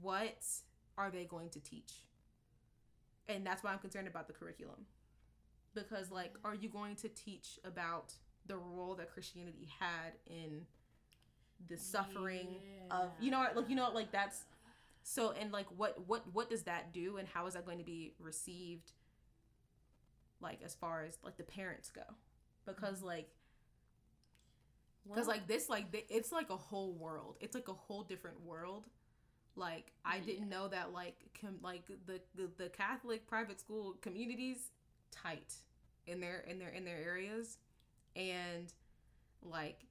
what 0.00 0.44
are 0.96 1.10
they 1.10 1.24
going 1.24 1.50
to 1.50 1.60
teach? 1.60 1.92
And 3.28 3.46
that's 3.46 3.62
why 3.62 3.72
I'm 3.72 3.78
concerned 3.78 4.06
about 4.06 4.26
the 4.26 4.34
curriculum, 4.34 4.86
because 5.74 6.10
like, 6.10 6.34
are 6.44 6.54
you 6.54 6.68
going 6.68 6.96
to 6.96 7.08
teach 7.08 7.58
about 7.64 8.12
the 8.46 8.56
role 8.56 8.94
that 8.96 9.10
Christianity 9.12 9.68
had 9.80 10.12
in 10.26 10.66
the 11.68 11.76
suffering 11.76 12.48
of 12.90 13.10
you 13.20 13.30
know 13.30 13.46
like 13.54 13.70
you 13.70 13.76
know 13.76 13.90
like 13.94 14.10
that's 14.12 14.44
so 15.02 15.32
and 15.40 15.52
like 15.52 15.66
what 15.76 15.96
what 16.06 16.22
what 16.32 16.50
does 16.50 16.62
that 16.64 16.92
do 16.92 17.16
and 17.16 17.28
how 17.28 17.46
is 17.46 17.54
that 17.54 17.64
going 17.64 17.78
to 17.78 17.84
be 17.84 18.12
received 18.18 18.92
like 20.40 20.60
as 20.64 20.74
far 20.74 21.04
as 21.04 21.18
like 21.22 21.36
the 21.36 21.44
parents 21.44 21.90
go. 21.90 22.02
Because 22.66 22.98
mm-hmm. 22.98 23.06
like 23.06 23.28
because 25.06 25.28
like 25.28 25.46
this 25.46 25.68
like 25.68 25.92
th- 25.92 26.06
it's 26.08 26.32
like 26.32 26.50
a 26.50 26.56
whole 26.56 26.92
world. 26.92 27.36
It's 27.40 27.54
like 27.54 27.68
a 27.68 27.74
whole 27.74 28.02
different 28.02 28.44
world. 28.44 28.84
Like 29.56 29.92
i 30.04 30.18
didn't 30.18 30.48
know 30.48 30.68
that 30.68 30.92
like 30.92 31.16
com- 31.40 31.60
like 31.62 31.86
the, 31.86 32.20
the 32.34 32.50
the 32.56 32.68
catholic 32.70 33.26
private 33.26 33.60
school 33.60 33.94
communities 34.00 34.70
tight 35.12 35.54
in 36.08 36.20
their 36.20 36.40
in 36.40 36.58
their 36.58 36.70
in 36.70 36.84
their 36.84 36.98
areas. 36.98 37.58
And 38.16 38.72
like 39.42 39.86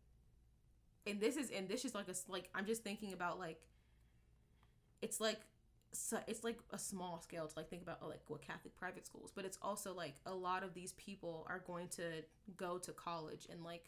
and 1.05 1.19
this 1.19 1.35
is 1.37 1.51
and 1.51 1.67
this 1.67 1.85
is 1.85 1.93
like 1.93 2.07
a 2.07 2.15
like 2.27 2.49
i'm 2.55 2.65
just 2.65 2.83
thinking 2.83 3.13
about 3.13 3.39
like 3.39 3.61
it's 5.01 5.19
like 5.19 5.39
so 5.95 6.17
it's 6.27 6.43
like 6.43 6.57
a 6.71 6.79
small 6.79 7.21
scale 7.21 7.47
to 7.47 7.53
like 7.57 7.69
think 7.69 7.81
about 7.81 8.01
like 8.07 8.21
what 8.27 8.41
catholic 8.41 8.75
private 8.75 9.05
schools 9.05 9.31
but 9.35 9.45
it's 9.45 9.57
also 9.61 9.93
like 9.93 10.15
a 10.25 10.33
lot 10.33 10.63
of 10.63 10.73
these 10.73 10.93
people 10.93 11.45
are 11.49 11.59
going 11.67 11.87
to 11.87 12.03
go 12.57 12.77
to 12.79 12.91
college 12.91 13.47
and 13.51 13.63
like 13.63 13.85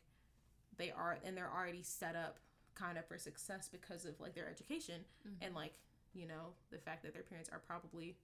they 0.77 0.91
are 0.91 1.17
and 1.25 1.35
they're 1.35 1.51
already 1.51 1.81
set 1.83 2.15
up 2.15 2.37
kind 2.75 2.97
of 2.97 3.05
for 3.07 3.17
success 3.17 3.69
because 3.71 4.05
of 4.05 4.19
like 4.19 4.35
their 4.35 4.47
education 4.49 5.01
Mhm. 5.27 5.45
and 5.47 5.55
like 5.55 5.73
you 6.13 6.25
know 6.27 6.53
the 6.71 6.77
fact 6.77 7.03
that 7.03 7.13
their 7.13 7.23
parents 7.23 7.49
are 7.51 7.59
probably 7.59 8.15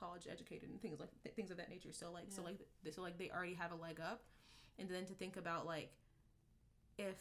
college 0.00 0.26
educated 0.30 0.68
and 0.70 0.80
things 0.80 0.98
like 0.98 1.10
th- 1.22 1.34
things 1.36 1.50
of 1.52 1.56
that 1.58 1.68
nature. 1.70 1.92
So 1.92 2.10
like 2.10 2.24
so 2.30 2.42
like 2.42 2.58
th- 2.82 2.94
so 2.96 3.02
like 3.02 3.18
they 3.18 3.30
already 3.30 3.54
have 3.54 3.70
a 3.70 3.76
leg 3.76 4.00
up. 4.00 4.22
And 4.78 4.88
then 4.88 5.04
to 5.06 5.12
think 5.14 5.36
about 5.36 5.64
like 5.64 5.92
if 6.98 7.14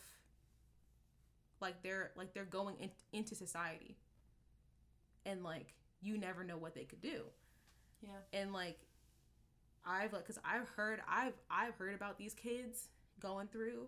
like 1.59 1.83
they're 1.83 2.11
like 2.15 2.33
they're 2.33 2.43
going 2.45 2.75
in, 2.79 2.89
into 3.13 3.35
society 3.35 3.97
and 5.25 5.43
like 5.43 5.75
you 6.01 6.17
never 6.17 6.43
know 6.43 6.57
what 6.57 6.73
they 6.75 6.83
could 6.83 7.01
do 7.01 7.23
yeah, 8.01 8.09
and 8.39 8.53
like 8.53 8.79
i've 9.85 10.13
like 10.13 10.23
because 10.23 10.39
i've 10.45 10.67
heard 10.69 11.01
i've 11.09 11.33
i've 11.49 11.75
heard 11.75 11.93
about 11.95 12.17
these 12.17 12.33
kids 12.33 12.89
going 13.19 13.47
through 13.47 13.87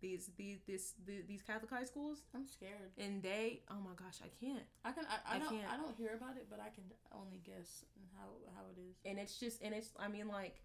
these 0.00 0.30
these 0.38 0.58
this 0.66 0.94
the, 1.06 1.22
these 1.28 1.42
catholic 1.42 1.70
high 1.70 1.84
schools 1.84 2.22
I'm 2.34 2.46
scared. 2.46 2.90
and 2.98 3.22
they 3.22 3.60
oh 3.70 3.80
my 3.84 3.92
gosh 3.96 4.18
i 4.24 4.28
can't 4.44 4.62
I 4.84 4.92
can 4.92 5.04
I, 5.06 5.32
I, 5.32 5.36
I 5.36 5.38
don't 5.38 5.48
can't. 5.50 5.70
I 5.70 5.76
don't 5.76 5.94
hear 5.96 6.14
about 6.16 6.36
it, 6.36 6.46
but 6.48 6.58
I 6.58 6.70
can 6.74 6.84
only 7.12 7.38
guess 7.44 7.84
how 8.16 8.28
how 8.56 8.62
it 8.74 8.80
is. 8.80 8.96
and 9.04 9.18
it's 9.18 9.38
just 9.38 9.60
and 9.62 9.74
it's 9.74 9.90
i 9.98 10.08
mean 10.08 10.28
like 10.28 10.62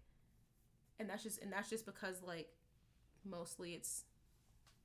and 0.98 1.08
that's 1.08 1.22
just 1.22 1.42
and 1.42 1.52
that's 1.52 1.68
just 1.68 1.84
because 1.84 2.22
like 2.26 2.48
mostly 3.28 3.74
it's 3.74 4.04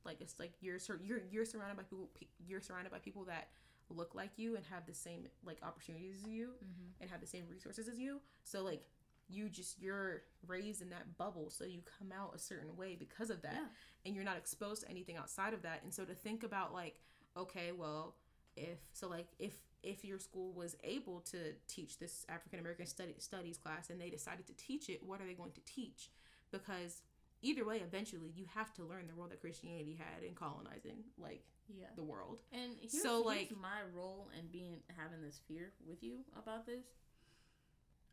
like 0.04 0.20
it's 0.20 0.38
like 0.40 0.52
you're 0.60 0.80
sur- 0.80 1.00
you're 1.02 1.22
you're 1.32 1.46
surrounded 1.46 1.78
by 1.78 1.84
people 1.84 2.10
you're 2.46 2.60
surrounded 2.62 2.92
by 2.92 3.00
people 3.00 3.24
that 3.26 3.48
look 3.96 4.16
like 4.16 4.32
you 4.38 4.56
and 4.56 4.66
have 4.66 4.86
the 4.86 4.94
same 4.94 5.28
like 5.46 5.58
opportunities 5.64 6.16
as 6.24 6.30
you 6.30 6.50
Mm-hmm. 6.64 7.02
and 7.02 7.10
have 7.10 7.22
the 7.22 7.28
same 7.28 7.44
resources 7.50 7.88
as 7.88 7.98
you 7.98 8.20
so 8.44 8.64
like 8.64 8.84
you 9.30 9.48
just 9.50 9.80
you're 9.80 10.24
raised 10.48 10.82
in 10.82 10.90
that 10.90 11.18
bubble 11.18 11.50
so 11.50 11.64
you 11.64 11.80
come 12.00 12.12
out 12.12 12.34
a 12.36 12.40
certain 12.40 12.76
way 12.76 12.96
because 13.00 13.30
of 13.30 13.42
that 13.44 13.54
Yeah. 13.54 13.68
and 14.06 14.16
you're 14.16 14.26
not 14.26 14.38
exposed 14.38 14.82
to 14.84 14.90
anything 14.90 15.16
outside 15.18 15.54
of 15.54 15.62
that 15.62 15.82
and 15.84 15.94
so 15.94 16.04
to 16.06 16.14
think 16.14 16.44
about 16.44 16.74
like 16.74 17.00
okay 17.38 17.72
well 17.72 18.16
if 18.58 18.80
so 18.94 19.08
like 19.08 19.28
if 19.40 19.54
if 19.84 20.04
your 20.06 20.20
school 20.20 20.52
was 20.54 20.76
able 20.84 21.22
to 21.22 21.38
teach 21.68 21.98
this 21.98 22.26
african 22.30 22.60
american 22.60 22.86
study, 22.86 23.16
studies 23.20 23.58
class 23.58 23.90
and 23.90 24.00
they 24.02 24.10
decided 24.10 24.46
to 24.48 24.54
teach 24.58 24.90
it 24.90 25.02
what 25.04 25.22
are 25.22 25.26
they 25.26 25.34
going 25.34 25.52
to 25.54 25.62
teach 25.66 26.10
because 26.52 27.02
either 27.42 27.64
way 27.66 27.78
eventually 27.78 28.32
you 28.36 28.46
have 28.54 28.74
to 28.74 28.84
learn 28.84 29.08
the 29.08 29.14
role 29.14 29.28
that 29.30 29.40
christianity 29.40 29.98
had 29.98 30.24
in 30.24 30.36
colonizing 30.36 30.98
like 31.18 31.44
Yeah. 31.78 31.88
the 31.96 32.04
world 32.04 32.40
And 32.52 32.76
here's, 32.80 33.02
So, 33.02 33.24
here's 33.30 33.52
like- 33.52 33.58
my 33.58 33.82
role 33.94 34.30
in 34.38 34.48
being 34.48 34.82
having 34.98 35.22
this 35.22 35.40
fear 35.48 35.72
with 35.86 36.04
you 36.04 36.26
about 36.38 36.66
this. 36.66 36.86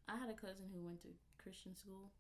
I 0.09 0.17
had 0.17 0.31
a 0.31 0.35
cousin 0.35 0.67
who 0.73 0.81
went 0.87 1.03
to 1.03 1.09
Christian 1.43 1.75
school, 1.77 2.11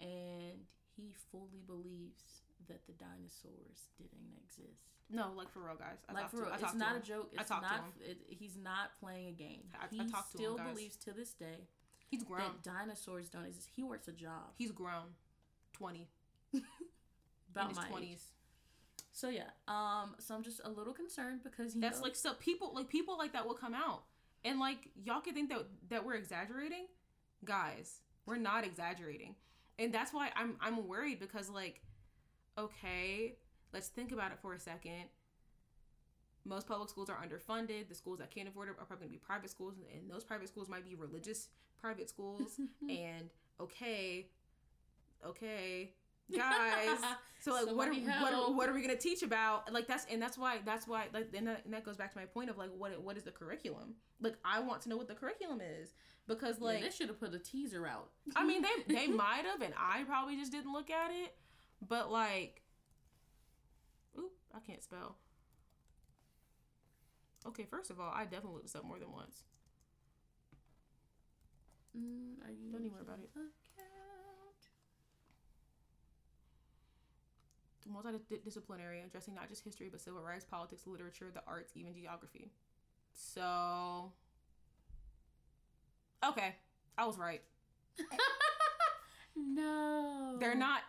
and 0.00 0.66
he 0.96 1.12
fully 1.32 1.62
believes 1.66 2.42
that 2.68 2.86
the 2.86 2.92
dinosaurs 2.92 3.88
didn't 3.96 4.34
exist. 4.44 4.92
no 5.10 5.32
like 5.32 5.48
for 5.50 5.60
real 5.60 5.74
guys 5.74 5.96
I 6.08 6.12
like 6.12 6.22
talked 6.24 6.30
for 6.32 6.36
to- 6.38 6.42
real, 6.44 6.52
I 6.52 6.56
it's 6.66 6.74
not 6.74 6.96
a 6.96 7.00
joke. 7.00 7.32
I 7.36 7.40
It's 7.40 7.48
talked 7.48 7.64
to 7.66 7.70
not. 7.70 7.80
him. 7.84 7.92
It, 8.00 8.18
he's 8.28 8.56
not 8.56 8.98
playing 9.00 9.28
a 9.28 9.32
game. 9.32 9.70
I- 9.74 9.84
I 9.86 9.88
he 9.88 9.98
talked 9.98 10.32
to 10.32 10.36
him, 10.38 10.42
still 10.42 10.56
guys. 10.58 10.68
believes 10.74 10.96
to 10.98 11.12
this 11.12 11.32
day 11.32 11.66
he's 12.10 12.22
grown 12.24 12.40
that 12.40 12.62
dinosaurs 12.62 13.28
don't 13.30 13.46
exist. 13.46 13.68
He 13.74 13.82
works 13.82 14.06
a 14.08 14.12
job 14.12 14.52
he's 14.56 14.70
grown 14.70 15.14
20 15.72 16.08
about 17.50 17.62
in 17.64 17.68
his 17.70 17.76
my 17.78 17.88
20s 17.88 18.02
age. 18.12 18.18
So 19.18 19.30
yeah, 19.30 19.50
um, 19.66 20.14
so 20.20 20.32
I'm 20.32 20.44
just 20.44 20.60
a 20.64 20.70
little 20.70 20.92
concerned 20.92 21.40
because 21.42 21.74
he 21.74 21.80
That's 21.80 21.96
knows- 21.96 22.04
like 22.04 22.14
so 22.14 22.34
people 22.34 22.70
like 22.72 22.88
people 22.88 23.18
like 23.18 23.32
that 23.32 23.44
will 23.44 23.54
come 23.54 23.74
out 23.74 24.04
and 24.44 24.60
like 24.60 24.90
y'all 24.94 25.20
can 25.20 25.34
think 25.34 25.48
that 25.48 25.66
that 25.88 26.06
we're 26.06 26.14
exaggerating, 26.14 26.86
guys. 27.44 27.98
We're 28.26 28.36
not 28.36 28.64
exaggerating, 28.64 29.34
and 29.76 29.92
that's 29.92 30.12
why 30.12 30.30
I'm 30.36 30.54
I'm 30.60 30.86
worried 30.86 31.18
because 31.18 31.50
like, 31.50 31.80
okay, 32.56 33.34
let's 33.72 33.88
think 33.88 34.12
about 34.12 34.30
it 34.30 34.38
for 34.40 34.54
a 34.54 34.58
second. 34.60 35.06
Most 36.44 36.68
public 36.68 36.88
schools 36.88 37.10
are 37.10 37.16
underfunded. 37.16 37.88
The 37.88 37.96
schools 37.96 38.20
that 38.20 38.30
can't 38.30 38.48
afford 38.48 38.68
it 38.68 38.76
are 38.78 38.84
probably 38.84 39.08
going 39.08 39.08
to 39.08 39.18
be 39.18 39.18
private 39.18 39.50
schools, 39.50 39.74
and 39.92 40.08
those 40.08 40.22
private 40.22 40.46
schools 40.46 40.68
might 40.68 40.84
be 40.84 40.94
religious 40.94 41.48
private 41.80 42.08
schools. 42.08 42.60
and 42.88 43.30
okay, 43.60 44.28
okay, 45.26 45.94
guys. 46.34 46.98
So 47.40 47.52
like, 47.52 47.66
what 47.74 47.86
are, 47.88 47.94
what 47.94 48.34
are, 48.34 48.52
what 48.52 48.68
are 48.68 48.72
we 48.72 48.82
gonna 48.82 48.96
teach 48.96 49.22
about? 49.22 49.72
Like 49.72 49.86
that's 49.86 50.06
and 50.10 50.20
that's 50.20 50.36
why 50.36 50.58
that's 50.64 50.88
why 50.88 51.06
like 51.14 51.28
and 51.32 51.46
that, 51.46 51.64
and 51.64 51.72
that 51.72 51.84
goes 51.84 51.96
back 51.96 52.12
to 52.12 52.18
my 52.18 52.24
point 52.24 52.50
of 52.50 52.58
like 52.58 52.70
what 52.76 53.00
what 53.00 53.16
is 53.16 53.22
the 53.22 53.30
curriculum? 53.30 53.94
Like 54.20 54.34
I 54.44 54.58
want 54.58 54.82
to 54.82 54.88
know 54.88 54.96
what 54.96 55.06
the 55.06 55.14
curriculum 55.14 55.60
is 55.60 55.94
because 56.26 56.56
Yeah, 56.58 56.66
like 56.66 56.82
they 56.82 56.90
should 56.90 57.06
have 57.08 57.20
put 57.20 57.32
a 57.32 57.38
teaser 57.38 57.86
out. 57.86 58.10
I 58.34 58.44
mean 58.44 58.62
they 58.62 58.92
they 58.92 59.06
might 59.24 59.44
have 59.44 59.62
and 59.62 59.72
I 59.78 60.02
probably 60.02 60.36
just 60.36 60.50
didn't 60.50 60.72
look 60.72 60.90
at 60.90 61.12
it, 61.12 61.36
but 61.88 62.10
like, 62.10 62.62
oop, 64.18 64.32
I 64.52 64.58
can't 64.58 64.82
spell. 64.82 65.16
Okay, 67.46 67.66
first 67.70 67.90
of 67.90 68.00
all, 68.00 68.12
I 68.12 68.24
definitely 68.24 68.54
looked 68.54 68.66
this 68.66 68.74
up 68.74 68.84
more 68.84 68.98
than 68.98 69.12
once. 69.12 69.44
Mm, 71.96 72.44
are 72.44 72.50
you 72.50 72.72
Don't 72.72 72.80
even 72.80 72.92
worry 72.92 73.02
about 73.02 73.20
it. 73.20 73.30
Multidisciplinary, 77.88 79.04
addressing 79.04 79.34
not 79.34 79.48
just 79.48 79.64
history 79.64 79.88
but 79.90 80.00
civil 80.00 80.22
rights, 80.22 80.44
politics, 80.44 80.86
literature, 80.86 81.30
the 81.32 81.42
arts, 81.46 81.72
even 81.74 81.94
geography. 81.94 82.50
So, 83.14 84.12
okay, 86.24 86.54
I 86.96 87.06
was 87.06 87.18
right. 87.18 87.42
no, 89.36 90.36
They're 90.38 90.54
not. 90.54 90.80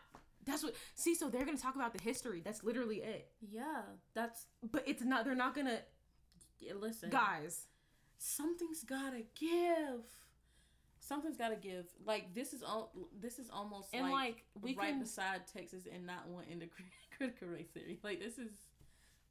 That's 0.46 0.64
what. 0.64 0.74
See, 0.96 1.16
so 1.16 1.30
they're 1.30 1.46
gonna 1.46 1.58
talk 1.58 1.76
about 1.76 1.94
the 1.94 2.02
history. 2.04 2.42
That's 2.44 2.64
literally 2.64 2.98
it. 2.98 3.30
Yeah, 3.42 3.82
that's 4.14 4.46
But 4.72 4.84
it's 4.88 5.04
not. 5.04 5.26
They're 5.26 5.36
not 5.36 5.54
gonna. 5.56 5.80
yeah, 6.60 6.74
listen, 6.80 7.10
Guys, 7.10 7.68
something's 8.18 8.84
gotta 8.84 9.24
give. 9.36 10.04
Something's 11.10 11.38
gotta 11.38 11.56
give. 11.56 11.88
Like 12.06 12.36
this 12.36 12.54
is 12.54 12.62
all. 12.62 12.94
This 13.20 13.40
is 13.40 13.50
almost 13.52 13.90
and 13.94 14.12
like, 14.12 14.14
like, 14.14 14.44
we 14.62 14.76
right 14.76 14.92
can. 14.92 15.00
beside 15.00 15.48
Texas 15.52 15.88
and 15.92 16.06
not 16.06 16.28
wanting 16.28 16.60
the 16.60 16.70
critical 17.18 17.48
race 17.48 17.70
theory. 17.74 17.98
Like 18.04 18.20
this 18.20 18.38
is, 18.38 18.52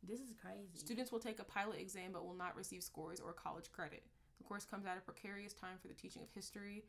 this 0.02 0.18
is 0.18 0.32
crazy. 0.42 0.66
Students 0.74 1.12
will 1.12 1.20
take 1.20 1.38
a 1.38 1.44
pilot 1.44 1.78
exam 1.78 2.10
but 2.12 2.26
will 2.26 2.34
not 2.34 2.56
receive 2.56 2.82
scores 2.82 3.20
or 3.20 3.32
college 3.32 3.70
credit. 3.70 4.02
The 4.38 4.44
course 4.44 4.64
comes 4.64 4.86
at 4.86 4.98
a 4.98 5.00
precarious 5.00 5.52
time 5.52 5.76
for 5.80 5.86
the 5.86 5.94
teaching 5.94 6.20
of 6.20 6.28
history. 6.34 6.82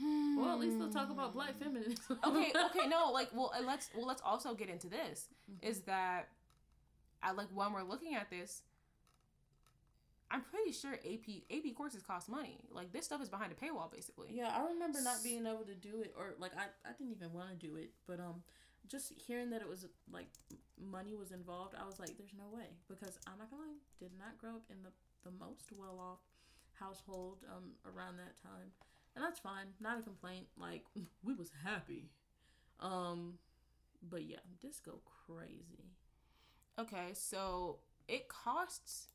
well, 0.00 0.50
at 0.50 0.58
least 0.58 0.80
they'll 0.80 0.90
talk 0.90 1.10
about 1.10 1.32
black 1.32 1.52
hmm. 1.52 1.62
feminism. 1.62 2.18
okay, 2.26 2.52
okay, 2.70 2.88
no, 2.88 3.12
like, 3.12 3.28
well, 3.32 3.52
uh, 3.56 3.62
let's 3.64 3.90
well, 3.96 4.08
let's 4.08 4.22
also 4.22 4.54
get 4.54 4.68
into 4.68 4.88
this. 4.88 5.28
Mm-hmm. 5.48 5.68
Is 5.68 5.82
that, 5.82 6.30
I 7.22 7.30
like 7.30 7.46
when 7.54 7.72
we're 7.72 7.84
looking 7.84 8.16
at 8.16 8.28
this. 8.28 8.62
I'm 10.30 10.42
pretty 10.42 10.72
sure 10.72 10.92
AP 10.94 11.42
AP 11.50 11.74
courses 11.74 12.02
cost 12.02 12.28
money. 12.28 12.58
Like 12.70 12.92
this 12.92 13.06
stuff 13.06 13.22
is 13.22 13.28
behind 13.28 13.52
a 13.52 13.54
paywall, 13.54 13.90
basically. 13.90 14.28
Yeah, 14.30 14.52
I 14.54 14.66
remember 14.72 15.00
not 15.00 15.22
being 15.22 15.46
able 15.46 15.64
to 15.64 15.74
do 15.74 16.02
it, 16.02 16.14
or 16.16 16.34
like 16.38 16.52
I, 16.56 16.64
I 16.88 16.92
didn't 16.96 17.12
even 17.12 17.32
want 17.32 17.48
to 17.50 17.56
do 17.56 17.76
it, 17.76 17.90
but 18.06 18.20
um, 18.20 18.42
just 18.88 19.12
hearing 19.16 19.50
that 19.50 19.62
it 19.62 19.68
was 19.68 19.86
like 20.12 20.26
money 20.80 21.14
was 21.14 21.32
involved, 21.32 21.74
I 21.80 21.84
was 21.86 21.98
like, 21.98 22.16
there's 22.16 22.34
no 22.36 22.54
way 22.54 22.66
because 22.88 23.18
I'm 23.26 23.38
not 23.38 23.50
gonna 23.50 23.62
lie, 23.62 23.78
did 23.98 24.10
not 24.18 24.38
grow 24.38 24.56
up 24.56 24.64
in 24.70 24.82
the 24.82 24.90
the 25.24 25.30
most 25.38 25.68
well 25.76 25.98
off 25.98 26.20
household 26.78 27.38
um 27.50 27.72
around 27.84 28.16
that 28.18 28.40
time, 28.42 28.72
and 29.16 29.24
that's 29.24 29.38
fine, 29.40 29.66
not 29.80 29.98
a 29.98 30.02
complaint. 30.02 30.46
Like 30.58 30.84
we 31.24 31.34
was 31.34 31.50
happy, 31.64 32.10
um, 32.80 33.34
but 34.02 34.24
yeah, 34.24 34.44
this 34.62 34.80
go 34.80 35.00
crazy. 35.26 35.92
Okay, 36.78 37.10
so 37.12 37.78
it 38.06 38.28
costs. 38.28 39.08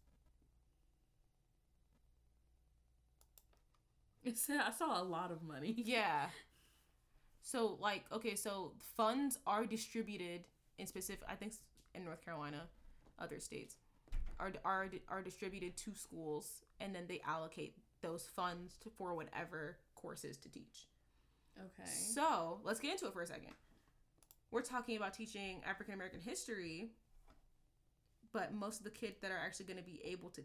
I 4.49 4.71
saw 4.71 5.01
a 5.01 5.03
lot 5.03 5.31
of 5.31 5.43
money. 5.43 5.75
Yeah. 5.85 6.27
So 7.45 7.77
like, 7.81 8.05
okay, 8.11 8.35
so 8.35 8.71
funds 8.95 9.37
are 9.45 9.65
distributed 9.65 10.45
in 10.77 10.87
specific. 10.87 11.25
I 11.27 11.35
think 11.35 11.53
in 11.93 12.05
North 12.05 12.23
Carolina, 12.23 12.67
other 13.19 13.39
states 13.39 13.75
are 14.39 14.53
are 14.63 14.89
are 15.09 15.21
distributed 15.21 15.75
to 15.77 15.93
schools, 15.93 16.63
and 16.79 16.95
then 16.95 17.03
they 17.07 17.21
allocate 17.27 17.75
those 18.01 18.23
funds 18.33 18.77
to, 18.83 18.89
for 18.97 19.13
whatever 19.13 19.77
courses 19.95 20.37
to 20.37 20.49
teach. 20.49 20.87
Okay. 21.59 21.89
So 21.89 22.59
let's 22.63 22.79
get 22.79 22.91
into 22.91 23.07
it 23.07 23.13
for 23.13 23.21
a 23.21 23.27
second. 23.27 23.53
We're 24.51 24.61
talking 24.61 24.95
about 24.97 25.13
teaching 25.13 25.61
African 25.67 25.95
American 25.95 26.21
history, 26.21 26.91
but 28.31 28.53
most 28.53 28.79
of 28.79 28.83
the 28.85 28.91
kids 28.91 29.19
that 29.21 29.31
are 29.31 29.39
actually 29.43 29.65
going 29.65 29.77
to 29.79 29.83
be 29.83 30.01
able 30.05 30.29
to 30.31 30.41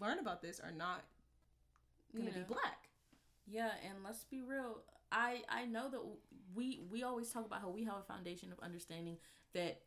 learn 0.00 0.18
about 0.18 0.42
this 0.42 0.60
are 0.60 0.72
not 0.72 1.04
to 2.14 2.22
Yeah. 2.22 2.30
be 2.30 2.42
black. 2.42 2.88
Yeah, 3.46 3.70
and 3.88 4.02
let's 4.04 4.24
be 4.24 4.42
real. 4.42 4.82
I 5.12 5.42
I 5.48 5.66
know 5.66 5.88
that 5.90 6.00
we 6.54 6.80
we 6.90 7.02
always 7.02 7.30
talk 7.30 7.46
about 7.46 7.60
how 7.60 7.68
we 7.70 7.84
have 7.84 7.96
a 7.98 8.02
foundation 8.02 8.52
of 8.52 8.58
understanding 8.60 9.18
that 9.52 9.82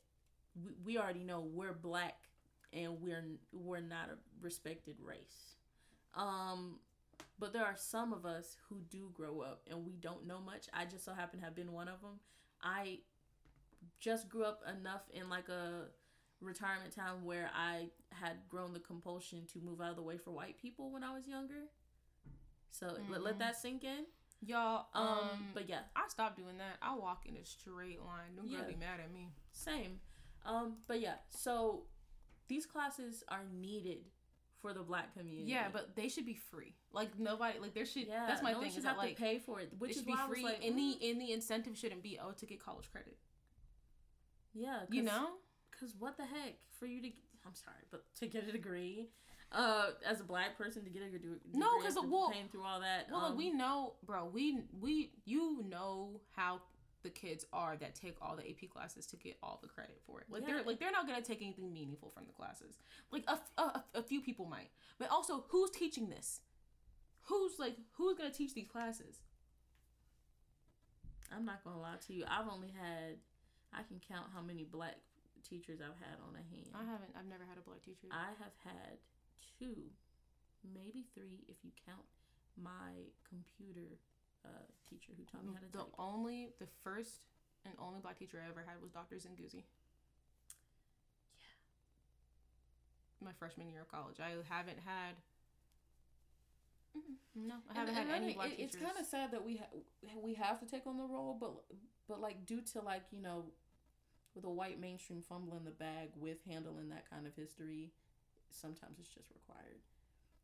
we, 0.55 0.71
we 0.83 0.97
already 0.97 1.23
know 1.23 1.41
we're 1.41 1.73
black 1.73 2.15
and 2.73 3.01
we're 3.01 3.23
we're 3.51 3.81
not 3.81 4.09
a 4.09 4.17
respected 4.41 4.97
race. 4.99 5.55
Um 6.13 6.79
but 7.37 7.53
there 7.53 7.65
are 7.65 7.75
some 7.77 8.13
of 8.13 8.25
us 8.25 8.57
who 8.69 8.81
do 8.89 9.09
grow 9.13 9.41
up 9.41 9.61
and 9.69 9.85
we 9.85 9.93
don't 9.97 10.25
know 10.27 10.39
much. 10.41 10.67
I 10.73 10.85
just 10.85 11.05
so 11.05 11.13
happen 11.13 11.39
to 11.39 11.45
have 11.45 11.55
been 11.55 11.71
one 11.71 11.87
of 11.87 12.01
them. 12.01 12.19
I 12.61 12.99
just 13.99 14.29
grew 14.29 14.43
up 14.43 14.61
enough 14.79 15.03
in 15.13 15.29
like 15.29 15.49
a 15.49 15.85
retirement 16.41 16.93
town 16.95 17.23
where 17.23 17.49
I 17.55 17.89
had 18.11 18.37
grown 18.49 18.73
the 18.73 18.79
compulsion 18.79 19.45
to 19.53 19.59
move 19.59 19.81
out 19.81 19.91
of 19.91 19.95
the 19.97 20.01
way 20.01 20.17
for 20.17 20.31
white 20.31 20.57
people 20.57 20.91
when 20.91 21.03
I 21.03 21.13
was 21.13 21.27
younger. 21.27 21.63
So 22.71 22.97
let, 23.09 23.21
let 23.23 23.35
Mhm. 23.35 23.39
that 23.39 23.55
sink 23.57 23.83
in. 23.83 24.05
Y'all, 24.41 24.87
Um, 24.93 25.07
um, 25.29 25.51
but 25.53 25.67
yeah, 25.67 25.81
I 25.95 26.07
stopped 26.07 26.37
doing 26.37 26.57
that. 26.59 26.77
I 26.81 26.95
walk 26.95 27.25
in 27.25 27.35
a 27.35 27.45
straight 27.45 28.01
line. 28.01 28.35
Don't 28.37 28.47
Yeah. 28.47 28.61
really 28.61 28.75
mad 28.75 28.99
at 28.99 29.11
me. 29.11 29.33
same. 29.51 29.99
Um, 30.45 30.77
but 30.87 31.01
yeah, 31.01 31.17
so 31.29 31.85
these 32.47 32.65
classes 32.65 33.23
are 33.27 33.43
needed 33.45 34.05
for 34.61 34.73
the 34.73 34.81
black 34.83 35.13
community. 35.13 35.51
Yeah, 35.51 35.67
but 35.69 35.95
they 35.95 36.07
should 36.07 36.25
be 36.25 36.33
free. 36.35 36.73
Like 36.93 37.17
nobody, 37.19 37.59
like 37.59 37.73
there 37.73 37.85
should. 37.85 38.07
yeah, 38.07 38.25
that's 38.27 38.41
my 38.41 38.53
no 38.53 38.61
thing. 38.61 38.69
should 38.71 38.77
Is 38.79 38.83
that 38.83 38.89
have 38.89 38.97
like 38.97 39.15
to 39.17 39.21
pay 39.21 39.39
for 39.39 39.59
it, 39.59 39.73
which 39.77 39.91
should 39.91 39.99
is 39.99 40.05
be 40.05 40.11
why 40.13 40.21
I 40.23 40.27
was 40.27 40.33
free, 40.37 40.43
like, 40.45 40.63
and 40.63 40.77
the 40.77 41.09
and 41.09 41.19
the 41.19 41.31
incentive 41.33 41.77
shouldn't 41.77 42.01
be 42.03 42.17
oh 42.19 42.31
to 42.31 42.45
get 42.45 42.59
college 42.61 42.89
credit. 42.91 43.17
yeah, 44.53 44.85
You 44.89 45.03
know? 45.03 45.37
because 45.71 45.95
what 45.95 46.17
the 46.17 46.25
heck 46.25 46.55
for 46.71 46.85
you 46.85 47.01
to 47.01 47.11
I'm 47.45 47.55
sorry, 47.55 47.83
but 47.89 48.03
to 48.15 48.27
get 48.27 48.47
a 48.47 48.51
degree, 48.51 49.09
uh, 49.51 49.91
as 50.05 50.19
a 50.21 50.23
black 50.23 50.57
person 50.57 50.83
to 50.83 50.89
get 50.89 51.01
a 51.01 51.09
degree, 51.09 51.37
No, 51.53 51.77
because 51.79 51.95
well- 51.95 52.29
paying 52.31 52.49
through 52.49 52.63
all 52.63 52.79
that, 52.81 53.09
Well, 53.11 53.25
um, 53.25 53.37
we 53.37 53.49
know, 53.51 53.95
bro. 54.05 54.25
We 54.25 54.63
we 54.79 55.11
you 55.25 55.63
know 55.67 56.21
how 56.35 56.61
the 57.01 57.09
kids 57.09 57.45
are 57.53 57.77
that 57.77 57.95
take 57.95 58.17
all 58.21 58.35
the 58.35 58.47
AP 58.49 58.67
classes 58.69 59.05
to 59.07 59.15
get 59.15 59.37
all 59.41 59.57
the 59.61 59.69
credit 59.69 60.01
for 60.05 60.19
it. 60.19 60.27
Like 60.29 60.41
Yeah. 60.41 60.55
they're 60.55 60.63
like 60.63 60.79
they're 60.79 60.91
not 60.91 61.07
gonna 61.07 61.21
take 61.21 61.41
anything 61.41 61.71
meaningful 61.73 62.11
from 62.11 62.25
the 62.27 62.33
classes. 62.33 62.77
Like 63.11 63.23
a 63.27 63.81
a 63.95 64.03
few 64.03 64.21
people 64.21 64.45
might, 64.45 64.69
but 64.97 65.09
also 65.09 65.45
who's 65.49 65.71
teaching 65.71 66.09
this? 66.09 66.41
Who's 67.23 67.57
like 67.57 67.77
who's 67.93 68.17
gonna 68.17 68.31
teach 68.31 68.53
these 68.53 68.67
classes? 68.67 69.21
I'm 71.31 71.45
not 71.45 71.63
gonna 71.63 71.79
lie 71.79 71.97
to 72.07 72.13
you. 72.13 72.25
I've 72.27 72.47
only 72.49 72.69
had, 72.69 73.17
I 73.71 73.83
can 73.83 73.99
count 74.07 74.27
how 74.33 74.41
many 74.41 74.63
black 74.63 74.95
teachers 75.47 75.79
I've 75.79 75.97
had 76.01 76.17
on 76.27 76.33
a 76.35 76.43
hand. 76.53 76.69
I 76.73 76.83
haven't. 76.83 77.13
I've 77.15 77.27
never 77.29 77.45
had 77.45 77.57
a 77.57 77.61
black 77.61 77.81
teacher. 77.83 78.07
I 78.11 78.33
have 78.41 78.53
had 78.65 78.97
two, 79.59 79.91
maybe 80.63 81.05
three 81.13 81.43
if 81.47 81.57
you 81.63 81.71
count 81.85 82.05
my 82.61 83.07
computer 83.27 83.97
uh, 84.45 84.49
teacher 84.89 85.13
who 85.17 85.23
taught 85.25 85.45
me 85.45 85.53
how 85.53 85.59
to 85.61 85.71
the 85.71 85.77
type. 85.79 85.87
only 85.99 86.49
the 86.59 86.67
first 86.83 87.25
and 87.65 87.73
only 87.79 87.99
black 87.99 88.17
teacher 88.17 88.41
I 88.43 88.49
ever 88.49 88.63
had 88.65 88.81
was 88.81 88.91
Dr. 88.91 89.15
Zinguzi. 89.17 89.63
Yeah. 91.37 93.27
My 93.27 93.31
freshman 93.37 93.69
year 93.69 93.81
of 93.81 93.91
college, 93.91 94.17
I 94.19 94.31
haven't 94.53 94.79
had. 94.79 95.15
No, 97.35 97.55
I 97.69 97.73
haven't 97.77 97.95
and 97.95 98.07
had 98.09 98.15
any 98.15 98.21
really, 98.27 98.33
black 98.33 98.47
it- 98.47 98.57
teachers. 98.57 98.75
It's 98.75 98.83
kind 98.83 98.97
of 98.99 99.05
sad 99.05 99.31
that 99.31 99.43
we 99.45 99.57
ha- 99.57 100.17
we 100.23 100.33
have 100.35 100.59
to 100.61 100.65
take 100.65 100.87
on 100.87 100.97
the 100.97 101.03
role, 101.05 101.37
but 101.39 101.51
but 102.07 102.19
like 102.21 102.45
due 102.45 102.61
to 102.73 102.81
like 102.81 103.03
you 103.11 103.21
know, 103.21 103.45
with 104.35 104.45
a 104.45 104.49
white 104.49 104.79
mainstream 104.79 105.21
fumbling 105.21 105.63
the 105.65 105.71
bag 105.71 106.09
with 106.15 106.37
handling 106.49 106.89
that 106.89 107.09
kind 107.09 107.27
of 107.27 107.35
history, 107.35 107.91
sometimes 108.51 108.99
it's 108.99 109.09
just 109.09 109.29
required. 109.33 109.79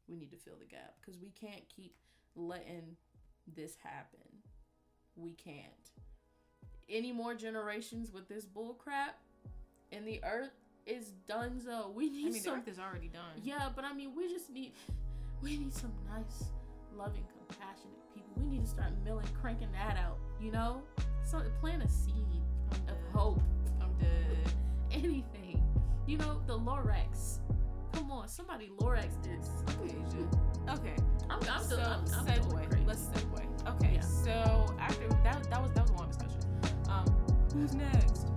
We 0.07 0.15
need 0.15 0.31
to 0.31 0.37
fill 0.37 0.57
the 0.59 0.65
gap 0.65 0.95
because 1.01 1.19
we 1.19 1.29
can't 1.29 1.63
keep 1.73 1.95
letting 2.35 2.95
this 3.55 3.75
happen. 3.83 4.19
We 5.15 5.33
can't. 5.33 5.65
Any 6.89 7.11
more 7.11 7.33
generations 7.33 8.11
with 8.11 8.27
this 8.27 8.45
bull 8.45 8.75
crap, 8.75 9.17
and 9.91 10.07
the 10.07 10.21
earth 10.23 10.51
is 10.85 11.11
done. 11.27 11.59
So 11.63 11.91
we 11.95 12.09
need 12.09 12.21
I 12.21 12.23
mean, 12.25 12.33
the 12.33 12.39
some 12.39 12.59
earth 12.59 12.67
is 12.67 12.79
already 12.79 13.07
done. 13.07 13.41
yeah, 13.43 13.69
but 13.75 13.85
I 13.85 13.93
mean, 13.93 14.13
we 14.15 14.27
just 14.27 14.51
need 14.51 14.73
we 15.41 15.57
need 15.57 15.73
some 15.73 15.91
nice, 16.13 16.49
loving, 16.95 17.23
compassionate 17.47 18.13
people. 18.13 18.29
We 18.37 18.45
need 18.45 18.65
to 18.65 18.69
start 18.69 18.91
milling, 19.03 19.27
cranking 19.41 19.71
that 19.71 19.97
out. 19.97 20.17
You 20.39 20.51
know, 20.51 20.81
so 21.23 21.41
plant 21.59 21.83
a 21.83 21.87
seed 21.89 22.25
of 22.87 22.97
hope. 23.13 23.41
I'm 23.81 23.93
dead. 23.99 24.53
Anything. 24.91 25.63
You 26.05 26.17
know, 26.17 26.39
the 26.45 26.57
Lorax 26.57 27.39
come 27.95 28.11
on, 28.11 28.27
somebody 28.27 28.69
Lorax 28.79 29.13
this. 29.23 29.49
Okay, 29.69 29.95
okay. 30.69 30.95
I'm, 31.29 31.39
I'm 31.49 31.63
so, 31.63 31.75
doing, 31.75 31.87
I'm, 31.87 31.99
I'm 32.13 32.25
segue. 32.25 32.87
Let's 32.87 33.01
segue. 33.03 33.75
Okay, 33.75 33.93
yeah. 33.95 34.01
so 34.01 34.75
after 34.79 35.07
that, 35.23 35.49
that 35.49 35.61
was 35.61 35.71
that 35.71 35.83
was 35.83 35.91
the 35.91 35.93
longest 35.93 36.19
question. 36.19 36.41
Um, 36.89 37.05
who's 37.53 37.73
next? 37.73 38.27